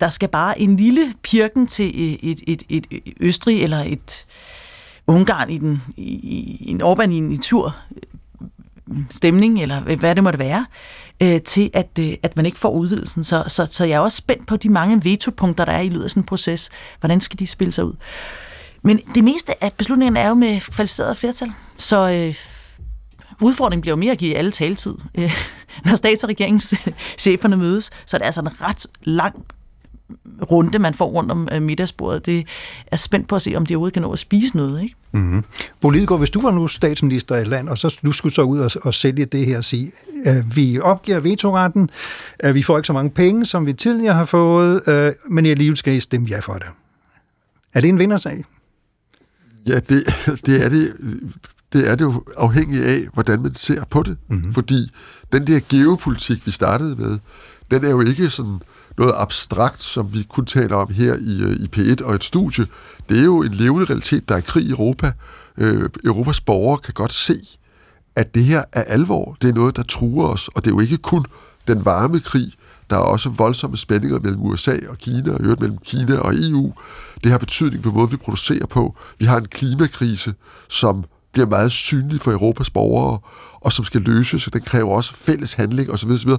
der 0.00 0.10
skal 0.10 0.28
bare 0.28 0.60
en 0.60 0.76
lille 0.76 1.14
pirken 1.22 1.66
til 1.66 2.18
et, 2.22 2.40
et, 2.46 2.62
et, 2.68 2.86
et 2.90 3.14
Østrig 3.20 3.62
eller 3.62 3.78
et 3.78 4.26
Ungarn 5.06 5.50
i, 5.50 5.58
den, 5.58 5.82
i, 5.96 6.02
i 6.60 6.70
en 6.70 6.82
Orbán 6.82 7.10
i 7.10 7.16
en 7.16 7.38
tur 7.38 7.76
stemning, 9.10 9.62
eller 9.62 9.80
hvad 9.80 10.14
det 10.14 10.22
måtte 10.22 10.38
være, 10.38 10.66
øh, 11.22 11.40
til 11.40 11.70
at, 11.72 11.98
øh, 12.00 12.14
at 12.22 12.36
man 12.36 12.46
ikke 12.46 12.58
får 12.58 12.70
udvidelsen. 12.70 13.24
Så, 13.24 13.44
så, 13.48 13.66
så 13.70 13.84
jeg 13.84 13.94
er 13.94 14.00
også 14.00 14.16
spændt 14.16 14.46
på 14.46 14.56
de 14.56 14.68
mange 14.68 15.04
vetopunkter, 15.04 15.64
der 15.64 15.72
er 15.72 15.80
i 15.80 15.88
løbet 15.88 16.04
af 16.04 16.10
sådan 16.10 16.20
en 16.20 16.26
proces. 16.26 16.70
Hvordan 17.00 17.20
skal 17.20 17.38
de 17.38 17.46
spille 17.46 17.72
sig 17.72 17.84
ud? 17.84 17.94
Men 18.82 19.00
det 19.14 19.24
meste 19.24 19.64
af 19.64 19.72
beslutningen 19.72 20.16
er 20.16 20.28
jo 20.28 20.34
med 20.34 20.60
kvalificeret 20.60 21.16
flertal, 21.16 21.52
så 21.76 22.08
øh, 22.10 22.34
udfordringen 23.40 23.80
bliver 23.80 23.92
jo 23.92 24.00
mere 24.00 24.12
at 24.12 24.18
give 24.18 24.36
alle 24.36 24.50
taletid. 24.50 24.94
Øh, 25.18 25.32
når 25.84 25.96
stats- 25.96 26.24
og 26.24 26.28
regeringscheferne 26.28 27.56
mødes, 27.56 27.90
så 28.06 28.16
er 28.16 28.18
det 28.18 28.26
altså 28.26 28.40
en 28.40 28.60
ret 28.60 28.86
lang 29.02 29.44
runde, 30.50 30.78
man 30.78 30.94
får 30.94 31.06
rundt 31.06 31.30
om 31.30 31.48
øh, 31.52 31.62
middagsbordet. 31.62 32.26
Det 32.26 32.46
er 32.86 32.96
spændt 32.96 33.28
på 33.28 33.36
at 33.36 33.42
se, 33.42 33.54
om 33.56 33.66
de 33.66 33.74
overhovedet 33.74 33.92
kan 33.92 34.02
nå 34.02 34.12
at 34.12 34.18
spise 34.18 34.56
noget. 34.56 34.82
Ikke? 34.82 34.94
Mm-hmm. 35.12 35.44
Bo 35.80 35.90
Lidegaard, 35.90 36.20
hvis 36.20 36.30
du 36.30 36.40
var 36.40 36.50
nu 36.50 36.68
statsminister 36.68 37.36
i 37.36 37.40
et 37.40 37.46
land, 37.46 37.68
og 37.68 37.78
så 37.78 38.00
du 38.04 38.12
skulle 38.12 38.34
så 38.34 38.42
ud 38.42 38.58
og, 38.58 38.70
og 38.82 38.94
sælge 38.94 39.24
det 39.24 39.46
her 39.46 39.58
og 39.58 39.64
sige, 39.64 39.92
at 40.24 40.56
vi 40.56 40.80
opgiver 40.80 41.20
vetoretten, 41.20 41.90
at 42.38 42.54
vi 42.54 42.62
får 42.62 42.76
ikke 42.78 42.86
så 42.86 42.92
mange 42.92 43.10
penge, 43.10 43.46
som 43.46 43.66
vi 43.66 43.72
tidligere 43.72 44.14
har 44.14 44.24
fået, 44.24 44.88
øh, 44.88 45.12
men 45.30 45.46
i 45.46 45.50
alligevel 45.50 45.76
skal 45.76 45.94
I 45.94 46.00
stemme 46.00 46.28
ja 46.28 46.38
for 46.38 46.52
det. 46.52 46.66
Er 47.74 47.80
det 47.80 47.88
en 47.88 47.98
vindersag? 47.98 48.44
Ja, 49.66 49.74
det, 49.74 50.04
det 50.46 50.64
er 50.64 50.68
det. 50.68 50.88
Det 51.72 51.90
er 51.90 51.94
det 51.94 52.04
jo 52.04 52.24
afhængigt 52.36 52.84
af, 52.84 53.00
hvordan 53.14 53.42
man 53.42 53.54
ser 53.54 53.84
på 53.84 54.02
det. 54.02 54.16
Mm-hmm. 54.28 54.54
Fordi 54.54 54.90
den 55.32 55.46
der 55.46 55.60
geopolitik, 55.68 56.46
vi 56.46 56.50
startede 56.50 56.96
med, 56.96 57.18
den 57.70 57.84
er 57.84 57.90
jo 57.90 58.00
ikke 58.00 58.30
sådan 58.30 58.60
noget 58.98 59.14
abstrakt, 59.16 59.82
som 59.82 60.12
vi 60.12 60.22
kun 60.28 60.46
taler 60.46 60.76
om 60.76 60.92
her 60.92 61.14
i, 61.14 61.42
øh, 61.42 61.56
i 61.56 61.68
P1 61.76 62.04
og 62.04 62.14
et 62.14 62.24
studie. 62.24 62.66
Det 63.08 63.20
er 63.20 63.24
jo 63.24 63.42
en 63.42 63.54
levende 63.54 63.84
realitet, 63.84 64.28
der 64.28 64.36
er 64.36 64.40
krig 64.40 64.64
i 64.64 64.70
Europa. 64.70 65.12
Øh, 65.58 65.90
Europas 66.04 66.40
borgere 66.40 66.78
kan 66.78 66.94
godt 66.94 67.12
se, 67.12 67.34
at 68.16 68.34
det 68.34 68.44
her 68.44 68.64
er 68.72 68.82
alvor. 68.82 69.36
Det 69.42 69.50
er 69.50 69.54
noget, 69.54 69.76
der 69.76 69.82
truer 69.82 70.28
os, 70.28 70.48
og 70.48 70.64
det 70.64 70.70
er 70.70 70.74
jo 70.74 70.80
ikke 70.80 70.96
kun 70.96 71.24
den 71.66 71.84
varme 71.84 72.20
krig. 72.20 72.52
Der 72.90 72.96
er 72.96 73.00
også 73.00 73.28
voldsomme 73.28 73.76
spændinger 73.76 74.20
mellem 74.20 74.42
USA 74.42 74.78
og 74.88 74.98
Kina, 74.98 75.32
og 75.32 75.40
øvrigt 75.40 75.60
mellem 75.60 75.78
Kina 75.84 76.18
og 76.18 76.34
EU. 76.34 76.72
Det 77.24 77.30
har 77.30 77.38
betydning 77.38 77.82
på 77.82 77.90
måden, 77.90 78.12
vi 78.12 78.16
producerer 78.16 78.66
på. 78.66 78.96
Vi 79.18 79.24
har 79.24 79.36
en 79.38 79.48
klimakrise, 79.48 80.34
som 80.68 81.04
bliver 81.36 81.48
meget 81.48 81.72
synlig 81.72 82.20
for 82.20 82.32
Europas 82.32 82.70
borgere, 82.70 83.18
og 83.60 83.72
som 83.72 83.84
skal 83.84 84.00
løses, 84.00 84.46
og 84.46 84.52
den 84.52 84.62
kræver 84.62 84.90
også 84.90 85.14
fælles 85.14 85.54
handling 85.54 85.90
osv. 85.90 86.10
osv. 86.10 86.30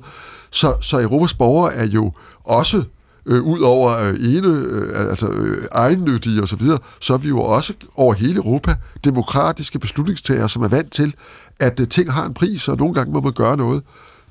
Så, 0.52 0.76
så 0.82 1.00
Europas 1.00 1.34
borgere 1.34 1.74
er 1.74 1.86
jo 1.86 2.12
også 2.44 2.84
øh, 3.26 3.42
ud 3.42 3.60
over 3.60 3.92
øh, 3.92 4.10
ene, 4.10 4.48
øh, 4.48 5.10
altså 5.10 5.28
øh, 5.30 5.68
egennyttige 5.72 6.44
osv., 6.44 6.60
så, 6.60 6.78
så 7.00 7.14
er 7.14 7.18
vi 7.18 7.28
jo 7.28 7.42
også 7.42 7.74
over 7.96 8.14
hele 8.14 8.36
Europa 8.36 8.76
demokratiske 9.04 9.80
beslutningstagere, 9.80 10.50
som 10.50 10.64
er 10.64 10.68
vant 10.68 10.92
til, 10.92 11.16
at 11.60 11.80
øh, 11.80 11.88
ting 11.88 12.12
har 12.14 12.26
en 12.26 12.34
pris, 12.34 12.68
og 12.68 12.78
nogle 12.78 12.94
gange 12.94 13.14
må 13.14 13.22
man 13.22 13.34
gøre 13.34 13.58
noget. 13.58 13.84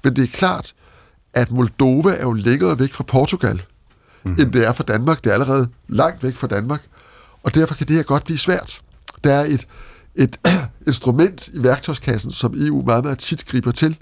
Men 0.04 0.16
det 0.16 0.24
er 0.24 0.32
klart, 0.32 0.74
at 1.34 1.50
Moldova 1.50 2.10
er 2.10 2.22
jo 2.22 2.32
længere 2.32 2.78
væk 2.78 2.92
fra 2.92 3.04
Portugal, 3.04 3.62
mm. 4.24 4.36
end 4.38 4.52
det 4.52 4.66
er 4.66 4.72
fra 4.72 4.84
Danmark. 4.84 5.24
Det 5.24 5.30
er 5.30 5.34
allerede 5.34 5.68
langt 5.88 6.22
væk 6.22 6.34
fra 6.34 6.46
Danmark, 6.46 6.82
og 7.42 7.54
derfor 7.54 7.74
kan 7.74 7.88
det 7.88 7.96
her 7.96 8.02
godt 8.02 8.24
blive 8.24 8.38
svært. 8.38 8.80
Der 9.24 9.32
er 9.32 9.44
et, 9.44 9.66
et 10.16 10.38
instrument 10.86 11.48
i 11.48 11.62
værktøjskassen, 11.62 12.30
som 12.30 12.54
EU 12.56 12.82
meget, 12.82 13.04
meget 13.04 13.18
tit 13.18 13.46
griber 13.46 13.72
til, 13.72 13.96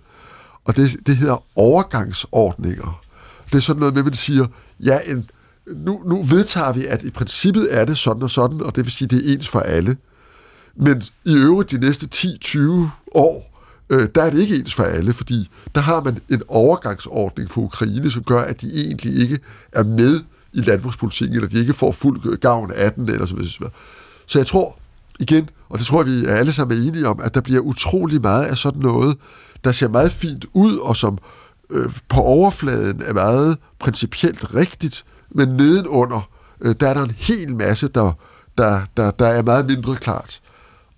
og 0.64 0.76
det, 0.76 0.96
det 1.06 1.16
hedder 1.16 1.44
overgangsordninger. 1.56 3.00
Det 3.46 3.54
er 3.54 3.60
sådan 3.60 3.80
noget 3.80 3.94
med, 3.94 4.00
at 4.00 4.04
man 4.04 4.14
siger, 4.14 4.46
ja, 4.80 4.98
en, 5.06 5.28
nu, 5.66 6.02
nu 6.06 6.22
vedtager 6.22 6.72
vi, 6.72 6.86
at 6.86 7.02
i 7.02 7.10
princippet 7.10 7.68
er 7.70 7.84
det 7.84 7.98
sådan 7.98 8.22
og 8.22 8.30
sådan, 8.30 8.60
og 8.60 8.76
det 8.76 8.84
vil 8.84 8.92
sige, 8.92 9.08
det 9.08 9.30
er 9.30 9.34
ens 9.34 9.48
for 9.48 9.60
alle. 9.60 9.96
Men 10.76 11.02
i 11.24 11.34
øvrigt 11.34 11.70
de 11.70 11.78
næste 11.78 12.08
10-20 12.14 12.60
år, 13.14 13.60
øh, 13.90 14.08
der 14.14 14.22
er 14.22 14.30
det 14.30 14.40
ikke 14.40 14.56
ens 14.56 14.74
for 14.74 14.82
alle, 14.82 15.12
fordi 15.12 15.50
der 15.74 15.80
har 15.80 16.02
man 16.02 16.18
en 16.30 16.42
overgangsordning 16.48 17.50
for 17.50 17.60
Ukraine, 17.60 18.10
som 18.10 18.22
gør, 18.24 18.40
at 18.40 18.60
de 18.60 18.66
egentlig 18.86 19.22
ikke 19.22 19.38
er 19.72 19.84
med 19.84 20.20
i 20.52 20.60
landbrugspolitikken, 20.60 21.36
eller 21.36 21.48
de 21.48 21.60
ikke 21.60 21.74
får 21.74 21.92
fuld 21.92 22.36
gavn 22.36 22.70
af 22.70 22.92
den, 22.92 23.08
eller 23.08 23.26
så 23.26 23.34
videre. 23.34 23.70
Så 24.26 24.38
jeg 24.38 24.46
tror, 24.46 24.78
igen, 25.20 25.50
og 25.68 25.78
det 25.78 25.86
tror 25.86 26.04
jeg, 26.04 26.06
vi 26.06 26.24
er 26.24 26.34
alle 26.34 26.52
sammen 26.52 26.78
enige 26.78 27.08
om, 27.08 27.20
at 27.20 27.34
der 27.34 27.40
bliver 27.40 27.60
utrolig 27.60 28.20
meget 28.20 28.44
af 28.44 28.56
sådan 28.56 28.80
noget, 28.80 29.16
der 29.64 29.72
ser 29.72 29.88
meget 29.88 30.12
fint 30.12 30.46
ud, 30.52 30.78
og 30.78 30.96
som 30.96 31.18
øh, 31.70 31.92
på 32.08 32.20
overfladen 32.20 33.02
er 33.06 33.12
meget 33.12 33.58
principielt 33.78 34.54
rigtigt, 34.54 35.04
men 35.30 35.48
nedenunder, 35.48 36.28
øh, 36.60 36.74
der 36.80 36.88
er 36.88 36.94
der 36.94 37.02
en 37.02 37.14
hel 37.16 37.56
masse, 37.56 37.88
der, 37.88 38.12
der, 38.58 38.82
der, 38.96 39.10
der 39.10 39.26
er 39.26 39.42
meget 39.42 39.66
mindre 39.66 39.96
klart. 39.96 40.40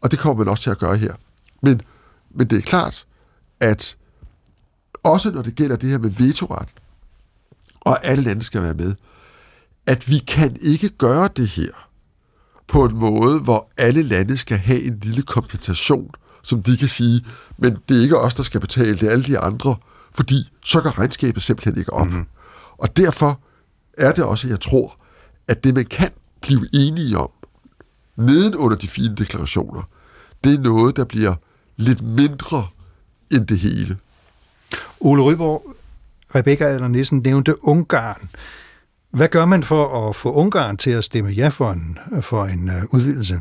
Og 0.00 0.10
det 0.10 0.18
kommer 0.18 0.44
man 0.44 0.50
også 0.50 0.62
til 0.62 0.70
at 0.70 0.78
gøre 0.78 0.96
her. 0.96 1.14
Men, 1.62 1.80
men 2.34 2.46
det 2.46 2.58
er 2.58 2.62
klart, 2.62 3.06
at 3.60 3.96
også 5.02 5.30
når 5.30 5.42
det 5.42 5.54
gælder 5.54 5.76
det 5.76 5.90
her 5.90 5.98
med 5.98 6.10
vetoret, 6.10 6.68
og 7.80 8.04
alle 8.06 8.24
lande 8.24 8.44
skal 8.44 8.62
være 8.62 8.74
med, 8.74 8.94
at 9.86 10.08
vi 10.08 10.18
kan 10.18 10.56
ikke 10.60 10.88
gøre 10.88 11.28
det 11.36 11.48
her 11.48 11.85
på 12.68 12.84
en 12.84 12.96
måde, 12.96 13.40
hvor 13.40 13.70
alle 13.76 14.02
lande 14.02 14.36
skal 14.36 14.58
have 14.58 14.82
en 14.82 14.98
lille 15.02 15.22
kompensation, 15.22 16.10
som 16.42 16.62
de 16.62 16.76
kan 16.76 16.88
sige, 16.88 17.24
men 17.58 17.76
det 17.88 17.98
er 17.98 18.02
ikke 18.02 18.18
os, 18.18 18.34
der 18.34 18.42
skal 18.42 18.60
betale, 18.60 18.96
det 18.96 19.02
er 19.02 19.10
alle 19.10 19.24
de 19.24 19.38
andre, 19.38 19.76
fordi 20.14 20.52
så 20.64 20.80
går 20.80 20.98
regnskabet 20.98 21.42
simpelthen 21.42 21.78
ikke 21.78 21.92
op. 21.92 22.06
Mm-hmm. 22.06 22.26
Og 22.78 22.96
derfor 22.96 23.40
er 23.98 24.12
det 24.12 24.24
også, 24.24 24.48
jeg 24.48 24.60
tror, 24.60 24.96
at 25.48 25.64
det 25.64 25.74
man 25.74 25.84
kan 25.84 26.10
blive 26.42 26.68
enige 26.72 27.18
om, 27.18 27.30
neden 28.16 28.54
under 28.54 28.76
de 28.76 28.88
fine 28.88 29.14
deklarationer, 29.14 29.82
det 30.44 30.54
er 30.54 30.58
noget, 30.58 30.96
der 30.96 31.04
bliver 31.04 31.34
lidt 31.76 32.02
mindre 32.02 32.66
end 33.32 33.46
det 33.46 33.58
hele. 33.58 33.96
Ole 35.00 35.22
Ryborg, 35.22 35.74
Rebecca 36.34 36.64
Adler 36.64 36.88
Nissen 36.88 37.18
nævnte 37.18 37.64
Ungarn. 37.64 38.28
Hvad 39.16 39.28
gør 39.28 39.44
man 39.44 39.62
for 39.62 40.08
at 40.08 40.16
få 40.16 40.32
Ungarn 40.32 40.76
til 40.76 40.90
at 40.90 41.04
stemme 41.04 41.30
ja 41.30 41.48
for 41.48 41.70
en, 41.70 41.98
for 42.20 42.44
en 42.44 42.68
øh, 42.68 42.82
udvidelse? 42.90 43.40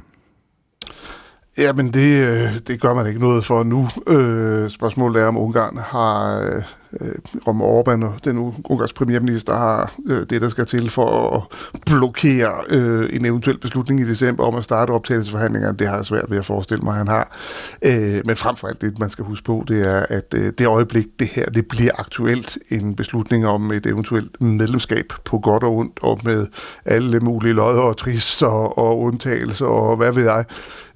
Ja, 1.58 1.74
men 1.74 1.94
det, 1.94 2.28
øh, 2.28 2.60
det 2.68 2.82
gør 2.82 2.94
man 2.94 3.08
ikke 3.08 3.20
noget 3.20 3.46
for 3.46 3.64
nu. 3.64 3.90
Øh, 4.08 4.70
spørgsmålet 4.70 5.22
er, 5.22 5.26
om 5.26 5.38
Ungarn 5.38 5.78
har, 5.78 6.40
øh, 6.40 6.64
Øh, 7.02 7.16
om 7.46 7.62
Orbán 7.62 8.06
og 8.06 8.14
den 8.24 8.54
ungarske 8.64 8.96
premierminister 8.96 9.56
har 9.56 9.94
øh, 10.08 10.26
det, 10.30 10.42
der 10.42 10.50
skal 10.50 10.66
til 10.66 10.90
for 10.90 11.36
at 11.36 11.42
blokere 11.86 12.54
øh, 12.70 13.10
en 13.14 13.26
eventuel 13.26 13.58
beslutning 13.58 14.00
i 14.00 14.04
december 14.04 14.44
om 14.44 14.56
at 14.56 14.64
starte 14.64 14.92
optagelsesforhandlingerne. 14.92 15.78
Det 15.78 15.88
har 15.88 15.96
jeg 15.96 16.06
svært 16.06 16.32
ved 16.32 16.38
at 16.38 16.46
forestille 16.46 16.84
mig, 16.84 16.92
at 16.92 16.98
han 16.98 17.08
har. 17.08 17.38
Øh, 17.86 18.22
men 18.26 18.36
frem 18.36 18.56
for 18.56 18.68
alt 18.68 18.82
det, 18.82 19.00
man 19.00 19.10
skal 19.10 19.26
huske 19.26 19.46
på, 19.46 19.64
det 19.68 19.88
er, 19.88 20.06
at 20.10 20.34
øh, 20.34 20.54
det 20.58 20.68
øjeblik, 20.68 21.06
det 21.20 21.28
her 21.28 21.46
det 21.46 21.68
bliver 21.68 21.92
aktuelt 21.98 22.58
en 22.70 22.96
beslutning 22.96 23.48
om 23.48 23.72
et 23.72 23.86
eventuelt 23.86 24.42
medlemskab 24.42 25.06
på 25.26 25.40
godt 25.40 25.64
og 25.64 25.76
ondt, 25.76 26.00
og 26.02 26.20
med 26.24 26.48
alle 26.86 27.20
mulige 27.20 27.54
lodder 27.54 27.82
og 27.82 27.98
trister 27.98 28.48
og, 28.48 28.78
og 28.78 29.00
undtagelser 29.00 29.66
og 29.66 29.98
hvad 29.98 30.12
ved 30.12 30.24
jeg, 30.24 30.46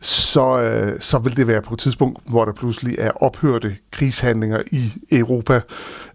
så, 0.02 0.62
øh, 0.62 1.00
så 1.00 1.18
vil 1.18 1.38
det 1.38 1.48
være 1.48 1.62
på 1.62 1.74
et 1.74 1.80
tidspunkt, 1.80 2.20
hvor 2.26 2.46
der 2.46 2.54
pludselig 2.54 2.96
er 2.98 3.12
ophørte 3.24 3.76
krigshandlinger 3.92 4.62
i 4.72 4.94
Europa, 5.12 5.62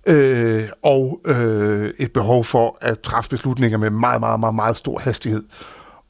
øh, 0.06 0.62
og 0.82 1.20
øh, 1.24 1.90
et 1.98 2.12
behov 2.12 2.44
for 2.44 2.78
at 2.80 3.00
træffe 3.00 3.30
beslutninger 3.30 3.78
med 3.78 3.90
meget, 3.90 4.20
meget, 4.20 4.40
meget, 4.40 4.54
meget 4.54 4.76
stor 4.76 4.98
hastighed. 4.98 5.42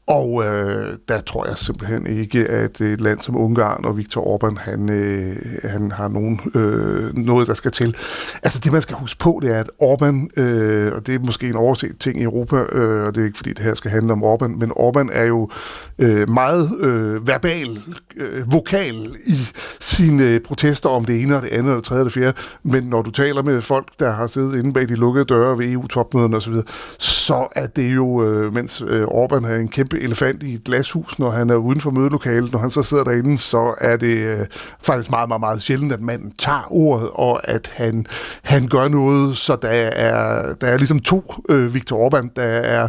Og 0.07 0.45
øh, 0.45 0.99
der 1.09 1.21
tror 1.21 1.47
jeg 1.47 1.59
simpelthen 1.59 2.07
ikke, 2.07 2.47
at 2.47 2.81
et 2.81 3.01
land 3.01 3.21
som 3.21 3.37
Ungarn 3.37 3.85
og 3.85 3.97
Viktor 3.97 4.37
Orbán, 4.37 4.61
han, 4.61 4.91
øh, 4.91 5.37
han 5.65 5.91
har 5.91 6.09
nogen, 6.09 6.41
øh, 6.55 7.17
noget, 7.17 7.49
der 7.49 7.55
skal 7.55 7.71
til. 7.71 7.97
Altså 8.43 8.59
det, 8.59 8.73
man 8.73 8.83
skal 8.83 8.97
huske 8.97 9.19
på, 9.19 9.41
det 9.43 9.57
er, 9.57 9.61
at 9.61 9.71
Orbán, 9.83 10.41
øh, 10.43 10.93
og 10.95 11.07
det 11.07 11.15
er 11.15 11.19
måske 11.19 11.49
en 11.49 11.57
overset 11.57 11.99
ting 12.01 12.21
i 12.21 12.23
Europa, 12.23 12.57
øh, 12.57 13.07
og 13.07 13.15
det 13.15 13.21
er 13.21 13.25
ikke 13.25 13.37
fordi, 13.37 13.53
det 13.53 13.65
her 13.65 13.75
skal 13.75 13.91
handle 13.91 14.13
om 14.13 14.25
Orbán, 14.25 14.59
men 14.59 14.71
Orbán 14.71 15.09
er 15.13 15.25
jo 15.25 15.51
øh, 15.99 16.31
meget 16.31 16.81
øh, 16.81 17.29
verbal, 17.29 17.79
øh, 18.17 18.53
vokal 18.53 19.17
i 19.27 19.39
sine 19.81 20.25
øh, 20.25 20.41
protester 20.41 20.89
om 20.89 21.05
det 21.05 21.23
ene 21.23 21.37
og 21.37 21.43
det 21.43 21.49
andet 21.49 21.73
og 21.73 21.77
det 21.77 21.85
tredje 21.85 22.01
og 22.01 22.05
det 22.05 22.13
fjerde. 22.13 22.39
Men 22.63 22.85
når 22.85 23.03
du 23.03 23.11
taler 23.11 23.43
med 23.43 23.61
folk, 23.61 23.89
der 23.99 24.11
har 24.13 24.27
siddet 24.27 24.59
inde 24.59 24.73
bag 24.73 24.89
de 24.89 24.95
lukkede 24.95 25.25
døre 25.25 25.59
ved 25.59 25.73
EU-topmøderne 25.73 26.37
osv., 26.37 26.55
så 26.99 27.49
er 27.57 27.67
det 27.67 27.95
jo, 27.95 28.25
øh, 28.25 28.55
mens 28.55 28.83
øh, 28.87 29.05
Orbán 29.05 29.47
har 29.47 29.55
en 29.55 29.69
kæmpe 29.69 29.94
elefant 30.01 30.43
i 30.43 30.55
et 30.55 30.65
glashus, 30.65 31.19
når 31.19 31.31
han 31.31 31.51
er 31.51 31.55
uden 31.55 31.81
for 31.81 31.91
mødelokalet, 31.91 32.53
når 32.53 32.59
han 32.59 32.71
så 32.71 32.83
sidder 32.83 33.05
derinde, 33.05 33.39
så 33.39 33.75
er 33.81 33.97
det 33.97 34.17
øh, 34.17 34.47
faktisk 34.83 35.11
meget, 35.11 35.29
meget, 35.29 35.41
meget 35.41 35.63
sjældent, 35.63 35.93
at 35.93 36.01
manden 36.01 36.33
tager 36.39 36.73
ordet, 36.73 37.09
og 37.13 37.49
at 37.49 37.71
han, 37.75 38.07
han 38.43 38.69
gør 38.69 38.89
noget, 38.89 39.37
så 39.37 39.57
der 39.63 39.69
er, 39.69 40.53
der 40.55 40.67
er 40.67 40.77
ligesom 40.77 41.01
to 41.01 41.35
øh, 41.49 41.75
Viktor 41.75 42.09
Orbán, 42.09 42.29
der 42.37 42.43
er, 42.43 42.89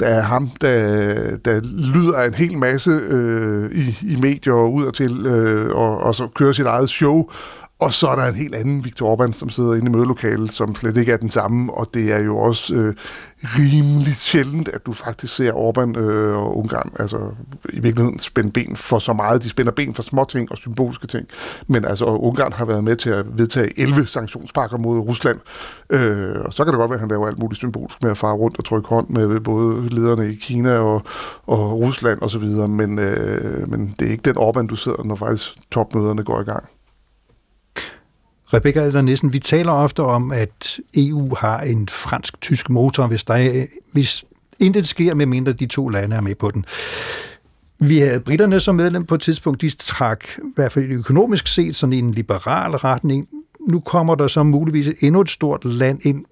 der 0.00 0.06
er 0.06 0.20
ham, 0.20 0.50
der, 0.60 1.36
der 1.36 1.60
lyder 1.94 2.22
en 2.22 2.34
hel 2.34 2.58
masse 2.58 2.90
øh, 2.90 3.70
i, 3.72 4.12
i 4.12 4.16
medier 4.16 4.54
og 4.54 4.72
ud 4.72 4.84
og 4.84 4.94
til, 4.94 5.26
øh, 5.26 5.76
og, 5.76 5.98
og 5.98 6.14
så 6.14 6.28
kører 6.34 6.52
sit 6.52 6.66
eget 6.66 6.90
show, 6.90 7.30
og 7.78 7.92
så 7.92 8.08
er 8.08 8.16
der 8.16 8.26
en 8.26 8.34
helt 8.34 8.54
anden 8.54 8.84
Viktor 8.84 9.16
Orbán, 9.16 9.32
som 9.32 9.50
sidder 9.50 9.74
inde 9.74 9.86
i 9.86 9.90
mødelokalet, 9.90 10.52
som 10.52 10.74
slet 10.74 10.96
ikke 10.96 11.12
er 11.12 11.16
den 11.16 11.30
samme, 11.30 11.74
og 11.74 11.88
det 11.94 12.12
er 12.12 12.18
jo 12.18 12.38
også 12.38 12.74
øh, 12.74 12.94
rimelig 13.42 14.16
sjældent, 14.16 14.68
at 14.68 14.86
du 14.86 14.92
faktisk 14.92 15.36
ser 15.36 15.52
Orbán 15.52 15.98
øh, 15.98 16.36
og 16.36 16.58
Ungarn 16.58 16.92
altså 16.98 17.18
i 17.72 17.80
virkeligheden 17.80 18.18
spænde 18.18 18.50
ben 18.50 18.76
for 18.76 18.98
så 18.98 19.12
meget. 19.12 19.42
De 19.42 19.48
spænder 19.48 19.72
ben 19.72 19.94
for 19.94 20.02
småting 20.02 20.52
og 20.52 20.56
symboliske 20.56 21.06
ting. 21.06 21.28
Men 21.66 21.84
altså, 21.84 22.04
Ungarn 22.04 22.52
har 22.52 22.64
været 22.64 22.84
med 22.84 22.96
til 22.96 23.10
at 23.10 23.38
vedtage 23.38 23.80
11 23.80 24.06
sanktionspakker 24.06 24.78
mod 24.78 24.98
Rusland. 24.98 25.40
Øh, 25.90 26.36
og 26.44 26.52
så 26.52 26.64
kan 26.64 26.72
det 26.72 26.78
godt 26.78 26.90
være, 26.90 26.96
at 26.96 27.00
han 27.00 27.08
laver 27.08 27.26
alt 27.26 27.38
muligt 27.38 27.58
symbolsk 27.58 28.02
med 28.02 28.10
at 28.10 28.18
fare 28.18 28.34
rundt 28.34 28.58
og 28.58 28.64
trykke 28.64 28.88
hånd 28.88 29.08
med 29.08 29.40
både 29.40 29.88
lederne 29.88 30.32
i 30.32 30.34
Kina 30.34 30.78
og, 30.78 31.02
og 31.46 31.72
Rusland 31.72 32.22
osv., 32.22 32.44
men, 32.68 32.98
øh, 32.98 33.70
men 33.70 33.94
det 33.98 34.06
er 34.08 34.10
ikke 34.10 34.32
den 34.32 34.38
Orbán, 34.38 34.66
du 34.66 34.76
sidder, 34.76 35.04
når 35.04 35.14
faktisk 35.14 35.56
topmøderne 35.70 36.24
går 36.24 36.40
i 36.40 36.44
gang. 36.44 36.64
Rebecca 38.54 38.80
Adler 38.80 39.00
Nissen, 39.00 39.32
vi 39.32 39.38
taler 39.38 39.72
ofte 39.72 40.02
om, 40.02 40.32
at 40.32 40.80
EU 40.96 41.34
har 41.34 41.60
en 41.60 41.88
fransk-tysk 41.88 42.70
motor, 42.70 43.06
hvis, 43.06 43.24
der 43.24 43.34
er, 43.34 43.66
hvis 43.92 44.24
intet 44.60 44.88
sker, 44.88 45.14
med 45.14 45.26
mindre 45.26 45.52
de 45.52 45.66
to 45.66 45.88
lande 45.88 46.16
er 46.16 46.20
med 46.20 46.34
på 46.34 46.50
den. 46.50 46.64
Vi 47.78 47.98
havde 47.98 48.20
britterne 48.20 48.60
som 48.60 48.74
medlem 48.74 49.04
på 49.04 49.14
et 49.14 49.20
tidspunkt, 49.20 49.60
de 49.60 49.70
trak 49.70 50.24
i 50.38 50.40
hvert 50.54 50.72
fald 50.72 50.84
økonomisk 50.84 51.46
set 51.46 51.76
sådan 51.76 51.92
en 51.92 52.10
liberal 52.10 52.70
retning. 52.70 53.28
Nu 53.68 53.80
kommer 53.80 54.14
der 54.14 54.28
så 54.28 54.42
muligvis 54.42 54.88
endnu 55.02 55.20
et 55.20 55.30
stort 55.30 55.64
land 55.64 56.06
ind. 56.06 56.24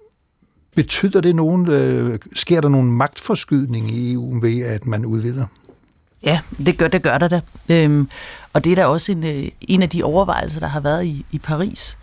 Betyder 0.75 1.21
det 1.21 1.35
nogen, 1.35 1.69
øh, 1.69 2.19
sker 2.35 2.61
der 2.61 2.69
nogen 2.69 2.91
magtforskydning 2.91 3.91
i 3.91 4.13
EU 4.13 4.39
ved, 4.41 4.61
at 4.61 4.85
man 4.85 5.05
udvider? 5.05 5.45
Ja, 6.23 6.39
det 6.65 6.77
gør, 6.77 6.87
det 6.87 7.03
gør 7.03 7.17
der 7.17 7.27
da. 7.27 7.41
Øhm, 7.69 8.09
og 8.53 8.63
det 8.63 8.71
er 8.71 8.75
da 8.75 8.85
også 8.85 9.11
en, 9.11 9.23
øh, 9.23 9.47
en 9.61 9.81
af 9.81 9.89
de 9.89 10.03
overvejelser, 10.03 10.59
der 10.59 10.67
har 10.67 10.79
været 10.79 11.05
i, 11.05 11.25
i 11.31 11.39
Paris 11.39 11.97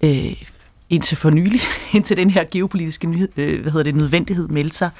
øh, 0.00 0.42
indtil 0.90 1.16
for 1.16 1.30
nylig, 1.30 1.60
indtil 1.94 2.16
den 2.16 2.30
her 2.30 2.44
geopolitiske 2.50 3.06
nyhed, 3.06 3.28
øh, 3.36 3.62
hvad 3.62 3.72
hedder 3.72 3.84
det, 3.84 3.94
nødvendighed 3.94 4.48
meldte 4.48 4.76
sig, 4.76 4.90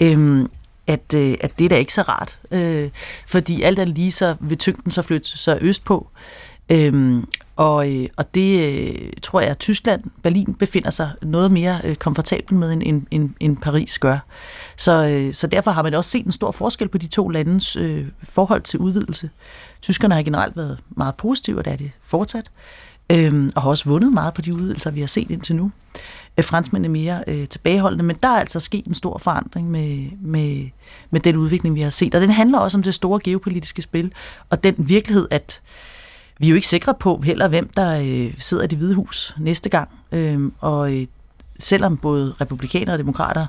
øh, 0.00 0.48
at, 0.86 1.14
øh, 1.16 1.34
at 1.40 1.58
det 1.58 1.64
er 1.64 1.68
da 1.68 1.76
ikke 1.76 1.94
så 1.94 2.02
rart. 2.02 2.38
Øh, 2.50 2.90
fordi 3.26 3.62
alt 3.62 3.78
er 3.78 3.84
lige, 3.84 4.12
så 4.12 4.36
vil 4.40 4.58
tyngden 4.58 4.90
så 4.90 5.02
flytte 5.02 5.38
sig 5.38 5.58
østpå. 5.60 6.08
Øh, 6.68 7.22
og, 7.56 7.92
øh, 7.92 8.08
og 8.16 8.34
det 8.34 8.68
øh, 8.68 9.12
tror 9.22 9.40
jeg, 9.40 9.50
at 9.50 9.58
Tyskland, 9.58 10.02
Berlin 10.22 10.54
befinder 10.54 10.90
sig 10.90 11.10
noget 11.22 11.50
mere 11.50 11.80
øh, 11.84 11.96
komfortabel 11.96 12.54
med, 12.54 12.72
end, 12.72 12.82
end, 12.86 13.06
end, 13.10 13.30
end 13.40 13.56
Paris 13.56 13.98
gør. 13.98 14.18
Så, 14.76 15.06
øh, 15.06 15.34
så 15.34 15.46
derfor 15.46 15.70
har 15.70 15.82
man 15.82 15.94
også 15.94 16.10
set 16.10 16.26
en 16.26 16.32
stor 16.32 16.50
forskel 16.50 16.88
på 16.88 16.98
de 16.98 17.06
to 17.06 17.28
landes 17.28 17.76
øh, 17.76 18.06
forhold 18.22 18.62
til 18.62 18.80
udvidelse. 18.80 19.30
Tyskerne 19.82 20.14
har 20.14 20.22
generelt 20.22 20.56
været 20.56 20.78
meget 20.88 21.14
positive, 21.14 21.58
og 21.58 21.64
det 21.64 21.72
er 21.72 21.76
det 21.76 21.90
fortsat 22.02 22.50
øhm, 23.10 23.50
og 23.56 23.62
har 23.62 23.70
også 23.70 23.84
vundet 23.84 24.12
meget 24.12 24.34
på 24.34 24.42
de 24.42 24.54
udvidelser, 24.54 24.90
vi 24.90 25.00
har 25.00 25.06
set 25.06 25.30
indtil 25.30 25.56
nu. 25.56 25.70
Øh, 26.38 26.44
franskmænd 26.44 26.84
er 26.84 26.90
mere 26.90 27.24
øh, 27.26 27.48
tilbageholdende, 27.48 28.04
men 28.04 28.16
der 28.22 28.28
er 28.28 28.40
altså 28.40 28.60
sket 28.60 28.84
en 28.84 28.94
stor 28.94 29.18
forandring 29.18 29.70
med, 29.70 30.08
med, 30.20 30.68
med 31.10 31.20
den 31.20 31.36
udvikling, 31.36 31.74
vi 31.74 31.80
har 31.80 31.90
set. 31.90 32.14
Og 32.14 32.20
den 32.20 32.30
handler 32.30 32.58
også 32.58 32.78
om 32.78 32.82
det 32.82 32.94
store 32.94 33.20
geopolitiske 33.24 33.82
spil, 33.82 34.12
og 34.50 34.64
den 34.64 34.74
virkelighed, 34.78 35.28
at 35.30 35.62
vi 36.38 36.46
er 36.46 36.50
jo 36.50 36.54
ikke 36.54 36.68
sikre 36.68 36.94
på 36.94 37.20
heller, 37.24 37.48
hvem 37.48 37.68
der 37.68 38.00
øh, 38.00 38.34
sidder 38.38 38.64
i 38.64 38.66
det 38.66 38.78
hvide 38.78 38.94
hus 38.94 39.34
næste 39.38 39.68
gang. 39.68 39.88
Øh, 40.12 40.50
og 40.60 40.94
øh, 40.94 41.06
selvom 41.58 41.96
både 41.96 42.34
republikanere 42.40 42.94
og 42.94 42.98
demokrater 42.98 43.46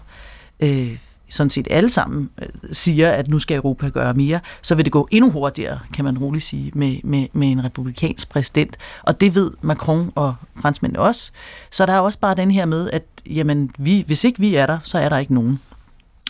øh, 0.59 0.97
sådan 1.29 1.49
set 1.49 1.67
alle 1.71 1.89
sammen 1.89 2.29
øh, 2.41 2.47
siger, 2.71 3.11
at 3.11 3.27
nu 3.27 3.39
skal 3.39 3.57
Europa 3.57 3.89
gøre 3.89 4.13
mere, 4.13 4.39
så 4.61 4.75
vil 4.75 4.85
det 4.85 4.91
gå 4.91 5.07
endnu 5.11 5.31
hurtigere, 5.31 5.79
kan 5.93 6.05
man 6.05 6.17
roligt 6.17 6.43
sige, 6.43 6.71
med, 6.75 6.97
med, 7.03 7.27
med 7.33 7.51
en 7.51 7.63
republikansk 7.63 8.29
præsident. 8.29 8.77
Og 9.03 9.21
det 9.21 9.35
ved 9.35 9.51
Macron 9.61 10.11
og 10.15 10.35
franskmændene 10.61 10.99
også. 10.99 11.31
Så 11.71 11.85
der 11.85 11.93
er 11.93 11.99
også 11.99 12.19
bare 12.19 12.35
den 12.35 12.51
her 12.51 12.65
med, 12.65 12.89
at 12.89 13.03
jamen, 13.29 13.71
vi, 13.77 14.03
hvis 14.07 14.23
ikke 14.23 14.39
vi 14.39 14.55
er 14.55 14.65
der, 14.65 14.79
så 14.83 14.97
er 14.97 15.09
der 15.09 15.17
ikke 15.17 15.33
nogen. 15.33 15.59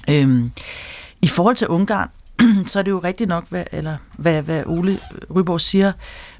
Øhm, 0.10 0.52
I 1.22 1.28
forhold 1.28 1.56
til 1.56 1.68
Ungarn, 1.68 2.10
så 2.68 2.80
er 2.80 2.84
det 2.84 2.92
jo 2.92 3.00
rigtigt 3.00 3.28
nok, 3.28 3.46
hvad, 3.50 3.64
eller, 3.72 3.98
hvad, 4.18 4.42
hvad 4.42 4.64
Ole 4.66 5.00
Ryborg 5.36 5.62
siger, 5.62 5.92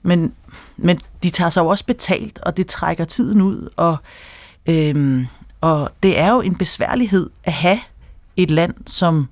men, 0.04 0.34
men 0.78 1.00
de 1.24 1.30
tager 1.30 1.50
sig 1.50 1.62
jo 1.62 1.68
også 1.68 1.86
betalt, 1.86 2.40
og 2.40 2.58
det 2.58 2.68
trækker 2.68 3.06
tiden 3.06 3.42
ud, 3.42 3.70
og, 3.76 3.98
øhm, 4.66 5.28
og 5.62 5.90
det 6.04 6.20
er 6.20 6.32
jo 6.32 6.42
en 6.42 6.56
besværlighed 6.56 7.30
at 7.44 7.54
have 7.54 7.80
et 8.38 8.52
land, 8.52 8.74
som 8.86 9.28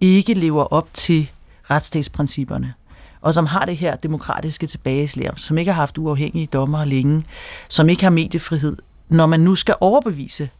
ikke 0.00 0.34
lever 0.34 0.64
op 0.64 0.88
til 0.94 1.30
retsstatsprincipperne, 1.70 2.74
og 3.20 3.34
som 3.34 3.46
har 3.46 3.64
det 3.64 3.76
her 3.76 3.96
demokratiske 3.96 4.66
tilbageslag, 4.66 5.30
som 5.36 5.58
ikke 5.58 5.72
har 5.72 5.80
haft 5.80 5.98
uafhængige 5.98 6.46
dommer 6.46 6.84
længe, 6.84 7.24
som 7.68 7.88
ikke 7.88 8.02
har 8.02 8.10
mediefrihed, 8.10 8.76
når 9.08 9.26
man 9.26 9.40
nu 9.40 9.54
skal 9.54 9.74
overbevise 9.80 10.50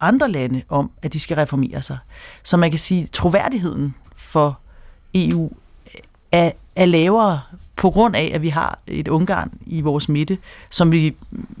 andre 0.00 0.30
lande 0.30 0.62
om, 0.68 0.90
at 1.02 1.12
de 1.12 1.20
skal 1.20 1.36
reformere 1.36 1.82
sig. 1.82 1.98
Så 2.42 2.56
man 2.56 2.70
kan 2.70 2.78
sige, 2.78 3.02
at 3.02 3.10
troværdigheden 3.10 3.94
for 4.16 4.58
EU 5.14 5.52
er, 6.32 6.50
er 6.76 6.84
lavere 6.84 7.40
på 7.84 7.90
grund 7.90 8.16
af, 8.16 8.30
at 8.34 8.42
vi 8.42 8.48
har 8.48 8.78
et 8.86 9.08
Ungarn 9.08 9.52
i 9.66 9.80
vores 9.80 10.08
midte, 10.08 10.38
som 10.70 10.92
vi 10.92 11.14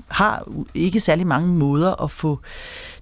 har 0.08 0.48
ikke 0.74 1.00
særlig 1.00 1.26
mange 1.26 1.48
måder 1.48 2.02
at 2.02 2.10
få 2.10 2.40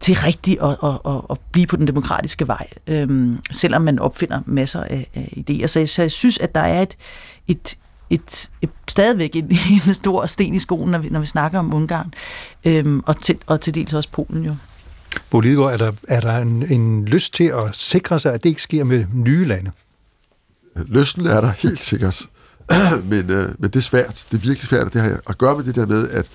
til 0.00 0.14
rigtigt 0.16 0.62
at, 0.62 0.76
at, 0.82 0.98
at, 1.06 1.20
at 1.30 1.38
blive 1.52 1.66
på 1.66 1.76
den 1.76 1.86
demokratiske 1.86 2.48
vej, 2.48 2.66
øhm, 2.86 3.38
selvom 3.52 3.82
man 3.82 3.98
opfinder 3.98 4.40
masser 4.46 4.82
af, 4.82 5.06
af 5.14 5.44
idéer. 5.50 5.66
Så 5.66 5.78
jeg, 5.78 5.88
så 5.88 6.02
jeg 6.02 6.10
synes, 6.10 6.38
at 6.38 6.54
der 6.54 6.60
er 6.60 6.82
et, 6.82 6.96
et, 7.48 7.78
et, 8.10 8.50
et 8.62 8.70
stadigvæk 8.88 9.36
en, 9.36 9.58
en 9.86 9.94
stor 9.94 10.26
sten 10.26 10.54
i 10.54 10.58
skoen, 10.58 10.90
når 10.90 10.98
vi, 10.98 11.08
når 11.08 11.20
vi 11.20 11.26
snakker 11.26 11.58
om 11.58 11.74
Ungarn, 11.74 12.14
øhm, 12.64 13.02
og, 13.06 13.18
til, 13.18 13.38
og 13.46 13.60
til 13.60 13.74
dels 13.74 13.94
også 13.94 14.08
Polen 14.12 14.44
jo. 14.44 14.54
Bo 15.30 15.40
Lidegaard, 15.40 15.72
er 15.72 15.76
der, 15.76 15.92
er 16.08 16.20
der 16.20 16.38
en, 16.38 16.72
en 16.72 17.04
lyst 17.04 17.34
til 17.34 17.44
at 17.44 17.76
sikre 17.76 18.20
sig, 18.20 18.34
at 18.34 18.42
det 18.42 18.48
ikke 18.48 18.62
sker 18.62 18.84
med 18.84 19.04
nye 19.12 19.44
lande? 19.44 19.70
Lysten 20.76 21.26
er 21.26 21.40
der 21.40 21.50
helt 21.58 21.80
sikkert. 21.80 22.28
men, 23.10 23.30
øh, 23.30 23.54
men 23.58 23.70
det 23.70 23.76
er 23.76 23.80
svært. 23.80 24.26
Det 24.30 24.36
er 24.36 24.40
virkelig 24.40 24.68
svært, 24.68 24.84
og 24.84 24.92
det 24.92 25.00
har 25.00 25.20
at 25.26 25.38
gøre 25.38 25.56
med 25.56 25.64
det 25.64 25.74
der 25.74 25.86
med, 25.86 26.08
at, 26.08 26.30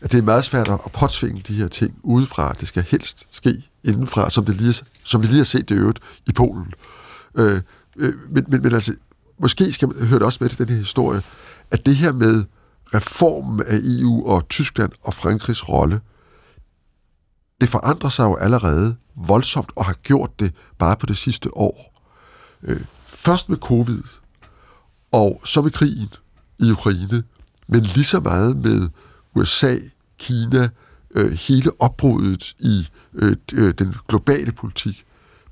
at 0.00 0.12
det 0.12 0.18
er 0.18 0.22
meget 0.22 0.44
svært 0.44 0.68
at 0.68 0.92
påtvinge 0.92 1.42
de 1.48 1.54
her 1.54 1.68
ting 1.68 1.94
udefra. 2.02 2.52
Det 2.60 2.68
skal 2.68 2.84
helst 2.88 3.26
ske 3.30 3.62
indenfra, 3.84 4.30
som, 4.30 4.44
det 4.44 4.56
lige, 4.56 4.74
som 5.04 5.22
vi 5.22 5.26
lige 5.26 5.36
har 5.36 5.44
set 5.44 5.68
det 5.68 5.74
øvrigt 5.74 5.98
i 6.26 6.32
Polen. 6.32 6.72
Øh, 7.34 7.60
øh, 7.96 8.14
men, 8.30 8.44
men, 8.48 8.62
men 8.62 8.74
altså, 8.74 8.94
måske 9.38 9.72
skal 9.72 9.88
man 9.88 10.06
høre 10.06 10.18
det 10.18 10.26
også 10.26 10.38
med 10.40 10.50
til 10.50 10.58
den 10.58 10.68
her 10.68 10.76
historie, 10.76 11.22
at 11.70 11.86
det 11.86 11.96
her 11.96 12.12
med 12.12 12.44
reformen 12.94 13.66
af 13.66 13.78
EU 13.82 14.26
og 14.26 14.48
Tyskland 14.48 14.92
og 15.02 15.14
Frankrigs 15.14 15.68
rolle, 15.68 16.00
det 17.60 17.68
forandrer 17.68 18.10
sig 18.10 18.24
jo 18.24 18.36
allerede 18.36 18.96
voldsomt 19.16 19.70
og 19.76 19.84
har 19.84 19.92
gjort 19.92 20.40
det 20.40 20.54
bare 20.78 20.96
på 20.96 21.06
det 21.06 21.16
sidste 21.16 21.56
år. 21.56 22.02
Øh, 22.62 22.80
først 23.06 23.48
med 23.48 23.56
covid, 23.56 24.02
og 25.12 25.40
så 25.44 25.62
med 25.62 25.70
krigen 25.70 26.08
i 26.58 26.70
Ukraine, 26.70 27.22
men 27.68 27.82
lige 27.82 28.04
så 28.04 28.20
meget 28.20 28.56
med 28.56 28.88
USA, 29.34 29.76
Kina, 30.18 30.68
øh, 31.14 31.32
hele 31.32 31.70
opbruddet 31.78 32.54
i 32.58 32.88
øh, 33.14 33.36
øh 33.54 33.74
den 33.78 33.94
globale 34.08 34.52
politik, 34.52 35.04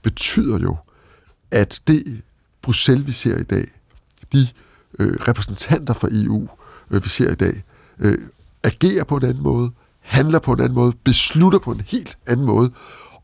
betyder 0.02 0.58
jo, 0.58 0.76
at 1.50 1.80
det 1.86 2.22
Bruxelles, 2.62 3.06
vi 3.06 3.12
ser 3.12 3.38
i 3.38 3.42
dag, 3.42 3.68
de 4.32 4.48
øh, 4.98 5.16
repræsentanter 5.28 5.94
for 5.94 6.08
EU, 6.10 6.48
øh, 6.90 7.04
vi 7.04 7.08
ser 7.08 7.32
i 7.32 7.34
dag, 7.34 7.62
øh, 7.98 8.18
agerer 8.62 9.04
på 9.04 9.16
en 9.16 9.24
anden 9.24 9.42
måde, 9.42 9.70
handler 10.00 10.38
på 10.38 10.52
en 10.52 10.60
anden 10.60 10.74
måde, 10.74 10.92
beslutter 11.04 11.58
på 11.58 11.70
en 11.72 11.82
helt 11.86 12.18
anden 12.26 12.46
måde, 12.46 12.70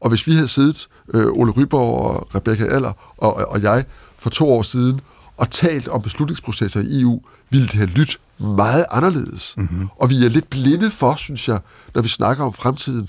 Og 0.01 0.09
hvis 0.09 0.26
vi 0.26 0.32
havde 0.32 0.49
siddet, 0.49 0.89
øh, 1.14 1.26
Ole 1.26 1.53
Ryborg 1.53 1.99
og 1.99 2.35
Rebecca 2.35 2.64
Aller 2.64 3.14
og, 3.16 3.35
og 3.35 3.62
jeg, 3.62 3.85
for 4.18 4.30
to 4.30 4.53
år 4.53 4.62
siden, 4.62 5.01
og 5.37 5.51
talt 5.51 5.89
om 5.89 6.03
beslutningsprocesser 6.03 6.80
i 6.80 7.01
EU, 7.01 7.20
ville 7.51 7.66
det 7.66 7.74
have 7.74 7.89
lyttet 7.89 8.18
meget 8.39 8.87
anderledes. 8.91 9.55
Mm-hmm. 9.57 9.89
Og 9.97 10.11
vi 10.11 10.24
er 10.24 10.28
lidt 10.28 10.51
blinde 10.51 10.91
for, 10.91 11.14
synes 11.16 11.49
jeg, 11.49 11.61
når 11.95 12.03
vi 12.03 12.09
snakker 12.09 12.45
om 12.45 12.53
fremtiden, 12.53 13.09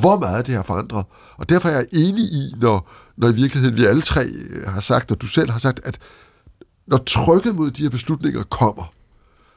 hvor 0.00 0.18
meget 0.18 0.46
det 0.46 0.54
har 0.54 0.62
forandret. 0.62 1.04
Og 1.36 1.48
derfor 1.48 1.68
er 1.68 1.72
jeg 1.72 1.86
enig 1.92 2.24
i, 2.24 2.54
når, 2.60 2.90
når 3.16 3.28
i 3.28 3.34
virkeligheden 3.34 3.76
vi 3.76 3.84
alle 3.84 4.02
tre 4.02 4.26
har 4.66 4.80
sagt, 4.80 5.12
og 5.12 5.20
du 5.20 5.26
selv 5.26 5.50
har 5.50 5.58
sagt, 5.58 5.80
at 5.84 5.98
når 6.86 6.98
trykket 6.98 7.54
mod 7.54 7.70
de 7.70 7.82
her 7.82 7.90
beslutninger 7.90 8.42
kommer, 8.42 8.92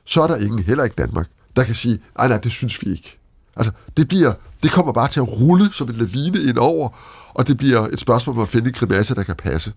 så 0.06 0.22
er 0.22 0.28
der 0.28 0.36
ingen, 0.36 0.64
heller 0.64 0.84
ikke 0.84 0.96
Danmark, 0.98 1.28
der 1.56 1.64
kan 1.64 1.76
sige, 1.76 2.00
nej, 2.18 2.28
nej, 2.28 2.38
det 2.38 2.52
synes 2.52 2.82
vi 2.82 2.92
ikke. 2.92 3.18
Altså, 3.56 3.72
det, 3.98 4.08
bliver, 4.08 4.34
det 4.64 4.72
kommer 4.72 4.94
bare 4.94 5.08
til 5.08 5.20
at 5.20 5.28
rulle 5.28 5.70
som 5.74 5.90
en 5.90 5.96
lavine 5.96 6.42
ind 6.42 6.58
over, 6.58 6.90
og 7.34 7.48
det 7.48 7.58
bliver 7.58 7.88
et 7.88 8.00
spørgsmål 8.00 8.36
om 8.36 8.42
at 8.42 8.48
finde 8.48 8.68
en 8.68 8.74
grimasse, 8.74 9.16
der 9.16 9.24
kan 9.24 9.36
passe. 9.36 9.74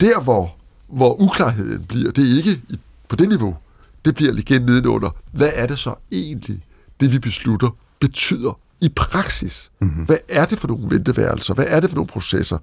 Der, 0.00 0.20
hvor, 0.20 0.56
hvor 0.92 1.20
uklarheden 1.20 1.84
bliver, 1.84 2.10
det 2.10 2.32
er 2.32 2.36
ikke 2.36 2.62
på 3.08 3.16
det 3.16 3.28
niveau, 3.28 3.56
det 4.04 4.14
bliver 4.14 4.32
igen 4.32 4.62
nedenunder. 4.62 5.16
Hvad 5.32 5.50
er 5.54 5.66
det 5.66 5.78
så 5.78 5.94
egentlig, 6.12 6.60
det 7.00 7.12
vi 7.12 7.18
beslutter, 7.18 7.76
betyder 8.00 8.58
i 8.80 8.88
praksis? 8.88 9.70
Mm-hmm. 9.80 10.04
Hvad 10.04 10.18
er 10.28 10.44
det 10.44 10.58
for 10.58 10.68
nogle 10.68 10.90
venteværelser? 10.90 11.54
Hvad 11.54 11.64
er 11.68 11.80
det 11.80 11.90
for 11.90 11.96
nogle 11.96 12.08
processer? 12.08 12.58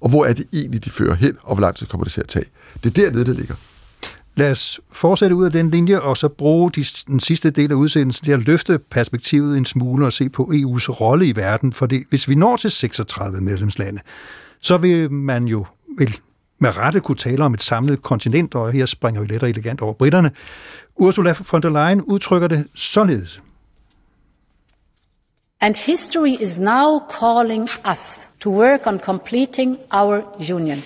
Og 0.00 0.08
hvor 0.08 0.24
er 0.24 0.32
det 0.32 0.46
egentlig, 0.52 0.84
de 0.84 0.90
fører 0.90 1.14
hen, 1.14 1.36
og 1.42 1.54
hvor 1.54 1.60
lang 1.60 1.74
tid 1.74 1.86
kommer 1.86 2.04
det 2.04 2.12
til 2.12 2.20
at 2.20 2.28
tage? 2.28 2.44
Det 2.84 2.98
er 2.98 3.02
dernede, 3.02 3.24
det 3.24 3.36
ligger. 3.36 3.54
Lad 4.34 4.50
os 4.50 4.80
fortsætte 4.92 5.36
ud 5.36 5.44
af 5.44 5.52
den 5.52 5.70
linje, 5.70 6.00
og 6.00 6.16
så 6.16 6.28
bruge 6.28 6.70
de, 6.70 6.84
den 7.06 7.20
sidste 7.20 7.50
del 7.50 7.70
af 7.70 7.74
udsendelsen 7.74 8.24
til 8.24 8.32
at 8.32 8.40
løfte 8.40 8.78
perspektivet 8.78 9.58
en 9.58 9.64
smule 9.64 10.06
og 10.06 10.12
se 10.12 10.28
på 10.28 10.42
EU's 10.42 10.88
rolle 10.88 11.26
i 11.26 11.36
verden. 11.36 11.72
For 11.72 11.86
det, 11.86 12.04
hvis 12.08 12.28
vi 12.28 12.34
når 12.34 12.56
til 12.56 12.70
36 12.70 13.40
medlemslande, 13.40 14.00
så 14.60 14.76
vil 14.76 15.12
man 15.12 15.44
jo 15.44 15.66
vil 15.98 16.18
med 16.62 16.76
rette 16.76 17.00
kunne 17.00 17.16
tale 17.16 17.44
om 17.44 17.54
et 17.54 17.62
samlet 17.62 18.02
kontinent, 18.02 18.54
og 18.54 18.72
her 18.72 18.86
springer 18.86 19.20
vi 19.20 19.26
let 19.26 19.42
og 19.42 19.50
elegant 19.50 19.82
over 19.82 19.92
britterne. 19.92 20.30
Ursula 20.96 21.34
von 21.52 21.62
der 21.62 21.70
Leyen 21.70 22.02
udtrykker 22.02 22.48
det 22.48 22.66
således. 22.74 23.40
And 25.60 25.76
history 25.76 26.36
is 26.40 26.60
now 26.60 27.00
calling 27.20 27.68
us 27.92 28.28
to 28.40 28.50
work 28.50 28.86
on 28.86 28.98
completing 28.98 29.78
our 29.92 30.22
union. 30.52 30.78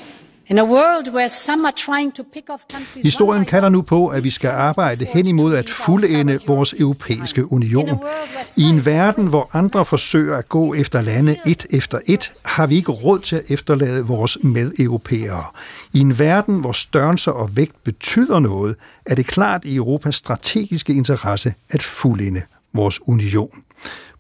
Historien 3.03 3.45
kalder 3.45 3.69
nu 3.69 3.83
på, 3.83 4.09
at 4.09 4.25
vi 4.25 4.31
skal 4.31 4.51
arbejde 4.51 5.05
hen 5.05 5.27
imod 5.27 5.55
at 5.55 5.71
fuldende 5.71 6.39
vores 6.47 6.73
europæiske 6.73 7.53
union. 7.53 8.01
I 8.57 8.63
en 8.63 8.87
verden, 8.87 9.27
hvor 9.27 9.51
andre 9.53 9.85
forsøger 9.85 10.37
at 10.37 10.49
gå 10.49 10.75
efter 10.75 11.01
lande 11.01 11.37
et 11.47 11.67
efter 11.71 11.99
et, 12.07 12.33
har 12.45 12.67
vi 12.67 12.77
ikke 12.77 12.93
råd 12.93 13.19
til 13.19 13.37
at 13.37 13.51
efterlade 13.51 14.07
vores 14.07 14.39
medeuropæere. 14.43 15.45
I 15.93 15.99
en 15.99 16.19
verden, 16.19 16.61
hvor 16.61 16.73
størrelse 16.73 17.33
og 17.33 17.57
vægt 17.57 17.85
betyder 17.85 18.39
noget, 18.39 18.77
er 19.07 19.15
det 19.15 19.27
klart 19.27 19.65
i 19.65 19.77
Europas 19.77 20.15
strategiske 20.15 20.93
interesse 20.93 21.55
at 21.71 21.83
fuldende 21.83 22.43
vores 22.73 23.09
union. 23.09 23.51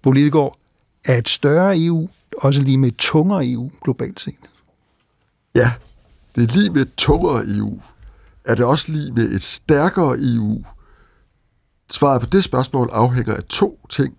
Bolidegård, 0.03 0.57
er 1.05 1.18
et 1.18 1.29
større 1.29 1.74
EU 1.79 2.09
også 2.39 2.62
lige 2.62 2.79
med 2.79 2.89
et 2.89 2.97
tungere 2.97 3.47
EU 3.47 3.70
globalt 3.85 4.20
set? 4.20 4.35
Ja, 5.55 5.70
det 6.37 6.43
er 6.43 6.57
lige 6.57 6.70
med 6.70 6.82
et 6.82 6.95
tungere 6.97 7.45
EU. 7.47 7.80
Er 8.45 8.55
det 8.55 8.64
også 8.64 8.93
lige 8.93 9.12
med 9.12 9.30
et 9.30 9.43
stærkere 9.43 10.16
EU? 10.18 10.64
Svaret 11.93 12.20
på 12.20 12.26
det 12.26 12.45
spørgsmål 12.45 12.91
afhænger 12.93 13.34
af 13.34 13.43
to 13.43 13.87
ting. 13.91 14.14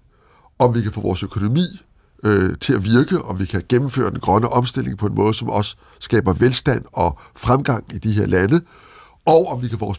Om 0.59 0.75
vi 0.75 0.81
kan 0.81 0.91
få 0.91 1.01
vores 1.01 1.23
økonomi 1.23 1.81
øh, 2.23 2.57
til 2.61 2.73
at 2.73 2.83
virke, 2.83 3.21
og 3.21 3.39
vi 3.39 3.45
kan 3.45 3.63
gennemføre 3.69 4.11
den 4.11 4.19
grønne 4.19 4.49
omstilling 4.49 4.97
på 4.97 5.05
en 5.05 5.15
måde, 5.15 5.33
som 5.33 5.49
også 5.49 5.75
skaber 5.99 6.33
velstand 6.33 6.85
og 6.93 7.19
fremgang 7.35 7.95
i 7.95 7.97
de 7.97 8.11
her 8.11 8.25
lande, 8.25 8.61
og 9.25 9.47
om 9.47 9.61
vi 9.61 9.67
kan 9.67 9.79
få 9.79 9.95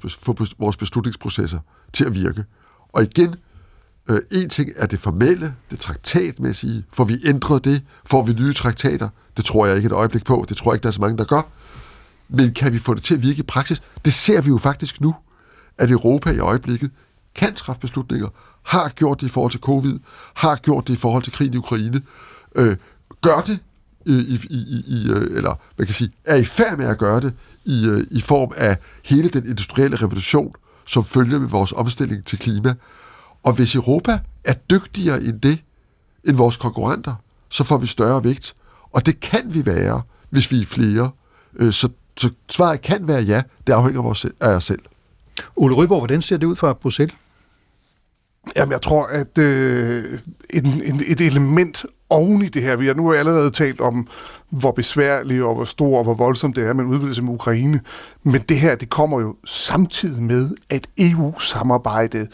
vores 0.58 0.76
beslutningsprocesser 0.76 1.58
til 1.92 2.04
at 2.04 2.14
virke. 2.14 2.44
Og 2.92 3.02
igen, 3.02 3.34
øh, 4.10 4.18
en 4.32 4.48
ting 4.48 4.70
er 4.76 4.86
det 4.86 5.00
formelle, 5.00 5.54
det 5.70 5.78
traktatmæssige. 5.78 6.84
Får 6.92 7.04
vi 7.04 7.18
ændret 7.26 7.64
det? 7.64 7.82
Får 8.06 8.22
vi 8.22 8.32
nye 8.32 8.52
traktater? 8.52 9.08
Det 9.36 9.44
tror 9.44 9.66
jeg 9.66 9.76
ikke 9.76 9.86
et 9.86 9.92
øjeblik 9.92 10.24
på. 10.24 10.46
Det 10.48 10.56
tror 10.56 10.70
jeg 10.70 10.76
ikke, 10.76 10.82
der 10.82 10.88
er 10.88 10.92
så 10.92 11.00
mange, 11.00 11.18
der 11.18 11.24
gør. 11.24 11.42
Men 12.28 12.54
kan 12.54 12.72
vi 12.72 12.78
få 12.78 12.94
det 12.94 13.02
til 13.02 13.14
at 13.14 13.22
virke 13.22 13.38
i 13.38 13.42
praksis? 13.42 13.82
Det 14.04 14.14
ser 14.14 14.40
vi 14.40 14.48
jo 14.48 14.58
faktisk 14.58 15.00
nu, 15.00 15.14
at 15.78 15.90
Europa 15.90 16.30
i 16.30 16.38
øjeblikket 16.38 16.90
kan 17.34 17.54
træffe 17.54 17.80
beslutninger, 17.80 18.28
har 18.62 18.88
gjort 18.88 19.20
det 19.20 19.26
i 19.26 19.30
forhold 19.30 19.52
til 19.52 19.60
covid, 19.60 19.98
har 20.34 20.56
gjort 20.56 20.88
det 20.88 20.94
i 20.94 20.96
forhold 20.96 21.22
til 21.22 21.32
krigen 21.32 21.54
i 21.54 21.56
Ukraine, 21.56 22.02
øh, 22.54 22.76
gør 23.20 23.40
det 23.46 23.58
i, 24.06 24.12
i, 24.12 24.40
i, 24.50 24.84
i, 24.86 25.10
øh, 25.10 25.36
eller 25.36 25.60
man 25.78 25.86
kan 25.86 25.94
sige, 25.94 26.10
er 26.24 26.36
i 26.36 26.44
færd 26.44 26.78
med 26.78 26.86
at 26.86 26.98
gøre 26.98 27.20
det 27.20 27.34
i, 27.64 27.88
øh, 27.88 28.06
i 28.10 28.20
form 28.20 28.52
af 28.56 28.76
hele 29.04 29.28
den 29.28 29.46
industrielle 29.46 29.96
revolution, 29.96 30.54
som 30.86 31.04
følger 31.04 31.38
med 31.38 31.48
vores 31.48 31.72
omstilling 31.72 32.24
til 32.24 32.38
klima. 32.38 32.74
Og 33.42 33.52
hvis 33.52 33.74
Europa 33.74 34.18
er 34.44 34.52
dygtigere 34.52 35.22
end 35.22 35.40
det, 35.40 35.58
end 36.24 36.36
vores 36.36 36.56
konkurrenter, 36.56 37.14
så 37.48 37.64
får 37.64 37.78
vi 37.78 37.86
større 37.86 38.24
vægt. 38.24 38.54
Og 38.92 39.06
det 39.06 39.20
kan 39.20 39.54
vi 39.54 39.66
være, 39.66 40.02
hvis 40.30 40.50
vi 40.50 40.60
er 40.60 40.66
flere. 40.66 41.10
Øh, 41.56 41.72
så 41.72 41.88
så 42.18 42.30
svaret 42.50 42.80
kan 42.80 43.08
være 43.08 43.20
ja, 43.20 43.42
det 43.66 43.72
afhænger 43.72 44.02
af, 44.40 44.48
af 44.48 44.56
os 44.56 44.64
selv. 44.64 44.82
Ole 45.56 45.74
Ryborg, 45.74 46.00
hvordan 46.00 46.22
ser 46.22 46.36
det 46.36 46.46
ud 46.46 46.56
fra 46.56 46.72
Bruxelles? 46.72 47.16
Jamen, 48.56 48.72
jeg 48.72 48.82
tror, 48.82 49.06
at 49.06 49.38
øh, 49.38 50.18
en, 50.50 50.66
en, 50.66 51.02
et 51.06 51.20
element 51.20 51.86
oven 52.10 52.42
i 52.42 52.48
det 52.48 52.62
her, 52.62 52.76
vi 52.76 52.86
har 52.86 52.94
nu 52.94 53.12
allerede 53.12 53.50
talt 53.50 53.80
om, 53.80 54.08
hvor 54.50 54.70
besværligt 54.70 55.42
og 55.42 55.54
hvor 55.54 55.64
stor 55.64 55.98
og 55.98 56.04
hvor 56.04 56.14
voldsomt 56.14 56.56
det 56.56 56.64
er 56.64 56.72
med 56.72 56.84
en 56.84 56.90
udvidelse 56.90 57.22
med 57.22 57.32
Ukraine, 57.32 57.80
men 58.22 58.40
det 58.48 58.58
her, 58.58 58.74
det 58.74 58.90
kommer 58.90 59.20
jo 59.20 59.36
samtidig 59.44 60.22
med, 60.22 60.50
at 60.70 60.86
EU-samarbejdet 60.98 62.28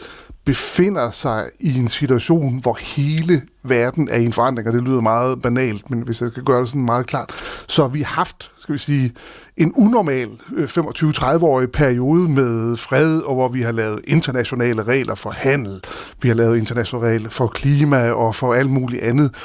befinder 0.45 1.11
sig 1.11 1.49
i 1.59 1.79
en 1.79 1.87
situation, 1.87 2.59
hvor 2.59 2.77
hele 2.95 3.41
verden 3.63 4.09
er 4.11 4.17
i 4.17 4.25
en 4.25 4.33
forandring, 4.33 4.67
og 4.67 4.73
det 4.73 4.83
lyder 4.83 5.01
meget 5.01 5.41
banalt, 5.41 5.89
men 5.89 6.01
hvis 6.01 6.21
jeg 6.21 6.33
kan 6.33 6.43
gøre 6.43 6.59
det 6.59 6.67
sådan 6.67 6.85
meget 6.85 7.07
klart, 7.07 7.29
så 7.67 7.81
har 7.81 7.89
vi 7.89 8.01
haft, 8.01 8.51
skal 8.59 8.73
vi 8.73 8.79
sige, 8.79 9.13
en 9.57 9.73
unormal 9.75 10.29
øh, 10.55 10.63
25-30-årig 10.63 11.71
periode 11.71 12.29
med 12.29 12.77
fred, 12.77 13.19
og 13.19 13.35
hvor 13.35 13.47
vi 13.47 13.61
har 13.61 13.71
lavet 13.71 14.01
internationale 14.07 14.83
regler 14.83 15.15
for 15.15 15.29
handel, 15.29 15.81
vi 16.21 16.27
har 16.27 16.35
lavet 16.35 16.57
internationale 16.57 17.07
regler 17.07 17.29
for 17.29 17.47
klima 17.47 18.09
og 18.11 18.35
for 18.35 18.53
alt 18.53 18.69
muligt 18.69 19.01
andet, 19.01 19.35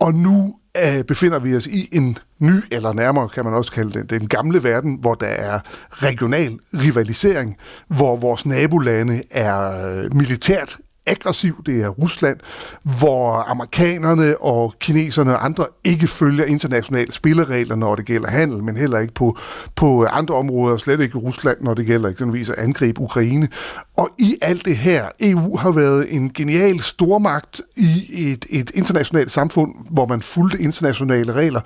og 0.00 0.14
nu 0.14 0.54
øh, 0.82 1.04
befinder 1.04 1.38
vi 1.38 1.56
os 1.56 1.66
i 1.66 1.88
en 1.92 2.18
ny, 2.38 2.54
eller 2.70 2.92
nærmere 2.92 3.28
kan 3.28 3.44
man 3.44 3.54
også 3.54 3.72
kalde 3.72 3.90
det, 3.90 4.10
den 4.10 4.28
gamle 4.28 4.64
verden, 4.64 4.98
hvor 5.00 5.14
der 5.14 5.26
er 5.26 5.60
regional 5.90 6.58
rivalisering, 6.74 7.56
hvor 7.88 8.16
vores 8.16 8.46
nabolande 8.46 9.22
er 9.30 9.88
øh, 9.88 10.14
militært 10.14 10.76
aggressiv, 11.06 11.62
det 11.66 11.82
er 11.82 11.88
Rusland, 11.88 12.38
hvor 12.82 13.50
amerikanerne 13.50 14.40
og 14.40 14.74
kineserne 14.80 15.32
og 15.32 15.44
andre 15.44 15.66
ikke 15.84 16.06
følger 16.06 16.44
internationale 16.44 17.12
spilleregler, 17.12 17.76
når 17.76 17.94
det 17.94 18.04
gælder 18.04 18.30
handel, 18.30 18.64
men 18.64 18.76
heller 18.76 18.98
ikke 18.98 19.14
på, 19.14 19.38
på 19.76 20.04
andre 20.04 20.34
områder, 20.34 20.76
slet 20.76 21.00
ikke 21.00 21.18
Rusland, 21.18 21.56
når 21.60 21.74
det 21.74 21.86
gælder 21.86 22.08
eksempelvis 22.08 22.48
at 22.48 22.58
angribe 22.58 23.00
Ukraine. 23.00 23.48
Og 23.96 24.10
i 24.18 24.36
alt 24.42 24.64
det 24.64 24.76
her, 24.76 25.08
EU 25.20 25.56
har 25.56 25.70
været 25.70 26.14
en 26.14 26.32
genial 26.32 26.80
stormagt 26.80 27.60
i 27.76 28.06
et, 28.10 28.44
et 28.50 28.70
internationalt 28.74 29.30
samfund, 29.30 29.74
hvor 29.90 30.06
man 30.06 30.22
fulgte 30.22 30.58
internationale 30.58 31.32
regler, 31.32 31.60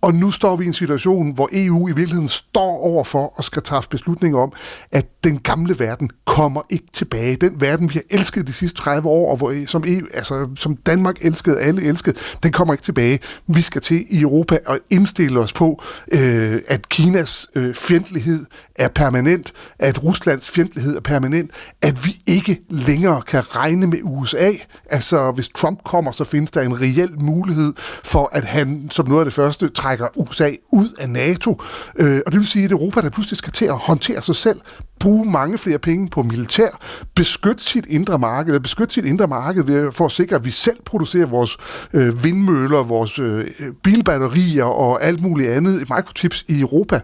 og 0.00 0.14
nu 0.14 0.30
står 0.30 0.56
vi 0.56 0.64
i 0.64 0.66
en 0.66 0.72
situation, 0.72 1.34
hvor 1.34 1.48
EU 1.52 1.88
i 1.88 1.92
virkeligheden 1.92 2.28
står 2.28 2.78
over 2.78 3.04
for 3.04 3.32
og 3.38 3.44
skal 3.44 3.62
træffe 3.62 3.88
beslutninger 3.88 4.38
om, 4.38 4.52
at 4.92 5.06
den 5.24 5.38
gamle 5.38 5.78
verden 5.78 6.10
kommer 6.24 6.62
ikke 6.70 6.86
tilbage. 6.92 7.36
Den 7.36 7.60
verden, 7.60 7.88
vi 7.88 7.94
har 7.94 8.18
elsket 8.18 8.46
de 8.46 8.52
sidste 8.52 8.78
30 8.80 9.08
år, 9.08 9.30
og 9.30 9.36
hvor, 9.36 9.66
som, 9.66 9.84
EU, 9.86 10.06
altså, 10.14 10.48
som 10.56 10.76
Danmark 10.76 11.24
elskede, 11.24 11.60
alle 11.60 11.82
elskede, 11.82 12.16
den 12.42 12.52
kommer 12.52 12.74
ikke 12.74 12.84
tilbage. 12.84 13.18
Vi 13.46 13.62
skal 13.62 13.80
til 13.80 14.04
i 14.10 14.20
Europa 14.20 14.58
og 14.66 14.78
indstille 14.90 15.40
os 15.40 15.52
på, 15.52 15.82
øh, 16.12 16.62
at 16.68 16.88
Kinas 16.88 17.46
øh, 17.54 17.74
fjendtlighed 17.74 18.46
er 18.76 18.88
permanent, 18.88 19.52
at 19.78 20.04
Ruslands 20.04 20.50
fjendtlighed 20.50 20.96
er 20.96 21.00
permanent, 21.00 21.50
at 21.82 22.06
vi 22.06 22.22
ikke 22.26 22.60
længere 22.70 23.22
kan 23.22 23.56
regne 23.56 23.86
med 23.86 23.98
USA. 24.02 24.52
Altså, 24.90 25.30
hvis 25.30 25.48
Trump 25.48 25.84
kommer, 25.84 26.12
så 26.12 26.24
findes 26.24 26.50
der 26.50 26.60
en 26.60 26.80
reel 26.80 27.20
mulighed 27.20 27.72
for, 28.04 28.30
at 28.32 28.44
han 28.44 28.88
som 28.90 29.08
noget 29.08 29.20
af 29.20 29.24
det 29.26 29.34
første 29.34 29.68
trækker 29.88 30.06
USA 30.16 30.50
ud 30.72 30.88
af 30.98 31.10
NATO. 31.10 31.62
Øh, 31.96 32.20
og 32.26 32.32
det 32.32 32.38
vil 32.40 32.46
sige, 32.46 32.64
at 32.64 32.72
Europa, 32.72 33.00
der 33.00 33.10
pludselig 33.10 33.38
skal 33.38 33.52
til 33.52 33.64
at 33.64 33.76
håndtere 33.76 34.22
sig 34.22 34.36
selv, 34.36 34.60
bruge 35.00 35.30
mange 35.30 35.58
flere 35.58 35.78
penge 35.78 36.08
på 36.08 36.22
militær, 36.22 36.68
beskytte 37.14 37.64
sit 37.64 37.86
indre 37.86 38.18
marked, 38.18 38.48
eller 38.48 38.60
beskytte 38.60 38.94
sit 38.94 39.04
indre 39.04 39.26
marked 39.28 39.64
ved, 39.64 39.92
for 39.92 40.04
at 40.04 40.12
sikre, 40.12 40.36
at 40.36 40.44
vi 40.44 40.50
selv 40.50 40.76
producerer 40.84 41.26
vores 41.26 41.56
øh, 41.92 42.24
vindmøller, 42.24 42.82
vores 42.82 43.18
øh, 43.18 43.44
bilbatterier 43.82 44.64
og 44.64 45.02
alt 45.04 45.22
muligt 45.22 45.50
andet 45.50 45.80
microchips 45.80 46.44
i 46.48 46.60
Europa. 46.60 47.00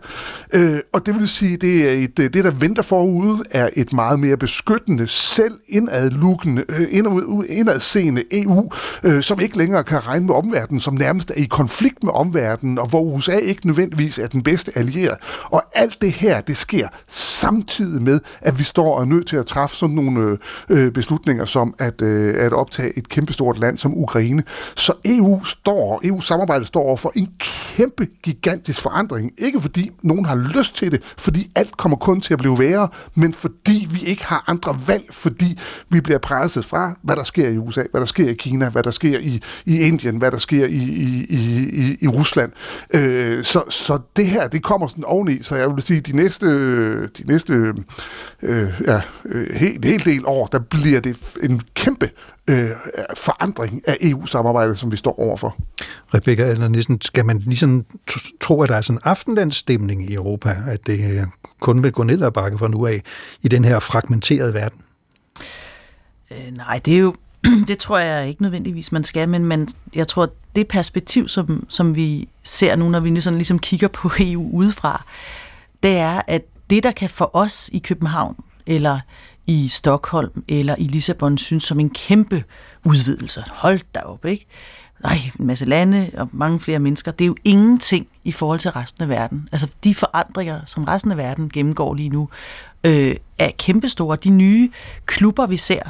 Øh, 0.53 0.79
og 0.93 1.07
det 1.07 1.15
vil 1.15 1.29
sige, 1.29 1.57
det 1.57 1.91
er 1.91 2.05
et, 2.05 2.17
det, 2.17 2.45
der 2.45 2.51
venter 2.51 2.83
forude, 2.83 3.43
er 3.51 3.69
et 3.77 3.93
meget 3.93 4.21
mere 4.21 4.37
beskyttende, 4.37 5.07
selv 5.07 5.55
indadlukkende, 5.69 6.65
øh, 6.69 6.87
indad, 6.91 7.45
indadseende 7.49 8.23
EU, 8.33 8.71
øh, 9.05 9.23
som 9.23 9.41
ikke 9.41 9.59
længere 9.59 9.85
kan 9.85 10.07
regne 10.07 10.27
med 10.27 10.35
omverdenen, 10.35 10.81
som 10.81 10.95
nærmest 10.95 11.31
er 11.31 11.35
i 11.35 11.45
konflikt 11.45 12.05
med 12.05 12.13
omverdenen, 12.13 12.74
og 12.79 12.89
hvor 12.89 13.01
USA 13.01 13.37
ikke 13.37 13.67
nødvendigvis 13.67 14.19
er 14.19 14.27
den 14.27 14.43
bedste 14.43 14.79
allierede. 14.79 15.17
Og 15.45 15.63
alt 15.75 16.01
det 16.01 16.13
her, 16.13 16.41
det 16.41 16.57
sker 16.57 16.89
samtidig 17.09 17.75
samtidig 17.85 18.03
med, 18.03 18.21
at 18.41 18.59
vi 18.59 18.65
står 18.65 18.95
og 18.95 19.03
er 19.03 19.07
nødt 19.07 19.27
til 19.27 19.37
at 19.37 19.47
træffe 19.47 19.77
sådan 19.77 19.95
nogle 19.95 20.39
øh, 20.71 20.87
øh 20.87 20.93
beslutninger 20.93 21.45
som 21.45 21.75
at, 21.79 22.03
øh, 22.03 22.35
at 22.47 22.53
optage 22.53 22.99
et 22.99 23.09
kæmpestort 23.09 23.59
land 23.59 23.77
som 23.77 23.99
Ukraine. 23.99 24.43
Så 24.75 24.93
EU 25.05 25.45
står, 25.45 26.01
EU-samarbejdet 26.05 26.67
står 26.67 26.83
over 26.83 26.97
for 26.97 27.13
en 27.17 27.29
kæmpe, 27.39 28.07
gigantisk 28.23 28.81
forandring. 28.81 29.33
Ikke 29.39 29.61
fordi 29.61 29.91
nogen 30.03 30.25
har 30.25 30.37
lyst 30.59 30.77
til 30.77 30.93
det, 30.93 31.03
fordi 31.19 31.51
alt 31.55 31.77
kommer 31.77 31.97
kun 31.97 32.21
til 32.21 32.33
at 32.33 32.39
blive 32.39 32.59
værre, 32.59 32.89
men 33.15 33.35
fordi 33.35 33.89
vi 33.91 34.01
ikke 34.01 34.25
har 34.25 34.45
andre 34.47 34.79
valg, 34.87 35.05
fordi 35.11 35.59
vi 35.89 36.01
bliver 36.01 36.19
presset 36.19 36.65
fra, 36.65 36.95
hvad 37.03 37.17
der 37.17 37.25
sker 37.25 37.49
i 37.49 37.59
USA, 37.59 37.83
hvad 37.91 38.01
der 38.01 38.07
sker 38.07 38.29
i 38.29 38.35
Kina, 38.35 38.69
hvad 38.69 38.83
der 38.83 38.91
sker 38.91 39.19
i, 39.19 39.41
i 39.67 39.81
Indien, 39.81 40.17
hvad 40.17 40.31
der 40.31 40.39
sker 40.39 40.67
i, 40.67 40.83
i, 40.83 41.27
i, 41.29 41.97
i 42.01 42.09
Rusland. 42.09 42.53
Øh, 42.95 43.45
så, 43.45 43.63
så 43.71 43.99
det 44.17 44.27
her, 44.27 44.49
det 44.49 44.63
kommer 44.63 44.87
sådan 44.87 45.05
oveni, 45.05 45.43
så 45.43 45.57
jeg 45.57 45.71
vil 45.71 45.83
sige, 45.83 46.01
de 46.01 46.17
næste, 46.17 46.47
de 47.07 47.25
næste 47.25 47.75
øh, 48.43 48.81
ja, 48.87 49.01
øh, 49.25 49.57
helt, 49.57 49.85
helt 49.85 50.05
del 50.05 50.23
år, 50.27 50.47
der 50.47 50.59
bliver 50.59 51.01
det 51.01 51.17
en 51.43 51.61
kæmpe 51.75 52.11
øh, 52.51 52.71
forandring 53.17 53.83
af 53.87 53.97
EU-samarbejdet, 54.01 54.79
som 54.79 54.93
vi 54.93 54.97
står 54.97 55.21
overfor. 55.21 55.57
Rebecca 56.15 56.43
Adler 56.43 56.69
Nissen, 56.69 57.01
skal 57.01 57.25
man 57.25 57.39
ligesom 57.39 57.85
tro, 58.41 58.63
at 58.63 58.69
der 58.69 58.77
er 58.77 58.81
sådan 58.81 58.97
en 58.97 59.03
aftenlandsstemning 59.05 60.11
i 60.11 60.15
Europa, 60.15 60.57
at 60.67 60.87
det 60.87 61.21
øh, 61.21 61.27
kun 61.61 61.83
vil 61.83 61.93
gå 61.93 62.03
ned 62.03 62.23
ad 62.23 62.31
bakke 62.31 62.59
fra 62.59 62.69
nu 62.69 62.87
af 62.87 63.03
i 63.43 63.49
den 63.49 63.65
her 63.65 63.79
fragmenterede 63.79 64.55
verden? 64.55 64.81
Øh, 66.31 66.57
nej, 66.57 66.81
det 66.85 66.95
er 66.95 66.99
jo 66.99 67.15
det 67.69 67.79
tror 67.79 67.99
jeg 67.99 68.29
ikke 68.29 68.43
nødvendigvis, 68.43 68.93
man 68.93 69.05
skal, 69.05 69.29
men 69.29 69.45
man, 69.45 69.69
jeg 69.95 70.09
tror, 70.09 70.31
det 70.57 70.69
perspektiv, 70.69 71.29
som, 71.29 71.67
som 71.69 71.97
vi 71.97 72.29
ser 72.43 72.77
nu, 72.77 72.89
når 72.89 73.01
vi 73.01 73.21
sådan 73.21 73.37
ligesom 73.37 73.59
kigger 73.59 73.89
på 73.89 74.11
EU 74.21 74.51
udefra, 74.53 75.05
det 75.83 75.97
er, 75.97 76.23
at 76.27 76.43
det, 76.71 76.83
der 76.83 76.93
kan 76.93 77.09
for 77.09 77.31
os 77.37 77.71
i 77.73 77.79
København, 77.79 78.37
eller 78.67 79.01
i 79.47 79.69
Stockholm, 79.69 80.45
eller 80.49 80.77
i 80.79 80.85
Lissabon, 80.85 81.39
synes 81.39 81.63
som 81.63 81.81
en 81.81 81.91
kæmpe 81.91 82.45
udvidelse. 82.85 83.45
Hold 83.51 83.81
da 83.95 84.01
op, 84.01 84.25
ikke? 84.25 84.47
Nej, 85.03 85.19
en 85.41 85.47
masse 85.47 85.65
lande 85.65 86.11
og 86.17 86.29
mange 86.33 86.61
flere 86.61 86.79
mennesker. 86.79 87.11
Det 87.11 87.25
er 87.25 87.27
jo 87.27 87.37
ingenting 87.45 88.07
i 88.25 88.33
forhold 88.33 88.59
til 88.59 88.71
resten 88.71 89.03
af 89.03 89.09
verden. 89.09 89.49
Altså 89.53 89.69
de 89.85 89.95
forandringer, 89.95 90.61
som 90.67 90.85
resten 90.85 91.11
af 91.11 91.17
verden 91.17 91.51
gennemgår 91.51 91.95
lige 91.95 92.09
nu, 92.09 92.29
øh, 92.85 93.17
er 93.39 93.51
kæmpestore. 93.59 94.17
De 94.25 94.31
nye 94.31 94.71
klubber, 95.07 95.47
vi 95.47 95.57
ser, 95.57 95.83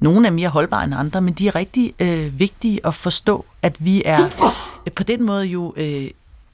nogle 0.00 0.26
er 0.26 0.30
mere 0.30 0.48
holdbare 0.48 0.84
end 0.84 0.94
andre, 0.94 1.20
men 1.20 1.34
de 1.34 1.48
er 1.48 1.54
rigtig 1.54 1.92
øh, 1.98 2.38
vigtige 2.38 2.86
at 2.86 2.94
forstå, 2.94 3.44
at 3.62 3.76
vi 3.78 4.02
er 4.04 4.24
øh, 4.86 4.92
på 4.92 5.02
den 5.02 5.22
måde 5.22 5.44
jo 5.44 5.74
øh, 5.76 6.10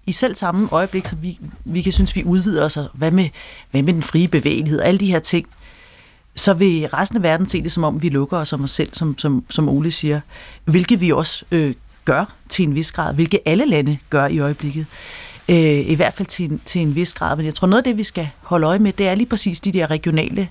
i 0.06 0.12
selv 0.12 0.34
samme 0.34 0.68
øjeblik, 0.72 1.06
så 1.06 1.16
vi, 1.16 1.38
vi 1.64 1.82
kan 1.82 1.92
synes, 1.92 2.16
vi 2.16 2.24
udvider 2.24 2.64
os, 2.64 2.78
hvad 2.94 3.10
med, 3.10 3.28
hvad 3.70 3.82
med 3.82 3.92
den 3.92 4.02
frie 4.02 4.28
bevægelighed, 4.28 4.80
alle 4.80 4.98
de 4.98 5.06
her 5.06 5.18
ting, 5.18 5.46
så 6.36 6.54
vil 6.54 6.88
resten 6.88 7.16
af 7.16 7.22
verden 7.22 7.46
se 7.46 7.62
det 7.62 7.72
som 7.72 7.84
om, 7.84 8.02
vi 8.02 8.08
lukker 8.08 8.38
os 8.38 8.52
om 8.52 8.64
os 8.64 8.70
selv, 8.70 8.90
som, 8.92 9.18
som, 9.18 9.44
som 9.50 9.68
Ole 9.68 9.92
siger, 9.92 10.20
hvilket 10.64 11.00
vi 11.00 11.12
også 11.12 11.44
øh, 11.50 11.74
gør 12.04 12.24
til 12.48 12.62
en 12.62 12.74
vis 12.74 12.92
grad, 12.92 13.14
hvilket 13.14 13.40
alle 13.44 13.66
lande 13.66 13.98
gør 14.10 14.26
i 14.26 14.38
øjeblikket. 14.38 14.86
Øh, 15.48 15.56
I 15.90 15.94
hvert 15.94 16.12
fald 16.12 16.26
til 16.26 16.50
en, 16.50 16.60
til 16.64 16.80
en 16.80 16.94
vis 16.94 17.12
grad, 17.12 17.36
men 17.36 17.46
jeg 17.46 17.54
tror 17.54 17.66
noget 17.68 17.80
af 17.80 17.84
det, 17.84 17.96
vi 17.96 18.02
skal 18.02 18.28
holde 18.40 18.66
øje 18.66 18.78
med, 18.78 18.92
det 18.92 19.08
er 19.08 19.14
lige 19.14 19.26
præcis 19.26 19.60
de 19.60 19.72
der 19.72 19.90
regionale 19.90 20.40
øh, 20.40 20.48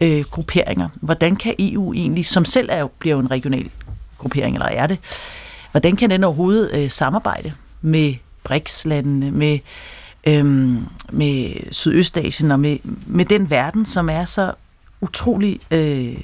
Øh, 0.00 0.24
grupperinger. 0.30 0.88
Hvordan 0.94 1.36
kan 1.36 1.54
EU 1.58 1.92
egentlig, 1.94 2.26
som 2.26 2.44
selv 2.44 2.68
er, 2.72 2.86
bliver 2.86 3.16
jo 3.16 3.20
en 3.20 3.30
regional 3.30 3.70
gruppering, 4.18 4.56
eller 4.56 4.68
er 4.68 4.86
det, 4.86 4.98
hvordan 5.70 5.96
kan 5.96 6.10
den 6.10 6.24
overhovedet 6.24 6.70
øh, 6.74 6.90
samarbejde 6.90 7.52
med 7.80 8.14
BRICS-landene, 8.44 9.30
med, 9.30 9.58
øhm, 10.24 10.84
med 11.10 11.54
Sydøstasien 11.72 12.50
og 12.50 12.60
med, 12.60 12.78
med 13.06 13.24
den 13.24 13.50
verden, 13.50 13.86
som 13.86 14.08
er 14.08 14.24
så 14.24 14.52
utrolig 15.00 15.60
øh, 15.70 16.16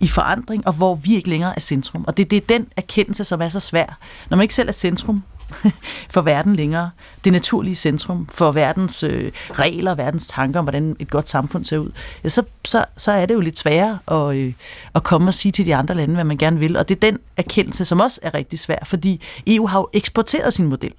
i 0.00 0.08
forandring, 0.08 0.66
og 0.66 0.72
hvor 0.72 0.94
vi 0.94 1.14
ikke 1.14 1.28
længere 1.28 1.56
er 1.56 1.60
centrum. 1.60 2.04
Og 2.06 2.16
det, 2.16 2.30
det 2.30 2.36
er 2.36 2.46
den 2.48 2.66
erkendelse, 2.76 3.24
som 3.24 3.42
er 3.42 3.48
så 3.48 3.60
svær. 3.60 3.98
Når 4.30 4.36
man 4.36 4.42
ikke 4.42 4.54
selv 4.54 4.68
er 4.68 4.72
centrum 4.72 5.22
for 6.14 6.20
verden 6.20 6.56
længere, 6.56 6.90
det 7.24 7.32
naturlige 7.32 7.74
centrum 7.74 8.26
for 8.32 8.50
verdens 8.52 9.02
øh, 9.02 9.32
regler, 9.50 9.94
verdens 9.94 10.28
tanker 10.28 10.58
om, 10.58 10.64
hvordan 10.64 10.96
et 10.98 11.10
godt 11.10 11.28
samfund 11.28 11.64
ser 11.64 11.78
ud, 11.78 11.90
ja, 12.24 12.28
så, 12.28 12.42
så, 12.64 12.84
så 12.96 13.12
er 13.12 13.26
det 13.26 13.34
jo 13.34 13.40
lidt 13.40 13.58
sværere 13.58 13.98
at, 14.10 14.36
øh, 14.36 14.54
at 14.94 15.02
komme 15.02 15.28
og 15.28 15.34
sige 15.34 15.52
til 15.52 15.66
de 15.66 15.74
andre 15.74 15.94
lande, 15.94 16.14
hvad 16.14 16.24
man 16.24 16.36
gerne 16.36 16.58
vil. 16.58 16.76
Og 16.76 16.88
det 16.88 16.94
er 16.94 17.00
den 17.00 17.18
erkendelse, 17.36 17.84
som 17.84 18.00
også 18.00 18.20
er 18.22 18.34
rigtig 18.34 18.58
svær, 18.58 18.78
fordi 18.84 19.20
EU 19.46 19.66
har 19.66 19.78
jo 19.78 19.88
eksporteret 19.92 20.52
sin 20.52 20.66
model. 20.66 20.92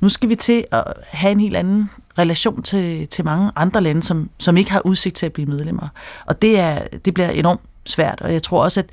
Nu 0.00 0.08
skal 0.08 0.28
vi 0.28 0.34
til 0.34 0.64
at 0.72 0.84
have 1.10 1.32
en 1.32 1.40
helt 1.40 1.56
anden 1.56 1.90
relation 2.18 2.62
til, 2.62 3.08
til 3.08 3.24
mange 3.24 3.50
andre 3.56 3.80
lande, 3.80 4.02
som, 4.02 4.30
som 4.38 4.56
ikke 4.56 4.72
har 4.72 4.80
udsigt 4.84 5.16
til 5.16 5.26
at 5.26 5.32
blive 5.32 5.46
medlemmer. 5.46 5.88
Og 6.26 6.42
det, 6.42 6.58
er, 6.58 6.82
det 7.04 7.14
bliver 7.14 7.30
enormt 7.30 7.60
svært, 7.86 8.20
og 8.20 8.32
jeg 8.32 8.42
tror 8.42 8.62
også, 8.62 8.80
at 8.80 8.86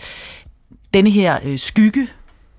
denne 0.93 1.09
her 1.09 1.37
øh, 1.43 1.59
skygge, 1.59 2.07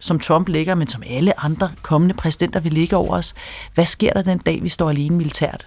som 0.02 0.18
Trump 0.18 0.48
ligger, 0.48 0.74
men 0.74 0.86
som 0.86 1.02
alle 1.06 1.44
andre 1.44 1.70
kommende 1.82 2.14
præsidenter 2.14 2.60
vil 2.60 2.72
ligge 2.72 2.96
over 2.96 3.16
os, 3.16 3.34
hvad 3.74 3.86
sker 3.86 4.12
der 4.12 4.22
den 4.22 4.38
dag, 4.38 4.62
vi 4.62 4.68
står 4.68 4.90
alene 4.90 5.16
militært? 5.16 5.66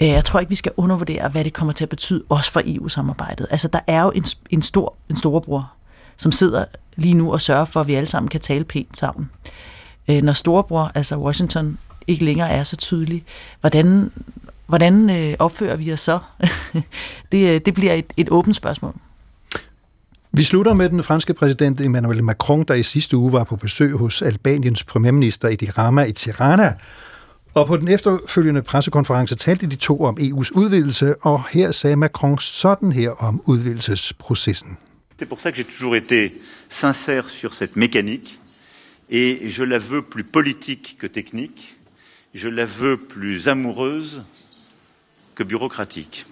Øh, 0.00 0.08
jeg 0.08 0.24
tror 0.24 0.40
ikke, 0.40 0.50
vi 0.50 0.56
skal 0.56 0.72
undervurdere, 0.76 1.28
hvad 1.28 1.44
det 1.44 1.52
kommer 1.52 1.72
til 1.72 1.84
at 1.84 1.88
betyde, 1.88 2.22
også 2.28 2.50
for 2.50 2.62
EU-samarbejdet. 2.64 3.46
Altså, 3.50 3.68
der 3.68 3.80
er 3.86 4.02
jo 4.02 4.10
en, 4.10 4.24
en, 4.50 4.62
stor, 4.62 4.94
en 5.10 5.16
storebror, 5.16 5.72
som 6.16 6.32
sidder 6.32 6.64
lige 6.96 7.14
nu 7.14 7.32
og 7.32 7.40
sørger 7.40 7.64
for, 7.64 7.80
at 7.80 7.86
vi 7.86 7.94
alle 7.94 8.08
sammen 8.08 8.28
kan 8.28 8.40
tale 8.40 8.64
pænt 8.64 8.96
sammen 8.96 9.30
øh, 10.08 10.22
når 10.22 10.32
storebror, 10.32 10.90
altså 10.94 11.16
Washington, 11.16 11.78
ikke 12.06 12.24
længere 12.24 12.50
er 12.50 12.62
så 12.62 12.76
tydelig, 12.76 13.24
hvordan, 13.60 14.12
hvordan 14.66 15.10
øh, 15.10 15.34
opfører 15.38 15.76
vi 15.76 15.92
os 15.92 16.00
så? 16.00 16.18
det, 17.32 17.66
det 17.66 17.74
bliver 17.74 17.92
et, 17.92 18.12
et 18.16 18.28
åbent 18.30 18.56
spørgsmål. 18.56 18.94
Vi 20.36 20.44
slutter 20.44 20.74
med 20.74 20.88
den 20.88 21.02
franske 21.02 21.34
præsident 21.34 21.80
Emmanuel 21.80 22.24
Macron, 22.24 22.64
der 22.64 22.74
i 22.74 22.82
sidste 22.82 23.16
uge 23.16 23.32
var 23.32 23.44
på 23.44 23.56
besøg 23.56 23.92
hos 23.92 24.22
Albaniens 24.22 24.84
premierminister 24.84 25.48
Edi 25.48 25.70
Rama 25.70 26.04
i 26.04 26.12
Tirana. 26.12 26.74
Og 27.54 27.66
på 27.66 27.76
den 27.76 27.88
efterfølgende 27.88 28.62
pressekonference 28.62 29.34
talte 29.34 29.66
de 29.66 29.76
to 29.76 30.04
om 30.04 30.18
EU's 30.20 30.50
udvidelse, 30.54 31.14
og 31.22 31.44
her 31.50 31.72
sagde 31.72 31.96
Macron 31.96 32.38
sådan 32.38 32.92
her 32.92 33.10
om 33.10 33.42
udvidelsesprocessen. 33.46 34.76
C'est 35.22 35.28
pour 35.28 35.40
ça 35.40 35.50
que 35.50 35.56
j'ai 35.56 35.70
toujours 35.78 35.96
été 35.96 36.32
sincère 36.68 37.28
sur 37.28 37.54
cette 37.54 37.76
mécanique 37.76 38.40
et 39.10 39.48
je 39.48 39.64
la 39.64 39.78
veux 39.78 40.02
plus 40.10 40.24
politique 40.32 40.96
que 41.00 41.06
technique, 41.06 41.76
je 42.34 42.48
la 42.48 42.64
veux 42.64 42.98
plus 43.14 43.48
amoureuse 43.48 44.22
que 45.36 45.44
bureaucratique. 45.44 46.26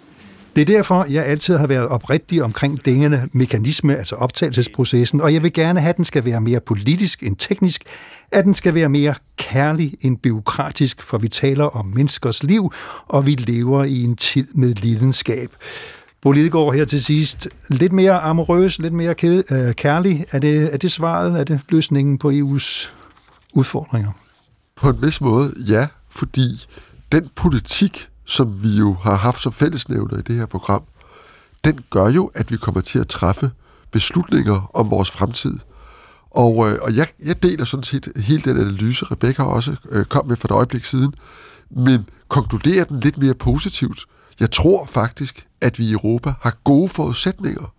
Det 0.56 0.60
er 0.60 0.64
derfor, 0.64 1.06
jeg 1.10 1.24
altid 1.24 1.56
har 1.56 1.66
været 1.66 1.88
oprigtig 1.88 2.42
omkring 2.42 2.84
dingene 2.84 3.28
mekanisme, 3.32 3.96
altså 3.96 4.16
optagelsesprocessen, 4.16 5.20
og 5.20 5.34
jeg 5.34 5.42
vil 5.42 5.52
gerne 5.52 5.80
have, 5.80 5.90
at 5.90 5.96
den 5.96 6.04
skal 6.04 6.24
være 6.24 6.40
mere 6.40 6.60
politisk 6.60 7.22
end 7.22 7.36
teknisk, 7.36 7.84
at 8.32 8.44
den 8.44 8.54
skal 8.54 8.74
være 8.74 8.88
mere 8.88 9.14
kærlig 9.36 9.94
end 10.00 10.18
byråkratisk, 10.18 11.02
for 11.02 11.18
vi 11.18 11.28
taler 11.28 11.64
om 11.64 11.86
menneskers 11.86 12.42
liv, 12.42 12.72
og 13.08 13.26
vi 13.26 13.34
lever 13.34 13.84
i 13.84 14.02
en 14.02 14.16
tid 14.16 14.46
med 14.54 14.74
lidenskab. 14.74 15.50
Bo 16.22 16.32
Lidegaard 16.32 16.74
her 16.74 16.84
til 16.84 17.04
sidst. 17.04 17.48
Lidt 17.68 17.92
mere 17.92 18.20
amorøs, 18.20 18.78
lidt 18.78 18.92
mere 18.92 19.14
ked, 19.14 19.44
øh, 19.50 19.74
kærlig. 19.74 20.24
Er 20.30 20.38
det, 20.38 20.74
er 20.74 20.76
det 20.76 20.92
svaret? 20.92 21.40
Er 21.40 21.44
det 21.44 21.60
løsningen 21.68 22.18
på 22.18 22.30
EU's 22.30 22.88
udfordringer? 23.52 24.10
På 24.76 24.88
en 24.88 25.02
vis 25.02 25.20
måde, 25.20 25.54
ja. 25.68 25.86
Fordi 26.10 26.66
den 27.12 27.28
politik, 27.36 28.08
som 28.24 28.62
vi 28.62 28.68
jo 28.78 28.96
har 29.02 29.16
haft 29.16 29.42
som 29.42 29.52
fællesnævner 29.52 30.18
i 30.18 30.22
det 30.22 30.36
her 30.36 30.46
program, 30.46 30.82
den 31.64 31.80
gør 31.90 32.08
jo, 32.08 32.30
at 32.34 32.50
vi 32.50 32.56
kommer 32.56 32.80
til 32.80 32.98
at 32.98 33.08
træffe 33.08 33.50
beslutninger 33.90 34.70
om 34.74 34.90
vores 34.90 35.10
fremtid. 35.10 35.58
Og, 36.30 36.70
øh, 36.70 36.78
og 36.82 36.96
jeg, 36.96 37.06
jeg 37.24 37.42
deler 37.42 37.64
sådan 37.64 37.84
set 37.84 38.12
hele 38.16 38.42
den 38.42 38.60
analyse, 38.60 39.04
Rebecca 39.04 39.42
også 39.42 39.76
øh, 39.90 40.04
kom 40.04 40.26
med 40.26 40.36
for 40.36 40.48
et 40.48 40.52
øjeblik 40.52 40.84
siden, 40.84 41.14
men 41.70 42.08
konkluderer 42.28 42.84
den 42.84 43.00
lidt 43.00 43.18
mere 43.18 43.34
positivt. 43.34 44.06
Jeg 44.40 44.50
tror 44.50 44.86
faktisk, 44.86 45.46
at 45.60 45.78
vi 45.78 45.84
i 45.84 45.92
Europa 45.92 46.34
har 46.40 46.56
gode 46.64 46.88
forudsætninger, 46.88 47.72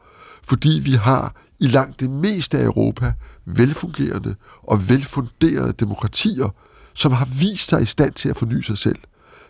fordi 0.47 0.81
vi 0.83 0.93
har 0.93 1.35
i 1.59 1.67
langt 1.67 1.99
det 1.99 2.09
meste 2.09 2.57
af 2.57 2.63
Europa 2.63 3.13
velfungerende 3.45 4.35
og 4.63 4.89
velfunderede 4.89 5.73
demokratier, 5.73 6.49
som 6.93 7.11
har 7.11 7.25
vist 7.25 7.69
sig 7.69 7.81
i 7.81 7.85
stand 7.85 8.13
til 8.13 8.29
at 8.29 8.37
forny 8.37 8.61
sig 8.61 8.77
selv. 8.77 8.99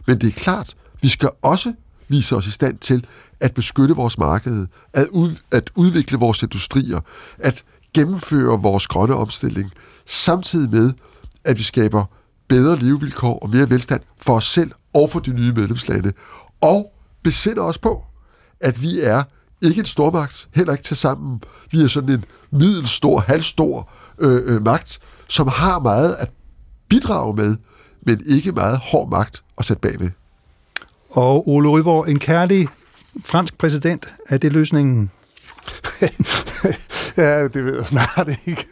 Men 0.08 0.22
det 0.22 0.28
er 0.28 0.40
klart, 0.40 0.76
vi 1.04 1.10
skal 1.10 1.30
også 1.42 1.74
vise 2.08 2.36
os 2.36 2.48
i 2.48 2.52
stand 2.52 2.78
til 2.78 3.06
at 3.40 3.54
beskytte 3.54 3.96
vores 3.96 4.18
marked, 4.18 4.68
at, 4.94 5.08
ud, 5.08 5.36
at 5.52 5.70
udvikle 5.76 6.18
vores 6.18 6.44
industrier, 6.44 7.00
at 7.38 7.64
gennemføre 7.94 8.62
vores 8.62 8.88
grønne 8.88 9.16
omstilling, 9.16 9.72
samtidig 10.06 10.70
med, 10.70 10.94
at 11.44 11.58
vi 11.58 11.64
skaber 11.64 12.06
bedre 12.48 12.80
levevilkår 12.80 13.40
og 13.40 13.50
mere 13.50 13.70
velstand 13.70 14.02
for 14.22 14.34
os 14.36 14.46
selv 14.46 14.72
og 14.94 15.10
for 15.10 15.20
de 15.20 15.34
nye 15.34 15.54
medlemslande. 15.54 16.12
Og 16.62 16.94
besinder 17.24 17.64
os 17.64 17.78
på, 17.78 18.04
at 18.60 18.82
vi 18.82 19.00
er 19.00 19.24
ikke 19.62 19.80
en 19.80 19.86
stormagt, 19.86 20.50
heller 20.56 20.74
ikke 20.74 20.84
til 20.84 20.98
sammen. 20.98 21.42
Vi 21.72 21.82
er 21.82 21.88
sådan 21.88 22.10
en 22.10 22.26
middelstor, 22.52 23.20
halvstor 23.20 23.90
øh, 24.20 24.56
øh, 24.56 24.64
magt, 24.64 25.00
som 25.28 25.48
har 25.48 25.80
meget 25.80 26.16
at 26.20 26.32
bidrage 26.90 27.34
med, 27.36 27.56
men 28.02 28.24
ikke 28.26 28.52
meget 28.52 28.78
hård 28.78 29.10
magt 29.10 29.44
at 29.58 29.66
sætte 29.66 29.82
bagved. 29.82 30.10
Og 31.14 31.50
Ole 31.50 31.70
Ryborg, 31.70 32.10
en 32.10 32.20
kærlig 32.20 32.68
fransk 33.26 33.58
præsident, 33.58 34.14
er 34.30 34.38
det 34.38 34.54
løsningen? 34.54 35.12
ja, 37.18 37.44
det 37.48 37.66
ved 37.66 37.76
jeg 37.76 37.86
snart 37.86 38.30
ikke. 38.46 38.66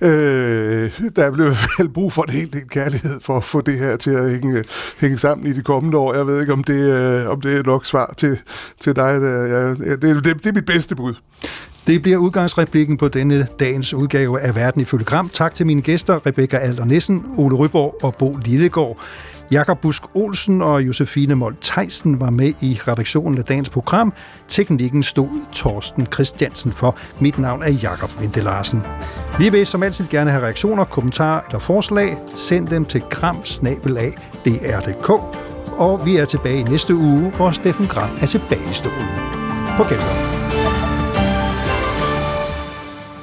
Øh, 0.00 1.00
der 1.16 1.24
er 1.24 1.30
blevet 1.30 1.56
vel 1.78 1.88
brug 1.88 2.12
for 2.12 2.22
en 2.22 2.32
helt 2.32 2.52
del 2.52 2.68
kærlighed 2.68 3.20
for 3.20 3.36
at 3.36 3.44
få 3.44 3.60
det 3.60 3.78
her 3.78 3.96
til 3.96 4.10
at 4.10 4.30
hænge, 4.30 4.64
hænge 5.00 5.18
sammen 5.18 5.46
i 5.46 5.52
de 5.52 5.62
kommende 5.62 5.98
år. 5.98 6.14
Jeg 6.14 6.26
ved 6.26 6.40
ikke, 6.40 6.52
om 6.52 6.64
det, 6.64 6.92
øh, 6.92 7.30
om 7.30 7.40
det 7.40 7.56
er 7.56 7.62
nok 7.62 7.86
svar 7.86 8.14
til, 8.16 8.38
til 8.80 8.96
dig. 8.96 9.20
Der. 9.20 9.42
Ja, 9.46 9.68
det, 9.68 10.02
det, 10.02 10.24
det 10.24 10.46
er 10.46 10.52
mit 10.52 10.66
bedste 10.66 10.96
bud. 10.96 11.14
Det 11.86 12.02
bliver 12.02 12.18
udgangsreplikken 12.18 12.96
på 12.96 13.08
denne 13.08 13.46
dagens 13.60 13.94
udgave 13.94 14.40
af 14.40 14.54
Verden 14.54 14.80
i 14.80 14.84
Gram. 14.84 15.28
Tak 15.28 15.54
til 15.54 15.66
mine 15.66 15.82
gæster, 15.82 16.26
Rebecca 16.26 16.56
Alder 16.56 16.84
Nissen, 16.84 17.24
Ole 17.36 17.56
Ryborg 17.56 17.98
og 18.02 18.14
Bo 18.14 18.36
Lillegaard. 18.44 18.98
Jakob 19.50 19.80
Busk 19.80 20.02
Olsen 20.14 20.62
og 20.62 20.82
Josefine 20.82 21.34
Mold 21.34 21.54
Theisen 21.62 22.20
var 22.20 22.30
med 22.30 22.52
i 22.60 22.80
redaktionen 22.88 23.38
af 23.38 23.44
dagens 23.44 23.70
program. 23.70 24.12
Teknikken 24.48 25.02
stod 25.02 25.28
Torsten 25.52 26.06
Christiansen 26.12 26.72
for. 26.72 26.96
Mit 27.20 27.38
navn 27.38 27.62
er 27.62 27.70
Jakob 27.70 28.20
Vente 28.20 28.40
Larsen. 28.40 28.82
Vi 29.38 29.48
vil 29.48 29.66
som 29.66 29.82
altid 29.82 30.06
gerne 30.06 30.30
have 30.30 30.44
reaktioner, 30.44 30.84
kommentarer 30.84 31.40
eller 31.46 31.58
forslag. 31.58 32.18
Send 32.34 32.68
dem 32.68 32.84
til 32.84 33.02
kramsnabelag.dr.dk 33.10 35.10
Og 35.72 36.06
vi 36.06 36.16
er 36.16 36.24
tilbage 36.24 36.60
i 36.60 36.62
næste 36.62 36.94
uge, 36.94 37.30
hvor 37.30 37.50
Steffen 37.50 37.86
Gram 37.86 38.10
er 38.20 38.26
tilbage 38.26 38.70
i 38.70 38.74
stolen. 38.74 39.08
På 39.76 39.82
genhør. 39.82 40.63